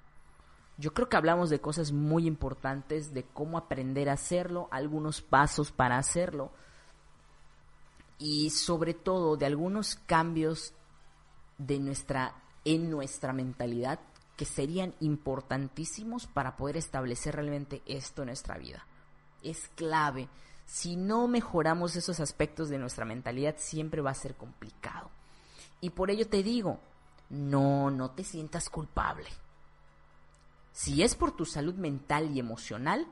Yo 0.77 0.93
creo 0.93 1.07
que 1.07 1.17
hablamos 1.17 1.49
de 1.49 1.61
cosas 1.61 1.91
muy 1.91 2.25
importantes, 2.25 3.13
de 3.13 3.23
cómo 3.23 3.57
aprender 3.57 4.09
a 4.09 4.13
hacerlo, 4.13 4.67
algunos 4.71 5.21
pasos 5.21 5.71
para 5.71 5.97
hacerlo 5.97 6.51
y 8.17 8.49
sobre 8.49 8.93
todo 8.93 9.37
de 9.37 9.45
algunos 9.45 9.95
cambios 9.95 10.73
de 11.57 11.79
nuestra 11.79 12.35
en 12.65 12.89
nuestra 12.89 13.33
mentalidad 13.33 13.99
que 14.37 14.45
serían 14.45 14.95
importantísimos 14.99 16.27
para 16.27 16.55
poder 16.55 16.77
establecer 16.77 17.35
realmente 17.35 17.81
esto 17.85 18.21
en 18.21 18.27
nuestra 18.27 18.57
vida. 18.57 18.85
Es 19.43 19.69
clave. 19.75 20.29
Si 20.65 20.95
no 20.95 21.27
mejoramos 21.27 21.95
esos 21.95 22.19
aspectos 22.19 22.69
de 22.69 22.79
nuestra 22.79 23.05
mentalidad, 23.05 23.55
siempre 23.57 24.01
va 24.01 24.11
a 24.11 24.15
ser 24.15 24.35
complicado. 24.35 25.11
Y 25.81 25.89
por 25.89 26.09
ello 26.09 26.27
te 26.27 26.41
digo, 26.41 26.79
no, 27.29 27.91
no 27.91 28.11
te 28.11 28.23
sientas 28.23 28.69
culpable. 28.69 29.29
Si 30.73 31.03
es 31.03 31.15
por 31.15 31.35
tu 31.35 31.45
salud 31.45 31.75
mental 31.75 32.35
y 32.35 32.39
emocional, 32.39 33.07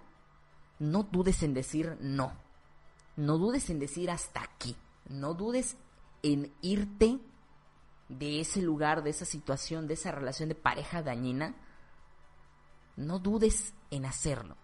no 0.80 1.04
dudes 1.04 1.44
en 1.44 1.54
decir 1.54 1.96
no. 2.02 2.34
No 3.16 3.38
dudes 3.38 3.70
en 3.70 3.80
decir 3.80 4.10
hasta 4.10 4.42
aquí. 4.42 4.76
No 5.08 5.36
dudes 5.36 5.78
en 6.24 6.52
irte 6.62 7.20
de 8.10 8.42
ese 8.42 8.62
lugar, 8.62 9.04
de 9.04 9.12
esa 9.12 9.26
situación, 9.26 9.88
de 9.88 9.94
esa 9.94 10.12
relación 10.12 10.50
de 10.50 10.56
pareja 10.56 11.02
dañina, 11.02 11.56
no 12.98 13.20
dudes 13.20 13.74
en 13.92 14.06
hacerlo. 14.06 14.58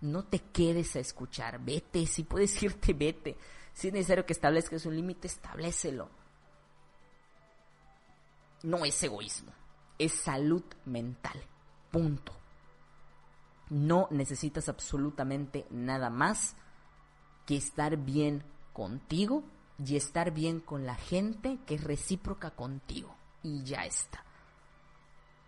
No 0.00 0.24
te 0.24 0.38
quedes 0.38 0.96
a 0.96 1.00
escuchar. 1.00 1.60
Vete. 1.60 2.06
Si 2.06 2.22
puedes 2.22 2.62
irte, 2.62 2.92
vete. 2.92 3.36
Si 3.72 3.88
es 3.88 3.94
necesario 3.94 4.24
que 4.24 4.32
establezcas 4.32 4.86
un 4.86 4.94
límite, 4.94 5.26
establecelo. 5.26 6.08
No 8.62 8.84
es 8.84 9.02
egoísmo. 9.02 9.52
Es 9.98 10.12
salud 10.12 10.64
mental. 10.84 11.42
Punto. 11.90 12.43
No 13.74 14.06
necesitas 14.12 14.68
absolutamente 14.68 15.66
nada 15.68 16.08
más 16.08 16.54
que 17.44 17.56
estar 17.56 17.96
bien 17.96 18.44
contigo 18.72 19.42
y 19.84 19.96
estar 19.96 20.30
bien 20.30 20.60
con 20.60 20.86
la 20.86 20.94
gente 20.94 21.58
que 21.66 21.74
es 21.74 21.82
recíproca 21.82 22.52
contigo. 22.52 23.16
Y 23.42 23.64
ya 23.64 23.84
está. 23.84 24.22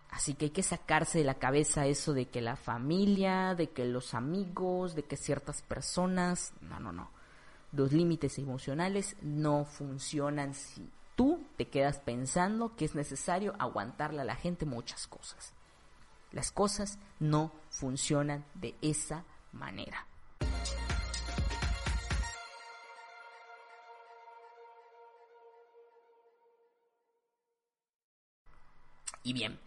Así 0.09 0.33
que 0.33 0.45
hay 0.45 0.51
que 0.51 0.61
sacarse 0.61 1.19
de 1.19 1.23
la 1.23 1.35
cabeza 1.35 1.85
eso 1.85 2.11
de 2.11 2.27
que 2.27 2.41
la 2.41 2.57
familia, 2.57 3.55
de 3.55 3.69
que 3.69 3.85
los 3.85 4.13
amigos, 4.13 4.93
de 4.93 5.03
que 5.03 5.15
ciertas 5.15 5.61
personas, 5.61 6.51
no, 6.59 6.81
no, 6.81 6.91
no. 6.91 7.09
Los 7.71 7.93
límites 7.93 8.39
emocionales 8.39 9.15
no 9.21 9.63
funcionan 9.63 10.53
si 10.53 10.91
tú 11.15 11.47
te 11.55 11.69
quedas 11.69 11.99
pensando 11.99 12.75
que 12.75 12.83
es 12.83 12.93
necesario 12.93 13.55
aguantarle 13.57 14.19
a 14.19 14.25
la 14.25 14.35
gente 14.35 14.65
muchas 14.65 15.07
cosas. 15.07 15.53
Las 16.31 16.51
cosas 16.51 16.99
no 17.19 17.51
funcionan 17.69 18.45
de 18.55 18.75
esa 18.81 19.23
manera. 19.51 20.05
Y 29.27 29.33
bien, 29.33 29.59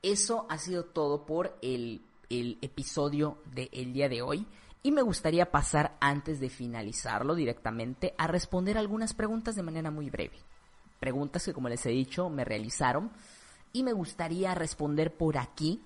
eso 0.00 0.46
ha 0.48 0.58
sido 0.58 0.84
todo 0.84 1.26
por 1.26 1.58
el, 1.60 2.04
episodio 2.30 3.38
del 3.52 3.92
día 3.92 4.08
de 4.08 4.22
hoy. 4.22 4.46
Y 4.80 4.92
me 4.92 5.02
gustaría 5.02 5.50
pasar 5.50 5.96
antes 6.00 6.38
de 6.38 6.48
finalizarlo 6.48 7.34
directamente 7.34 8.14
a 8.16 8.28
responder 8.28 8.78
algunas 8.78 9.14
preguntas 9.14 9.56
de 9.56 9.64
manera 9.64 9.90
muy 9.90 10.08
breve. 10.08 10.38
Preguntas 11.00 11.44
que 11.44 11.52
como 11.52 11.68
les 11.68 11.84
he 11.86 11.90
dicho 11.90 12.30
me 12.30 12.44
realizaron 12.44 13.10
y 13.72 13.82
me 13.82 13.92
gustaría 13.92 14.54
responder 14.54 15.16
por 15.16 15.36
aquí 15.36 15.82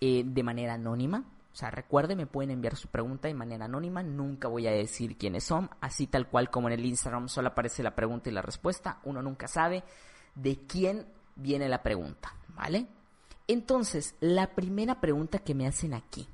eh, 0.00 0.22
de 0.24 0.42
manera 0.42 0.74
anónima. 0.74 1.24
O 1.52 1.56
sea, 1.56 1.70
recuerden, 1.70 2.18
me 2.18 2.26
pueden 2.26 2.50
enviar 2.50 2.76
su 2.76 2.88
pregunta 2.88 3.28
de 3.28 3.34
manera 3.34 3.66
anónima. 3.66 4.02
Nunca 4.02 4.48
voy 4.48 4.66
a 4.66 4.72
decir 4.72 5.16
quiénes 5.16 5.44
son. 5.44 5.70
Así 5.80 6.06
tal 6.06 6.28
cual 6.28 6.50
como 6.50 6.68
en 6.68 6.74
el 6.74 6.84
Instagram 6.84 7.28
solo 7.28 7.48
aparece 7.48 7.82
la 7.82 7.94
pregunta 7.94 8.28
y 8.28 8.32
la 8.32 8.42
respuesta. 8.42 8.98
Uno 9.04 9.22
nunca 9.22 9.46
sabe 9.46 9.84
de 10.34 10.66
quién 10.66 11.06
viene 11.36 11.68
la 11.68 11.82
pregunta. 11.82 12.34
¿Vale? 12.48 12.88
Entonces, 13.46 14.14
la 14.20 14.54
primera 14.54 15.00
pregunta 15.00 15.38
que 15.38 15.54
me 15.54 15.66
hacen 15.66 15.94
aquí. 15.94 16.28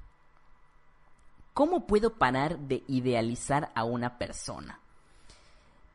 ¿Cómo 1.53 1.87
puedo 1.87 2.15
parar 2.15 2.59
de 2.59 2.85
idealizar 2.87 3.73
a 3.75 3.85
una 3.85 4.17
persona? 4.17 4.81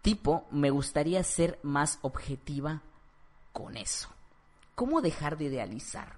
Tipo, 0.01 0.45
me 0.51 0.69
gustaría 0.69 1.23
ser 1.23 1.59
más 1.63 1.97
objetiva 2.03 2.83
con 3.53 3.77
eso. 3.77 4.09
¿Cómo 4.75 5.01
dejar 5.01 5.37
de 5.37 5.45
idealizar? 5.45 6.17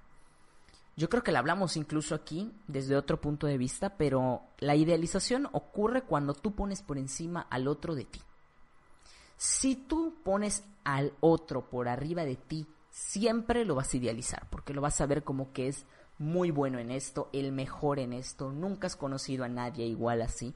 Yo 0.97 1.09
creo 1.09 1.23
que 1.23 1.31
la 1.31 1.39
hablamos 1.39 1.77
incluso 1.77 2.15
aquí 2.15 2.51
desde 2.67 2.97
otro 2.97 3.21
punto 3.21 3.45
de 3.45 3.59
vista, 3.59 3.97
pero 3.97 4.41
la 4.57 4.75
idealización 4.75 5.47
ocurre 5.51 6.01
cuando 6.01 6.33
tú 6.33 6.55
pones 6.55 6.81
por 6.81 6.97
encima 6.97 7.45
al 7.51 7.67
otro 7.67 7.93
de 7.93 8.05
ti. 8.05 8.19
Si 9.37 9.75
tú 9.75 10.15
pones 10.23 10.63
al 10.83 11.13
otro 11.19 11.69
por 11.69 11.87
arriba 11.87 12.25
de 12.25 12.35
ti 12.35 12.67
siempre 12.89 13.63
lo 13.63 13.75
vas 13.75 13.93
a 13.93 13.97
idealizar, 13.97 14.49
porque 14.49 14.73
lo 14.73 14.81
vas 14.81 14.99
a 14.99 15.05
ver 15.05 15.23
como 15.23 15.53
que 15.53 15.67
es 15.67 15.85
muy 16.17 16.49
bueno 16.49 16.79
en 16.79 16.89
esto, 16.89 17.29
el 17.31 17.51
mejor 17.51 17.99
en 17.99 18.11
esto, 18.11 18.51
nunca 18.51 18.87
has 18.87 18.95
conocido 18.95 19.45
a 19.45 19.49
nadie 19.49 19.85
igual 19.85 20.23
así, 20.23 20.55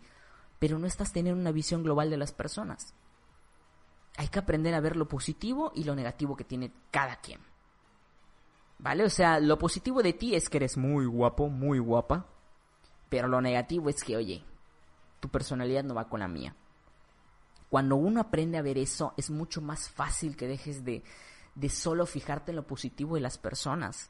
pero 0.58 0.80
no 0.80 0.88
estás 0.88 1.14
teniendo 1.14 1.40
una 1.40 1.52
visión 1.52 1.84
global 1.84 2.10
de 2.10 2.18
las 2.18 2.32
personas. 2.32 2.96
Hay 4.18 4.30
que 4.30 4.40
aprender 4.40 4.74
a 4.74 4.80
ver 4.80 4.96
lo 4.96 5.08
positivo 5.08 5.72
y 5.76 5.84
lo 5.84 5.96
negativo 5.96 6.36
que 6.36 6.44
tiene 6.44 6.74
cada 6.90 7.18
quien. 7.18 7.51
¿Vale? 8.82 9.04
O 9.04 9.10
sea, 9.10 9.40
lo 9.40 9.60
positivo 9.60 10.02
de 10.02 10.14
ti 10.14 10.34
es 10.34 10.50
que 10.50 10.58
eres 10.58 10.76
muy 10.76 11.06
guapo, 11.06 11.50
muy 11.50 11.78
guapa, 11.78 12.26
pero 13.10 13.28
lo 13.28 13.40
negativo 13.40 13.90
es 13.90 14.04
que, 14.04 14.18
oye, 14.18 14.44
tu 15.20 15.30
personalidad 15.30 15.84
no 15.84 15.94
va 15.94 16.10
con 16.10 16.20
la 16.20 16.28
mía. 16.28 16.56
Cuando 17.70 17.96
uno 17.96 18.20
aprende 18.20 18.58
a 18.58 18.64
ver 18.64 18.80
eso, 18.80 19.14
es 19.18 19.30
mucho 19.30 19.62
más 19.62 19.88
fácil 19.88 20.36
que 20.36 20.48
dejes 20.48 20.84
de, 20.84 21.04
de 21.54 21.70
solo 21.70 22.08
fijarte 22.08 22.52
en 22.52 22.56
lo 22.56 22.66
positivo 22.66 23.16
de 23.16 23.22
las 23.22 23.38
personas. 23.38 24.10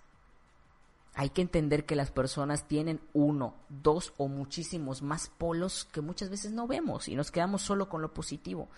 Hay 1.15 1.31
que 1.31 1.41
entender 1.41 1.85
que 1.85 1.97
las 1.97 2.09
personas 2.09 2.65
tienen 2.69 3.01
uno, 3.11 3.55
dos 3.67 4.13
o 4.15 4.29
muchísimos 4.29 5.01
más 5.01 5.27
polos 5.37 5.83
que 5.91 5.99
muchas 5.99 6.29
veces 6.29 6.53
no 6.53 6.65
vemos 6.65 7.09
y 7.09 7.15
nos 7.15 7.29
quedamos 7.29 7.61
solo 7.61 7.89
con 7.89 8.01
lo 8.01 8.13
positivo. 8.13 8.69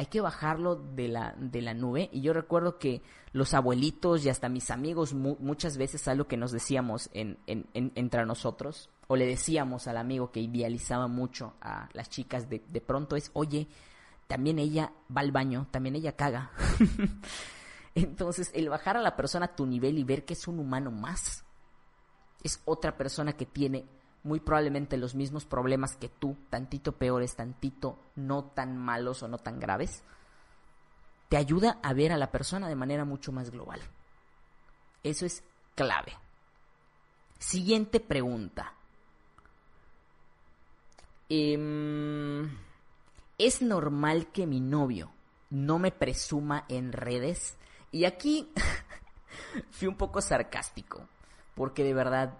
Hay 0.00 0.06
que 0.06 0.22
bajarlo 0.22 0.76
de 0.76 1.08
la, 1.08 1.34
de 1.36 1.60
la 1.60 1.74
nube. 1.74 2.08
Y 2.10 2.22
yo 2.22 2.32
recuerdo 2.32 2.78
que 2.78 3.02
los 3.32 3.52
abuelitos 3.52 4.24
y 4.24 4.30
hasta 4.30 4.48
mis 4.48 4.70
amigos 4.70 5.12
muchas 5.12 5.76
veces 5.76 6.08
algo 6.08 6.26
que 6.26 6.38
nos 6.38 6.52
decíamos 6.52 7.10
en, 7.12 7.36
en, 7.46 7.68
entre 7.74 8.24
nosotros, 8.24 8.88
o 9.08 9.16
le 9.16 9.26
decíamos 9.26 9.88
al 9.88 9.98
amigo 9.98 10.32
que 10.32 10.40
idealizaba 10.40 11.06
mucho 11.06 11.52
a 11.60 11.90
las 11.92 12.08
chicas 12.08 12.48
de, 12.48 12.62
de 12.66 12.80
pronto 12.80 13.14
es, 13.14 13.30
oye, 13.34 13.68
también 14.26 14.58
ella 14.58 14.90
va 15.14 15.20
al 15.20 15.32
baño, 15.32 15.68
también 15.70 15.96
ella 15.96 16.16
caga. 16.16 16.50
Entonces, 17.94 18.50
el 18.54 18.70
bajar 18.70 18.96
a 18.96 19.02
la 19.02 19.16
persona 19.16 19.46
a 19.46 19.54
tu 19.54 19.66
nivel 19.66 19.98
y 19.98 20.04
ver 20.04 20.24
que 20.24 20.32
es 20.32 20.48
un 20.48 20.60
humano 20.60 20.90
más, 20.90 21.44
es 22.42 22.62
otra 22.64 22.96
persona 22.96 23.34
que 23.34 23.44
tiene 23.44 23.84
muy 24.22 24.40
probablemente 24.40 24.96
los 24.96 25.14
mismos 25.14 25.44
problemas 25.44 25.96
que 25.96 26.08
tú, 26.08 26.36
tantito 26.50 26.92
peores, 26.92 27.36
tantito 27.36 27.98
no 28.16 28.44
tan 28.44 28.76
malos 28.76 29.22
o 29.22 29.28
no 29.28 29.38
tan 29.38 29.58
graves, 29.58 30.02
te 31.28 31.36
ayuda 31.36 31.78
a 31.82 31.92
ver 31.94 32.12
a 32.12 32.18
la 32.18 32.30
persona 32.30 32.68
de 32.68 32.74
manera 32.74 33.04
mucho 33.04 33.32
más 33.32 33.50
global. 33.50 33.80
Eso 35.02 35.24
es 35.24 35.42
clave. 35.74 36.12
Siguiente 37.38 38.00
pregunta. 38.00 38.74
Em, 41.28 42.50
¿Es 43.38 43.62
normal 43.62 44.26
que 44.32 44.46
mi 44.46 44.60
novio 44.60 45.12
no 45.48 45.78
me 45.78 45.92
presuma 45.92 46.66
en 46.68 46.92
redes? 46.92 47.56
Y 47.92 48.04
aquí 48.04 48.52
fui 49.70 49.88
un 49.88 49.96
poco 49.96 50.20
sarcástico, 50.20 51.08
porque 51.54 51.84
de 51.84 51.94
verdad 51.94 52.34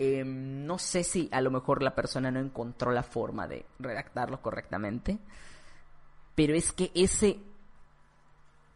Em, 0.00 0.64
no 0.64 0.78
sé 0.78 1.02
si 1.02 1.28
a 1.32 1.40
lo 1.40 1.50
mejor 1.50 1.82
la 1.82 1.94
persona 1.96 2.30
no 2.30 2.38
encontró 2.38 2.92
la 2.92 3.02
forma 3.02 3.48
de 3.48 3.66
redactarlo 3.80 4.40
correctamente. 4.40 5.18
Pero 6.36 6.54
es 6.54 6.72
que 6.72 6.92
ese 6.94 7.40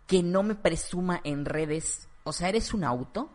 que 0.09 0.23
no 0.23 0.43
me 0.43 0.57
presuma 0.57 1.20
en 1.23 1.45
redes, 1.45 2.09
o 2.25 2.33
sea, 2.33 2.49
¿eres 2.49 2.75
un 2.75 2.83
auto? 2.83 3.31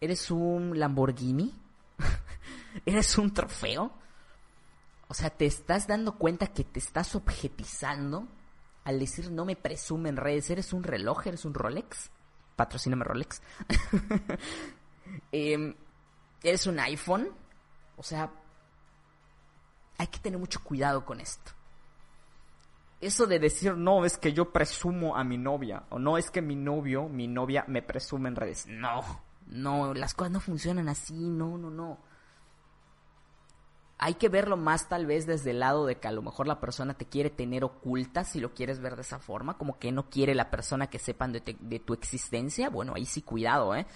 ¿Eres 0.00 0.30
un 0.30 0.78
Lamborghini? 0.78 1.54
¿Eres 2.86 3.16
un 3.16 3.32
trofeo? 3.32 3.90
O 5.08 5.14
sea, 5.14 5.30
te 5.30 5.46
estás 5.46 5.86
dando 5.86 6.18
cuenta 6.18 6.48
que 6.48 6.64
te 6.64 6.78
estás 6.78 7.14
objetizando 7.14 8.28
al 8.84 8.98
decir 8.98 9.30
no 9.30 9.46
me 9.46 9.56
presume 9.56 10.10
en 10.10 10.16
redes. 10.16 10.50
¿Eres 10.50 10.74
un 10.74 10.82
reloj? 10.82 11.26
¿Eres 11.26 11.46
un 11.46 11.54
Rolex? 11.54 12.10
Patrocíname 12.54 13.04
Rolex. 13.04 13.40
eh, 15.32 15.74
¿Eres 16.42 16.66
un 16.66 16.78
iPhone? 16.80 17.28
O 17.96 18.02
sea, 18.02 18.30
hay 19.98 20.06
que 20.06 20.18
tener 20.18 20.38
mucho 20.38 20.62
cuidado 20.62 21.04
con 21.04 21.20
esto. 21.20 21.52
Eso 23.00 23.26
de 23.26 23.38
decir, 23.38 23.76
no, 23.76 24.04
es 24.04 24.16
que 24.16 24.32
yo 24.32 24.52
presumo 24.52 25.16
a 25.16 25.24
mi 25.24 25.36
novia, 25.36 25.84
o 25.90 25.98
no 25.98 26.16
es 26.16 26.30
que 26.30 26.40
mi 26.40 26.56
novio, 26.56 27.08
mi 27.08 27.28
novia 27.28 27.64
me 27.68 27.82
presume 27.82 28.30
en 28.30 28.36
redes. 28.36 28.66
No, 28.66 29.02
no, 29.46 29.92
las 29.92 30.14
cosas 30.14 30.32
no 30.32 30.40
funcionan 30.40 30.88
así, 30.88 31.14
no, 31.14 31.58
no, 31.58 31.70
no. 31.70 31.98
Hay 33.98 34.14
que 34.14 34.28
verlo 34.28 34.56
más 34.56 34.88
tal 34.88 35.06
vez 35.06 35.26
desde 35.26 35.52
el 35.52 35.60
lado 35.60 35.86
de 35.86 35.96
que 35.98 36.08
a 36.08 36.12
lo 36.12 36.20
mejor 36.22 36.46
la 36.46 36.60
persona 36.60 36.94
te 36.94 37.06
quiere 37.06 37.30
tener 37.30 37.64
oculta, 37.64 38.24
si 38.24 38.40
lo 38.40 38.52
quieres 38.54 38.80
ver 38.80 38.96
de 38.96 39.02
esa 39.02 39.18
forma, 39.18 39.56
como 39.56 39.78
que 39.78 39.92
no 39.92 40.08
quiere 40.08 40.34
la 40.34 40.50
persona 40.50 40.88
que 40.88 40.98
sepan 40.98 41.32
de, 41.32 41.56
de 41.58 41.78
tu 41.80 41.94
existencia. 41.94 42.70
Bueno, 42.70 42.92
ahí 42.94 43.06
sí 43.06 43.22
cuidado, 43.22 43.74
¿eh? 43.74 43.86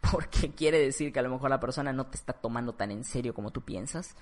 porque 0.12 0.52
quiere 0.52 0.78
decir 0.78 1.12
que 1.12 1.18
a 1.18 1.22
lo 1.22 1.30
mejor 1.30 1.50
la 1.50 1.60
persona 1.60 1.92
no 1.92 2.06
te 2.06 2.16
está 2.16 2.32
tomando 2.32 2.74
tan 2.74 2.90
en 2.90 3.04
serio 3.04 3.34
como 3.34 3.50
tú 3.50 3.62
piensas. 3.62 4.14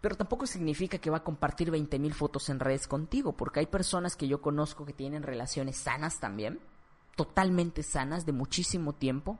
Pero 0.00 0.16
tampoco 0.16 0.46
significa 0.46 0.98
que 0.98 1.10
va 1.10 1.18
a 1.18 1.24
compartir 1.24 1.70
20.000 1.70 2.12
fotos 2.12 2.50
en 2.50 2.60
redes 2.60 2.86
contigo, 2.86 3.32
porque 3.32 3.60
hay 3.60 3.66
personas 3.66 4.16
que 4.16 4.28
yo 4.28 4.42
conozco 4.42 4.84
que 4.84 4.92
tienen 4.92 5.22
relaciones 5.22 5.78
sanas 5.78 6.20
también, 6.20 6.60
totalmente 7.16 7.82
sanas, 7.82 8.26
de 8.26 8.32
muchísimo 8.32 8.92
tiempo, 8.92 9.38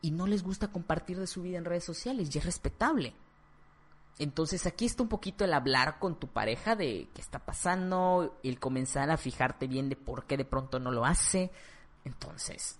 y 0.00 0.10
no 0.10 0.26
les 0.26 0.42
gusta 0.42 0.68
compartir 0.68 1.18
de 1.18 1.26
su 1.26 1.42
vida 1.42 1.58
en 1.58 1.66
redes 1.66 1.84
sociales, 1.84 2.34
y 2.34 2.38
es 2.38 2.46
respetable. 2.46 3.14
Entonces 4.18 4.66
aquí 4.66 4.86
está 4.86 5.02
un 5.02 5.10
poquito 5.10 5.44
el 5.44 5.52
hablar 5.52 5.98
con 5.98 6.18
tu 6.18 6.28
pareja 6.28 6.74
de 6.74 7.10
qué 7.12 7.20
está 7.20 7.38
pasando, 7.38 8.38
el 8.42 8.58
comenzar 8.58 9.10
a 9.10 9.18
fijarte 9.18 9.66
bien 9.66 9.90
de 9.90 9.96
por 9.96 10.24
qué 10.24 10.38
de 10.38 10.46
pronto 10.46 10.78
no 10.78 10.90
lo 10.90 11.04
hace. 11.04 11.50
Entonces, 12.04 12.78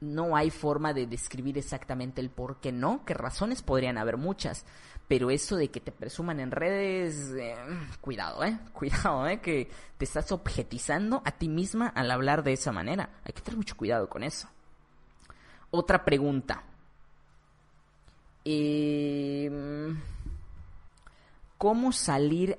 no 0.00 0.36
hay 0.36 0.50
forma 0.50 0.92
de 0.94 1.06
describir 1.06 1.58
exactamente 1.58 2.20
el 2.20 2.30
por 2.30 2.60
qué 2.60 2.72
no, 2.72 3.04
que 3.04 3.14
razones 3.14 3.62
podrían 3.62 3.98
haber 3.98 4.16
muchas, 4.16 4.64
pero 5.08 5.30
eso 5.30 5.56
de 5.56 5.70
que 5.70 5.80
te 5.80 5.90
presuman 5.90 6.38
en 6.38 6.50
redes, 6.50 7.32
eh, 7.36 7.56
cuidado, 8.00 8.44
eh, 8.44 8.58
cuidado, 8.72 9.26
eh, 9.26 9.40
que 9.40 9.70
te 9.96 10.04
estás 10.04 10.30
objetizando 10.30 11.22
a 11.24 11.32
ti 11.32 11.48
misma 11.48 11.88
al 11.88 12.10
hablar 12.10 12.44
de 12.44 12.52
esa 12.52 12.72
manera. 12.72 13.10
Hay 13.24 13.32
que 13.32 13.40
tener 13.40 13.56
mucho 13.56 13.76
cuidado 13.76 14.08
con 14.08 14.22
eso. 14.22 14.48
Otra 15.70 16.04
pregunta. 16.04 16.62
Em, 18.44 19.98
¿Cómo 21.58 21.92
salir 21.92 22.58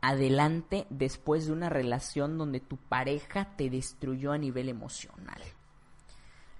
adelante 0.00 0.86
después 0.90 1.46
de 1.46 1.52
una 1.52 1.68
relación 1.68 2.36
donde 2.36 2.60
tu 2.60 2.76
pareja 2.76 3.56
te 3.56 3.70
destruyó 3.70 4.32
a 4.32 4.38
nivel 4.38 4.68
emocional? 4.68 5.40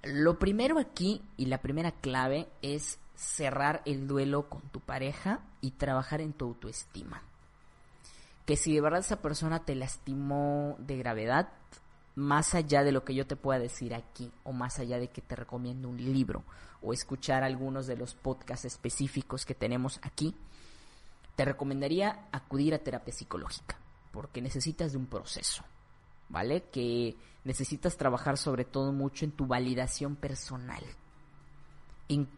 Lo 0.03 0.39
primero 0.39 0.79
aquí 0.79 1.23
y 1.37 1.47
la 1.47 1.59
primera 1.59 1.93
clave 1.93 2.49
es 2.63 2.99
cerrar 3.17 3.83
el 3.85 4.07
duelo 4.07 4.49
con 4.49 4.63
tu 4.63 4.81
pareja 4.81 5.41
y 5.61 5.73
trabajar 5.73 6.23
en 6.23 6.33
tu 6.33 6.47
autoestima. 6.47 7.23
Que 8.47 8.57
si 8.57 8.75
de 8.75 8.81
verdad 8.81 9.01
esa 9.01 9.21
persona 9.21 9.65
te 9.65 9.75
lastimó 9.75 10.77
de 10.79 10.97
gravedad, 10.97 11.51
más 12.15 12.55
allá 12.55 12.83
de 12.83 12.93
lo 12.93 13.05
que 13.05 13.15
yo 13.15 13.27
te 13.27 13.37
pueda 13.37 13.59
decir 13.59 13.95
aquí, 13.95 14.33
o 14.43 14.53
más 14.53 14.79
allá 14.79 14.99
de 14.99 15.09
que 15.09 15.21
te 15.21 15.37
recomiendo 15.37 15.89
un 15.89 15.99
libro, 15.99 16.45
o 16.81 16.95
escuchar 16.95 17.45
algunos 17.45 17.87
de 17.87 17.97
los 17.97 18.15
podcasts 18.15 18.65
específicos 18.65 19.45
que 19.45 19.55
tenemos 19.55 20.01
aquí, 20.03 20.35
te 21.37 21.45
recomendaría 21.45 22.27
acudir 22.33 22.75
a 22.75 22.79
terapia 22.79 23.13
psicológica, 23.13 23.77
porque 24.13 24.41
necesitas 24.41 24.93
de 24.93 24.99
un 24.99 25.07
proceso. 25.07 25.63
¿Vale? 26.31 26.63
Que 26.71 27.17
necesitas 27.45 27.97
trabajar 27.97 28.39
sobre 28.39 28.65
todo 28.65 28.93
mucho 28.93 29.25
en 29.25 29.33
tu 29.33 29.47
validación 29.47 30.17
personal, 30.17 30.83
en 32.09 32.29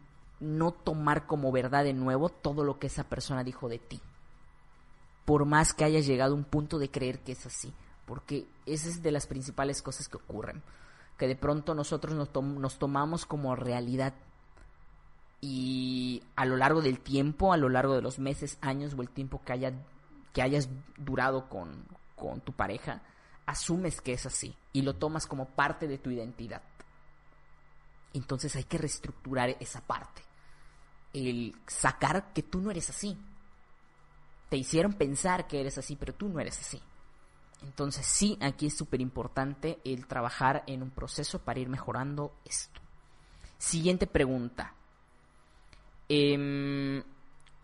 no 0.40 0.72
tomar 0.72 1.26
como 1.26 1.52
verdad 1.52 1.84
de 1.84 1.92
nuevo 1.92 2.28
todo 2.28 2.64
lo 2.64 2.78
que 2.78 2.88
esa 2.88 3.04
persona 3.04 3.44
dijo 3.44 3.68
de 3.68 3.78
ti, 3.78 4.00
por 5.24 5.44
más 5.44 5.72
que 5.72 5.84
hayas 5.84 6.06
llegado 6.06 6.34
a 6.34 6.36
un 6.36 6.44
punto 6.44 6.78
de 6.78 6.90
creer 6.90 7.20
que 7.20 7.32
es 7.32 7.46
así, 7.46 7.72
porque 8.06 8.46
esa 8.66 8.88
es 8.88 9.02
de 9.02 9.12
las 9.12 9.26
principales 9.26 9.82
cosas 9.82 10.08
que 10.08 10.16
ocurren, 10.16 10.62
que 11.16 11.28
de 11.28 11.36
pronto 11.36 11.74
nosotros 11.74 12.14
nos, 12.14 12.34
nos 12.44 12.78
tomamos 12.78 13.26
como 13.26 13.54
realidad. 13.54 14.14
Y 15.44 16.22
a 16.36 16.44
lo 16.44 16.56
largo 16.56 16.82
del 16.82 17.00
tiempo, 17.00 17.52
a 17.52 17.56
lo 17.56 17.68
largo 17.68 17.94
de 17.94 18.02
los 18.02 18.20
meses, 18.20 18.58
años 18.60 18.94
o 18.96 19.02
el 19.02 19.08
tiempo 19.08 19.40
que, 19.44 19.52
haya, 19.52 19.72
que 20.32 20.40
hayas 20.40 20.68
durado 20.98 21.48
con, 21.48 21.84
con 22.14 22.40
tu 22.40 22.52
pareja, 22.52 23.02
asumes 23.46 24.00
que 24.00 24.12
es 24.12 24.26
así 24.26 24.54
y 24.72 24.82
lo 24.82 24.94
tomas 24.94 25.26
como 25.26 25.46
parte 25.46 25.86
de 25.86 25.98
tu 25.98 26.10
identidad. 26.10 26.62
Entonces 28.14 28.54
hay 28.56 28.64
que 28.64 28.78
reestructurar 28.78 29.56
esa 29.60 29.80
parte. 29.80 30.22
El 31.12 31.54
sacar 31.66 32.32
que 32.32 32.42
tú 32.42 32.60
no 32.60 32.70
eres 32.70 32.90
así. 32.90 33.16
Te 34.48 34.56
hicieron 34.56 34.94
pensar 34.94 35.46
que 35.46 35.60
eres 35.60 35.78
así, 35.78 35.96
pero 35.96 36.14
tú 36.14 36.28
no 36.28 36.40
eres 36.40 36.58
así. 36.60 36.80
Entonces 37.62 38.04
sí, 38.04 38.38
aquí 38.40 38.66
es 38.66 38.76
súper 38.76 39.00
importante 39.00 39.80
el 39.84 40.06
trabajar 40.06 40.64
en 40.66 40.82
un 40.82 40.90
proceso 40.90 41.38
para 41.38 41.60
ir 41.60 41.68
mejorando 41.68 42.34
esto. 42.44 42.80
Siguiente 43.56 44.06
pregunta. 44.06 44.74
Em, 46.08 47.02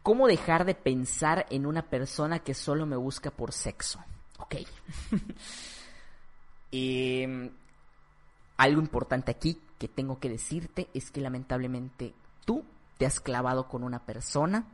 ¿Cómo 0.03 0.27
dejar 0.27 0.65
de 0.65 0.75
pensar 0.75 1.45
en 1.51 1.67
una 1.67 1.91
persona 1.91 2.39
que 2.39 2.55
solo 2.55 2.87
me 2.87 2.97
busca 2.97 3.31
por 3.31 3.53
sexo? 3.53 4.03
Ok. 4.49 4.67
Em, 6.71 7.51
algo 8.59 8.81
importante 8.81 9.31
aquí 9.31 9.59
que 9.79 9.89
tengo 9.89 10.19
que 10.19 10.29
decirte 10.29 10.89
es 10.93 11.11
que 11.11 11.23
lamentablemente 11.23 12.15
tú 12.45 12.63
te 12.99 13.07
has 13.07 13.21
clavado 13.21 13.69
con 13.69 13.83
una 13.85 14.05
persona 14.05 14.67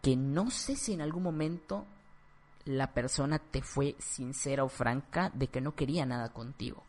que 0.00 0.16
no 0.16 0.50
sé 0.50 0.76
si 0.76 0.94
en 0.94 1.02
algún 1.02 1.22
momento 1.22 1.84
la 2.64 2.94
persona 2.94 3.38
te 3.38 3.62
fue 3.62 3.96
sincera 3.98 4.64
o 4.64 4.68
franca 4.68 5.30
de 5.34 5.48
que 5.48 5.60
no 5.60 5.74
quería 5.74 6.06
nada 6.06 6.32
contigo. 6.32 6.82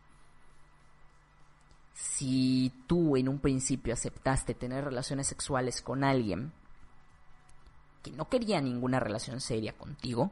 Si 1.94 2.72
tú 2.88 3.18
en 3.18 3.28
un 3.28 3.40
principio 3.40 3.94
aceptaste 3.94 4.54
tener 4.54 4.86
relaciones 4.86 5.28
sexuales 5.28 5.82
con 5.82 6.04
alguien 6.04 6.54
que 8.04 8.12
no 8.12 8.30
quería 8.30 8.62
ninguna 8.62 9.00
relación 9.00 9.42
seria 9.42 9.74
contigo, 9.74 10.32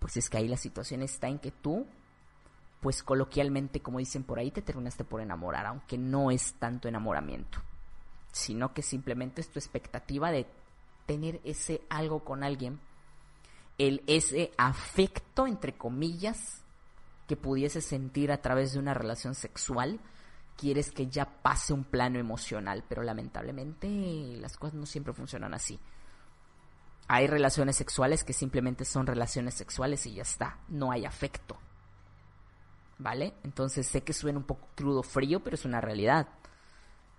pues 0.00 0.16
es 0.16 0.28
que 0.28 0.38
ahí 0.38 0.48
la 0.48 0.56
situación 0.56 1.02
está 1.02 1.28
en 1.28 1.38
que 1.38 1.52
tú, 1.52 1.86
pues 2.80 3.04
coloquialmente, 3.04 3.80
como 3.80 3.98
dicen 3.98 4.24
por 4.24 4.40
ahí, 4.40 4.50
te 4.50 4.62
terminaste 4.62 5.04
por 5.04 5.20
enamorar, 5.20 5.66
aunque 5.66 5.96
no 5.96 6.32
es 6.32 6.54
tanto 6.54 6.88
enamoramiento, 6.88 7.60
sino 8.32 8.74
que 8.74 8.82
simplemente 8.82 9.40
es 9.40 9.48
tu 9.50 9.60
expectativa 9.60 10.32
de 10.32 10.46
tener 11.06 11.40
ese 11.44 11.82
algo 11.88 12.24
con 12.24 12.42
alguien 12.42 12.80
el 13.78 14.02
ese 14.06 14.52
afecto 14.58 15.46
entre 15.46 15.72
comillas 15.72 16.62
que 17.26 17.36
pudiese 17.36 17.80
sentir 17.80 18.30
a 18.30 18.42
través 18.42 18.72
de 18.72 18.78
una 18.78 18.92
relación 18.92 19.34
sexual 19.34 20.00
quieres 20.60 20.90
que 20.90 21.06
ya 21.06 21.24
pase 21.24 21.72
un 21.72 21.84
plano 21.84 22.18
emocional, 22.18 22.84
pero 22.86 23.02
lamentablemente 23.02 23.88
las 24.36 24.58
cosas 24.58 24.74
no 24.74 24.84
siempre 24.84 25.14
funcionan 25.14 25.54
así. 25.54 25.80
Hay 27.12 27.26
relaciones 27.26 27.74
sexuales 27.74 28.22
que 28.22 28.32
simplemente 28.32 28.84
son 28.84 29.04
relaciones 29.04 29.54
sexuales 29.54 30.06
y 30.06 30.14
ya 30.14 30.22
está, 30.22 30.58
no 30.68 30.92
hay 30.92 31.04
afecto. 31.04 31.58
¿Vale? 32.98 33.34
Entonces 33.42 33.88
sé 33.88 34.02
que 34.02 34.12
suena 34.12 34.38
un 34.38 34.44
poco 34.44 34.68
crudo 34.76 35.02
frío, 35.02 35.40
pero 35.40 35.56
es 35.56 35.64
una 35.64 35.80
realidad. 35.80 36.28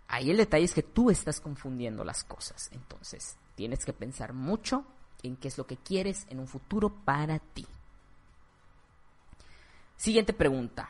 Ahí 0.07 0.31
el 0.31 0.37
detalle 0.37 0.63
es 0.63 0.73
que 0.73 0.81
tú 0.81 1.11
estás 1.11 1.41
confundiendo 1.41 2.05
las 2.05 2.23
cosas. 2.23 2.69
Entonces, 2.71 3.35
tienes 3.55 3.83
que 3.83 3.91
pensar 3.91 4.31
mucho 4.31 4.85
en 5.23 5.35
qué 5.35 5.49
es 5.49 5.57
lo 5.57 5.67
que 5.67 5.75
quieres 5.75 6.25
en 6.29 6.39
un 6.39 6.47
futuro 6.47 6.89
para 7.03 7.39
ti. 7.39 7.67
Siguiente 9.97 10.31
pregunta. 10.31 10.89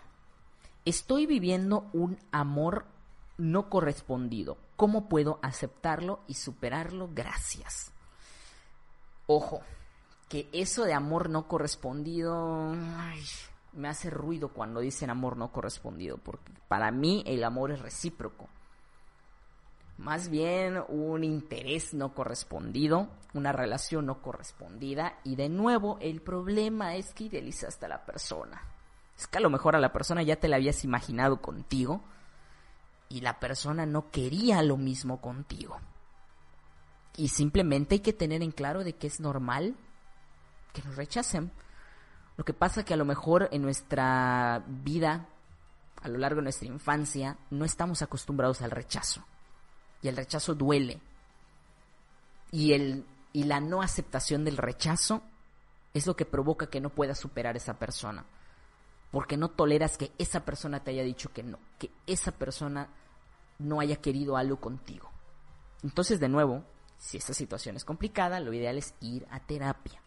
Estoy 0.86 1.26
viviendo 1.26 1.90
un 1.92 2.20
amor 2.32 2.86
no 3.40 3.68
correspondido. 3.68 4.60
¿Cómo 4.76 5.10
puedo 5.10 5.40
aceptarlo 5.42 6.20
y 6.28 6.36
superarlo? 6.36 7.10
Gracias. 7.12 7.92
Ojo, 9.34 9.62
que 10.28 10.50
eso 10.52 10.84
de 10.84 10.94
amor 10.94 11.30
no 11.30 11.48
correspondido 11.48 12.76
me 13.72 13.88
hace 13.88 14.10
ruido 14.10 14.50
cuando 14.50 14.82
dicen 14.82 15.10
amor 15.10 15.38
no 15.38 15.54
correspondido, 15.54 16.18
porque 16.18 16.52
para 16.68 16.92
mí 16.92 17.24
el 17.26 17.46
amor 17.46 17.72
es 17.72 17.80
recíproco. 17.80 18.50
Más 19.98 20.28
bien 20.28 20.84
un 20.90 21.24
interés 21.24 21.94
no 21.94 22.14
correspondido, 22.14 23.08
una 23.34 23.54
relación 23.54 24.08
no 24.08 24.22
correspondida 24.22 25.18
y 25.24 25.38
de 25.38 25.48
nuevo 25.48 25.98
el 26.02 26.22
problema 26.22 26.96
es 26.96 27.14
que 27.14 27.26
idealizaste 27.26 27.86
a 27.86 27.90
la 27.90 28.06
persona. 28.06 28.62
Es 29.18 29.28
que 29.28 29.38
a 29.38 29.42
lo 29.42 29.50
mejor 29.50 29.78
a 29.78 29.80
la 29.80 29.94
persona 29.94 30.24
ya 30.24 30.36
te 30.36 30.50
la 30.50 30.58
habías 30.58 30.84
imaginado 30.84 31.42
contigo 31.42 32.02
y 33.08 33.22
la 33.22 33.40
persona 33.40 33.86
no 33.86 34.12
quería 34.12 34.62
lo 34.62 34.76
mismo 34.76 35.22
contigo. 35.22 35.80
Y 37.18 37.30
simplemente 37.30 37.96
hay 37.96 38.00
que 38.00 38.14
tener 38.14 38.42
en 38.42 38.52
claro 38.52 38.84
de 38.84 38.94
que 38.94 39.08
es 39.08 39.20
normal 39.20 39.76
que 40.74 40.82
nos 40.84 40.96
rechacen. 40.96 41.52
Lo 42.38 42.46
que 42.46 42.54
pasa 42.54 42.86
que 42.86 42.94
a 42.94 42.98
lo 42.98 43.06
mejor 43.06 43.50
en 43.52 43.62
nuestra 43.62 44.64
vida, 44.68 45.28
a 46.02 46.08
lo 46.08 46.18
largo 46.18 46.38
de 46.38 46.44
nuestra 46.44 46.68
infancia, 46.68 47.38
no 47.50 47.66
estamos 47.66 48.02
acostumbrados 48.02 48.62
al 48.62 48.72
rechazo. 48.72 49.24
Y 50.02 50.08
el 50.08 50.16
rechazo 50.16 50.56
duele. 50.56 51.00
Y, 52.52 52.74
el, 52.74 53.06
y 53.34 53.44
la 53.44 53.60
no 53.60 53.82
aceptación 53.82 54.44
del 54.46 54.58
rechazo 54.58 55.22
es 55.94 56.08
lo 56.08 56.16
que 56.16 56.26
provoca 56.26 56.68
que 56.68 56.82
no 56.82 56.90
puedas 56.90 57.20
superar 57.20 57.58
esa 57.58 57.78
persona 57.78 58.26
porque 59.12 59.38
no 59.38 59.50
toleras 59.50 59.98
que 59.98 60.12
esa 60.18 60.46
persona 60.46 60.84
te 60.84 60.92
haya 60.92 61.04
dicho 61.04 61.32
que 61.34 61.44
no, 61.44 61.60
que 61.78 61.92
esa 62.08 62.32
persona 62.32 62.88
no 63.60 63.80
haya 63.80 63.98
querido 63.98 64.38
algo 64.38 64.60
contigo. 64.60 65.12
Entonces, 65.84 66.20
de 66.20 66.30
nuevo, 66.30 66.64
si 67.02 67.18
esta 67.18 67.34
situación 67.34 67.76
es 67.76 67.84
complicada, 67.84 68.40
lo 68.40 68.54
ideal 68.54 68.78
es 68.78 68.94
ir 69.02 69.26
a 69.32 69.40
terapia, 69.40 70.04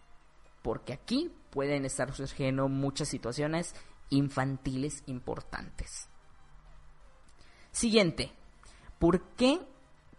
porque 0.62 0.92
aquí 0.92 1.32
pueden 1.50 1.84
estar 1.84 2.14
surgiendo 2.14 2.68
muchas 2.68 3.08
situaciones 3.08 3.74
infantiles 4.10 5.02
importantes. 5.06 6.08
Siguiente, 7.72 8.32
¿por 9.00 9.22
qué 9.34 9.60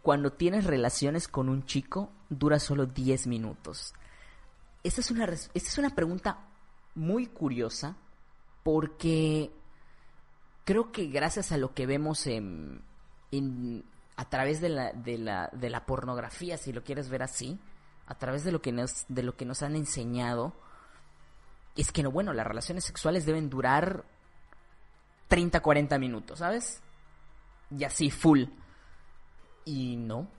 cuando 0.02 0.34
tienes 0.34 0.66
relaciones 0.66 1.30
con 1.30 1.48
un 1.48 1.66
chico 1.66 2.12
dura 2.30 2.60
solo 2.60 2.86
10 2.86 3.28
minutos? 3.28 3.94
Esta 4.84 5.00
es 5.00 5.12
una, 5.12 5.24
esta 5.24 5.54
es 5.54 5.78
una 5.78 5.96
pregunta 5.96 6.46
muy 6.94 7.28
curiosa 7.28 7.96
porque 8.64 9.50
creo 10.66 10.92
que 10.92 11.06
gracias 11.06 11.54
a 11.54 11.58
lo 11.58 11.74
que 11.74 11.86
vemos 11.86 12.28
en, 12.28 12.84
a 14.18 14.30
través 14.30 14.62
de 14.62 14.70
la, 14.70 14.94
de, 14.94 15.18
la, 15.18 15.50
de 15.52 15.70
la 15.70 15.86
pornografía, 15.86 16.58
si 16.58 16.72
lo 16.72 16.84
quieres 16.84 17.10
ver 17.10 17.24
así, 17.24 17.60
a 18.08 18.16
través 18.16 18.44
de 18.44 18.52
lo 18.52 18.62
que 18.62 18.72
nos, 18.72 19.06
de 19.08 19.24
lo 19.24 19.36
que 19.36 19.46
nos 19.46 19.62
han 19.62 19.76
enseñado, 19.76 20.54
es 21.76 21.92
que 21.92 22.04
no, 22.04 22.12
bueno, 22.12 22.34
las 22.34 22.48
relaciones 22.48 22.86
sexuales 22.86 23.26
deben 23.26 23.50
durar 23.50 24.06
30, 25.28 25.60
40 25.60 25.98
minutos, 26.00 26.40
¿sabes? 26.40 26.82
Y 27.72 27.84
así, 27.84 28.10
full. 28.12 28.44
Y 29.66 29.98
no, 29.98 30.30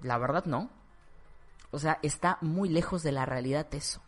la 0.00 0.16
verdad 0.18 0.44
no. 0.46 0.70
O 1.70 1.78
sea, 1.78 1.98
está 2.02 2.38
muy 2.40 2.68
lejos 2.68 3.02
de 3.02 3.12
la 3.12 3.26
realidad 3.26 3.66
eso. 3.72 4.00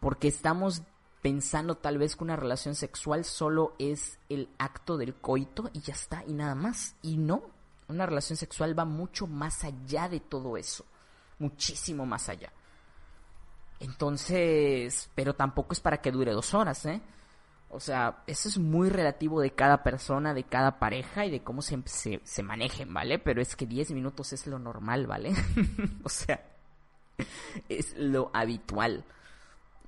Porque 0.00 0.28
estamos 0.28 0.82
pensando 1.22 1.76
tal 1.76 1.98
vez 1.98 2.16
que 2.16 2.24
una 2.24 2.36
relación 2.36 2.74
sexual 2.74 3.24
solo 3.24 3.74
es 3.78 4.18
el 4.28 4.48
acto 4.58 4.96
del 4.96 5.14
coito 5.14 5.70
y 5.72 5.80
ya 5.80 5.94
está, 5.94 6.24
y 6.26 6.32
nada 6.32 6.54
más. 6.54 6.94
Y 7.02 7.16
no, 7.16 7.42
una 7.88 8.06
relación 8.06 8.36
sexual 8.36 8.78
va 8.78 8.84
mucho 8.84 9.26
más 9.26 9.64
allá 9.64 10.08
de 10.08 10.20
todo 10.20 10.56
eso, 10.56 10.84
muchísimo 11.38 12.06
más 12.06 12.28
allá. 12.28 12.52
Entonces, 13.80 15.10
pero 15.14 15.34
tampoco 15.34 15.72
es 15.72 15.80
para 15.80 16.00
que 16.00 16.10
dure 16.10 16.32
dos 16.32 16.54
horas, 16.54 16.84
¿eh? 16.86 17.00
O 17.70 17.80
sea, 17.80 18.22
eso 18.26 18.48
es 18.48 18.58
muy 18.58 18.88
relativo 18.88 19.40
de 19.40 19.50
cada 19.50 19.82
persona, 19.82 20.32
de 20.32 20.44
cada 20.44 20.78
pareja 20.78 21.26
y 21.26 21.30
de 21.30 21.42
cómo 21.42 21.60
se, 21.60 21.80
se, 22.24 22.42
manejen, 22.42 22.92
¿vale? 22.94 23.18
Pero 23.18 23.42
es 23.42 23.56
que 23.56 23.66
10 23.66 23.90
minutos 23.90 24.32
es 24.32 24.46
lo 24.46 24.58
normal, 24.58 25.06
¿vale? 25.06 25.34
o 26.02 26.08
sea, 26.08 26.42
es 27.68 27.94
lo 27.96 28.30
habitual. 28.32 29.04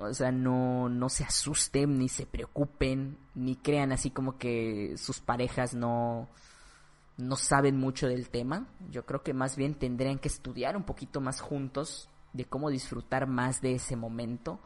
O 0.01 0.14
sea, 0.14 0.32
no, 0.32 0.88
no 0.88 1.11
se 1.11 1.24
asusten, 1.24 1.98
ni 1.98 2.09
se 2.09 2.24
preocupen, 2.24 3.18
ni 3.34 3.57
crean 3.57 3.92
así 3.92 4.11
como 4.11 4.38
que 4.38 4.94
sus 4.96 5.20
parejas 5.20 5.74
no, 5.74 6.28
no 7.18 7.36
saben 7.36 7.76
mucho 7.76 8.09
del 8.09 8.30
tema. 8.30 8.66
Yo 8.90 9.05
creo 9.05 9.22
que 9.22 9.34
más 9.34 9.57
bien 9.57 9.74
tendrían 9.74 10.18
que 10.18 10.28
estudiar 10.28 10.74
un 10.74 10.84
poquito 10.84 11.20
más 11.20 11.42
juntos 11.42 12.09
de 12.32 12.46
cómo 12.46 12.70
disfrutar 12.70 13.26
más 13.26 13.61
de 13.61 13.74
ese 13.74 13.94
momento 13.94 14.59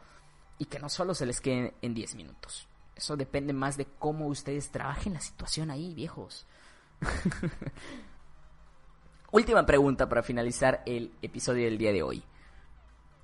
y 0.57 0.65
que 0.65 0.79
no 0.79 0.87
solo 0.87 1.13
se 1.13 1.25
les 1.25 1.41
quede 1.41 1.73
en 1.81 1.93
10 1.93 2.15
minutos. 2.15 2.69
Eso 2.95 3.17
depende 3.17 3.51
más 3.51 3.75
de 3.75 3.85
cómo 3.85 4.27
ustedes 4.27 4.71
trabajen 4.71 5.13
la 5.13 5.19
situación 5.19 5.69
ahí, 5.69 5.93
viejos. 5.93 6.47
Última 9.31 9.65
pregunta 9.65 10.07
para 10.07 10.23
finalizar 10.23 10.81
el 10.85 11.11
episodio 11.21 11.65
del 11.65 11.77
día 11.77 11.91
de 11.91 12.03
hoy. 12.03 12.23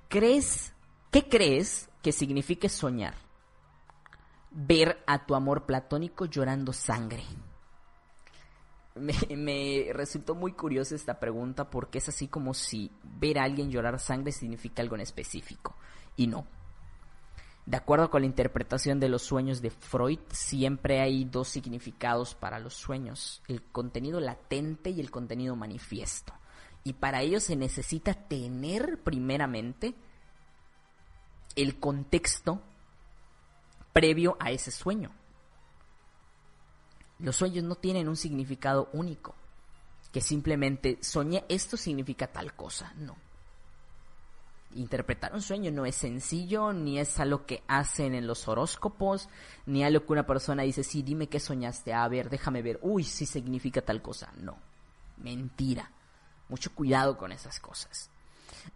¿Crees, 0.08 0.74
qué 1.12 1.28
crees 1.28 1.88
que 2.02 2.10
signifique 2.10 2.68
soñar. 2.68 3.14
Ver 4.50 5.02
a 5.06 5.24
tu 5.24 5.34
amor 5.34 5.66
platónico 5.66 6.24
llorando 6.24 6.72
sangre. 6.72 7.22
Me, 8.94 9.88
resultó 9.92 10.34
muy 10.34 10.52
curiosa 10.52 10.94
esta 10.94 11.18
pregunta 11.18 11.70
porque 11.70 11.98
es 11.98 12.08
así 12.08 12.28
como 12.28 12.52
si 12.52 12.90
ver 13.02 13.38
a 13.38 13.44
alguien 13.44 13.70
llorar 13.70 13.98
sangre 14.00 14.32
significa 14.32 14.82
algo 14.82 14.96
en 14.96 15.02
específico. 15.02 15.76
Y 16.16 16.26
no. 16.26 16.46
De 17.64 17.76
acuerdo 17.76 18.10
con 18.10 18.22
la 18.22 18.26
interpretación 18.26 18.98
de 18.98 19.08
los 19.08 19.22
sueños 19.22 19.62
de 19.62 19.70
Freud, 19.70 20.18
siempre 20.30 21.00
hay 21.00 21.24
dos 21.24 21.48
significados 21.48 22.34
para 22.34 22.58
los 22.58 22.74
sueños, 22.74 23.42
el 23.46 23.62
contenido 23.62 24.18
latente 24.18 24.90
y 24.90 25.00
el 25.00 25.10
contenido 25.10 25.54
manifiesto. 25.56 26.34
Y 26.84 26.94
para 26.94 27.22
ello 27.22 27.38
se 27.38 27.54
necesita 27.54 28.14
tener 28.14 29.00
primeramente 29.04 29.94
el 31.56 31.78
contexto 31.78 32.60
previo 33.92 34.36
a 34.40 34.50
ese 34.50 34.70
sueño. 34.70 35.10
Los 37.18 37.36
sueños 37.36 37.64
no 37.64 37.76
tienen 37.76 38.08
un 38.08 38.16
significado 38.16 38.88
único, 38.92 39.34
que 40.12 40.20
simplemente 40.20 40.98
soñé 41.00 41.44
esto 41.48 41.76
significa 41.76 42.26
tal 42.26 42.54
cosa, 42.54 42.92
no. 42.96 43.16
Interpretar 44.74 45.34
un 45.34 45.42
sueño 45.42 45.70
no 45.70 45.84
es 45.84 45.94
sencillo, 45.96 46.72
ni 46.72 46.98
es 46.98 47.20
algo 47.20 47.44
que 47.44 47.62
hacen 47.68 48.14
en 48.14 48.26
los 48.26 48.48
horóscopos, 48.48 49.28
ni 49.66 49.84
algo 49.84 50.06
que 50.06 50.12
una 50.12 50.26
persona 50.26 50.62
dice, 50.62 50.82
sí, 50.82 51.02
dime 51.02 51.28
qué 51.28 51.38
soñaste, 51.40 51.92
a 51.92 52.08
ver, 52.08 52.30
déjame 52.30 52.62
ver, 52.62 52.78
uy, 52.82 53.04
sí 53.04 53.26
significa 53.26 53.82
tal 53.82 54.00
cosa, 54.00 54.32
no. 54.38 54.56
Mentira. 55.18 55.90
Mucho 56.48 56.74
cuidado 56.74 57.16
con 57.16 57.32
esas 57.32 57.60
cosas. 57.60 58.10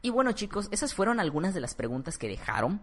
Y 0.02 0.10
bueno 0.10 0.32
chicos, 0.32 0.68
esas 0.70 0.94
fueron 0.94 1.20
algunas 1.20 1.54
de 1.54 1.60
las 1.60 1.74
preguntas 1.74 2.18
que 2.18 2.28
dejaron 2.28 2.80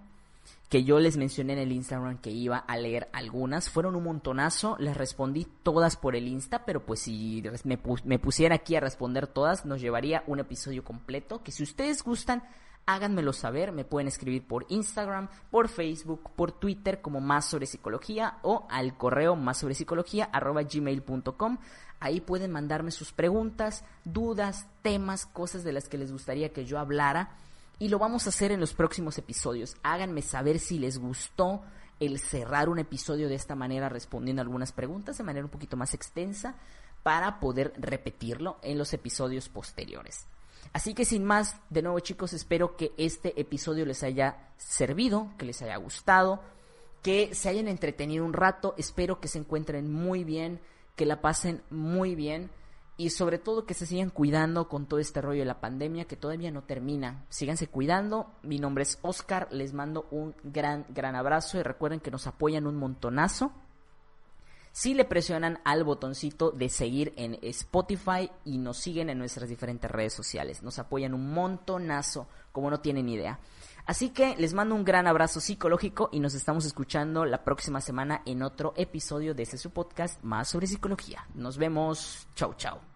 que 0.70 0.84
yo 0.84 1.00
les 1.00 1.18
mencioné 1.18 1.54
en 1.54 1.60
el 1.60 1.72
Instagram 1.72 2.18
que 2.18 2.32
iba 2.32 2.58
a 2.58 2.78
leer 2.78 3.08
algunas. 3.14 3.70
Fueron 3.70 3.96
un 3.96 4.06
montonazo, 4.06 4.76
les 4.80 4.98
respondí 4.98 5.46
todas 5.62 5.98
por 5.98 6.16
el 6.16 6.28
Insta, 6.28 6.66
pero 6.66 6.84
pues 6.84 7.02
si 7.02 7.44
me, 7.64 7.80
me, 8.06 8.18
pusiera 8.18 8.56
aquí 8.56 8.76
a 8.76 8.80
responder 8.80 9.28
todas, 9.28 9.66
nos 9.66 9.82
llevaría 9.82 10.24
un 10.26 10.40
episodio 10.40 10.84
completo. 10.84 11.44
Que 11.44 11.52
si 11.52 11.62
ustedes 11.62 12.04
gustan, 12.04 12.42
háganmelo 12.86 13.34
saber. 13.34 13.72
Me 13.72 13.86
pueden 13.86 14.08
escribir 14.08 14.48
por 14.48 14.66
Instagram, 14.70 15.30
por 15.52 15.68
Facebook, 15.68 16.32
por 16.36 16.52
Twitter 16.52 17.02
como 17.02 17.22
más 17.22 17.46
sobre 17.46 17.68
psicología 17.68 18.40
o 18.42 18.66
al 18.70 18.98
correo 18.98 19.36
más 19.36 19.60
sobre 19.60 19.76
psicología 19.76 20.26
arroba 20.26 20.64
gmail.com. 20.64 21.58
Ahí 22.04 22.20
pueden 22.20 22.52
mandarme 22.52 22.92
sus 22.92 23.14
preguntas, 23.14 23.86
dudas, 24.04 24.68
temas, 24.82 25.26
cosas 25.26 25.64
de 25.64 25.72
las 25.72 25.88
que 25.88 25.98
les 25.98 26.12
gustaría 26.12 26.52
que 26.52 26.66
yo 26.66 26.78
hablara. 26.78 27.30
Y 27.80 27.88
lo 27.88 27.98
vamos 27.98 28.26
a 28.26 28.30
hacer 28.30 28.52
en 28.52 28.60
los 28.60 28.74
próximos 28.74 29.18
episodios. 29.18 29.78
Háganme 29.84 30.22
saber 30.22 30.60
si 30.60 30.80
les 30.80 30.98
gustó 30.98 31.62
el 32.02 32.20
cerrar 32.20 32.68
un 32.68 32.80
episodio 32.80 33.30
de 33.30 33.36
esta 33.36 33.56
manera 33.56 33.88
respondiendo 33.88 34.42
algunas 34.42 34.74
preguntas 34.74 35.18
de 35.18 35.24
manera 35.24 35.46
un 35.46 35.50
poquito 35.52 35.78
más 35.78 35.94
extensa 35.94 36.56
para 37.04 37.40
poder 37.40 37.74
repetirlo 37.78 38.58
en 38.64 38.78
los 38.78 38.94
episodios 38.94 39.48
posteriores. 39.48 40.28
Así 40.74 40.94
que 40.94 41.06
sin 41.06 41.24
más, 41.24 41.56
de 41.70 41.84
nuevo 41.84 42.02
chicos, 42.02 42.34
espero 42.34 42.76
que 42.76 42.92
este 42.98 43.40
episodio 43.40 43.86
les 43.86 44.04
haya 44.04 44.50
servido, 44.58 45.32
que 45.38 45.46
les 45.46 45.62
haya 45.62 45.78
gustado, 45.78 46.42
que 47.02 47.34
se 47.34 47.48
hayan 47.48 47.70
entretenido 47.70 48.26
un 48.26 48.34
rato, 48.34 48.76
espero 48.78 49.22
que 49.22 49.30
se 49.30 49.38
encuentren 49.38 49.90
muy 49.90 50.26
bien, 50.26 50.60
que 50.96 51.06
la 51.06 51.22
pasen 51.22 51.64
muy 51.70 52.16
bien 52.16 52.52
y 52.96 53.10
sobre 53.10 53.40
todo 53.40 53.66
que 53.66 53.74
se 53.74 53.86
sigan 53.86 54.12
cuidando 54.12 54.70
con 54.70 54.86
todo 54.86 55.00
este 55.00 55.22
rollo 55.22 55.40
de 55.40 55.46
la 55.46 55.60
pandemia 55.60 56.06
que 56.06 56.16
todavía 56.16 56.52
no 56.52 56.64
termina. 56.64 57.26
Síganse 57.30 57.68
cuidando. 57.68 58.32
Mi 58.44 58.60
nombre 58.60 58.84
es 58.84 59.00
Oscar, 59.02 59.48
les 59.52 59.74
mando 59.74 60.08
un 60.12 60.36
gran, 60.44 60.86
gran 60.90 61.16
abrazo 61.16 61.58
y 61.58 61.64
recuerden 61.64 62.00
que 62.00 62.12
nos 62.12 62.28
apoyan 62.28 62.68
un 62.68 62.76
montonazo. 62.76 63.52
Si 64.72 64.94
le 64.94 65.06
presionan 65.06 65.60
al 65.66 65.84
botoncito 65.84 66.52
de 66.52 66.70
seguir 66.70 67.14
en 67.16 67.38
Spotify 67.44 68.30
y 68.44 68.58
nos 68.58 68.78
siguen 68.78 69.10
en 69.10 69.20
nuestras 69.20 69.50
diferentes 69.50 69.90
redes 69.90 70.14
sociales. 70.14 70.64
Nos 70.64 70.80
apoyan 70.80 71.14
un 71.14 71.32
montonazo, 71.32 72.28
como 72.52 72.72
no 72.72 72.80
tienen 72.80 73.08
idea. 73.10 73.40
Así 73.86 74.10
que 74.10 74.36
les 74.38 74.54
mando 74.54 74.76
un 74.76 74.86
gran 74.86 75.08
abrazo 75.08 75.42
psicológico 75.42 76.10
y 76.12 76.20
nos 76.20 76.36
estamos 76.36 76.66
escuchando 76.66 77.26
la 77.26 77.44
próxima 77.44 77.82
semana 77.82 78.22
en 78.26 78.42
otro 78.42 78.74
episodio 78.78 79.36
de 79.36 79.44
este 79.44 79.58
su 79.58 79.72
podcast 79.72 80.24
más 80.24 80.48
sobre 80.50 80.68
psicología. 80.68 81.28
Nos 81.34 81.58
vemos. 81.58 82.28
Chau, 82.36 82.54
chau. 82.56 82.93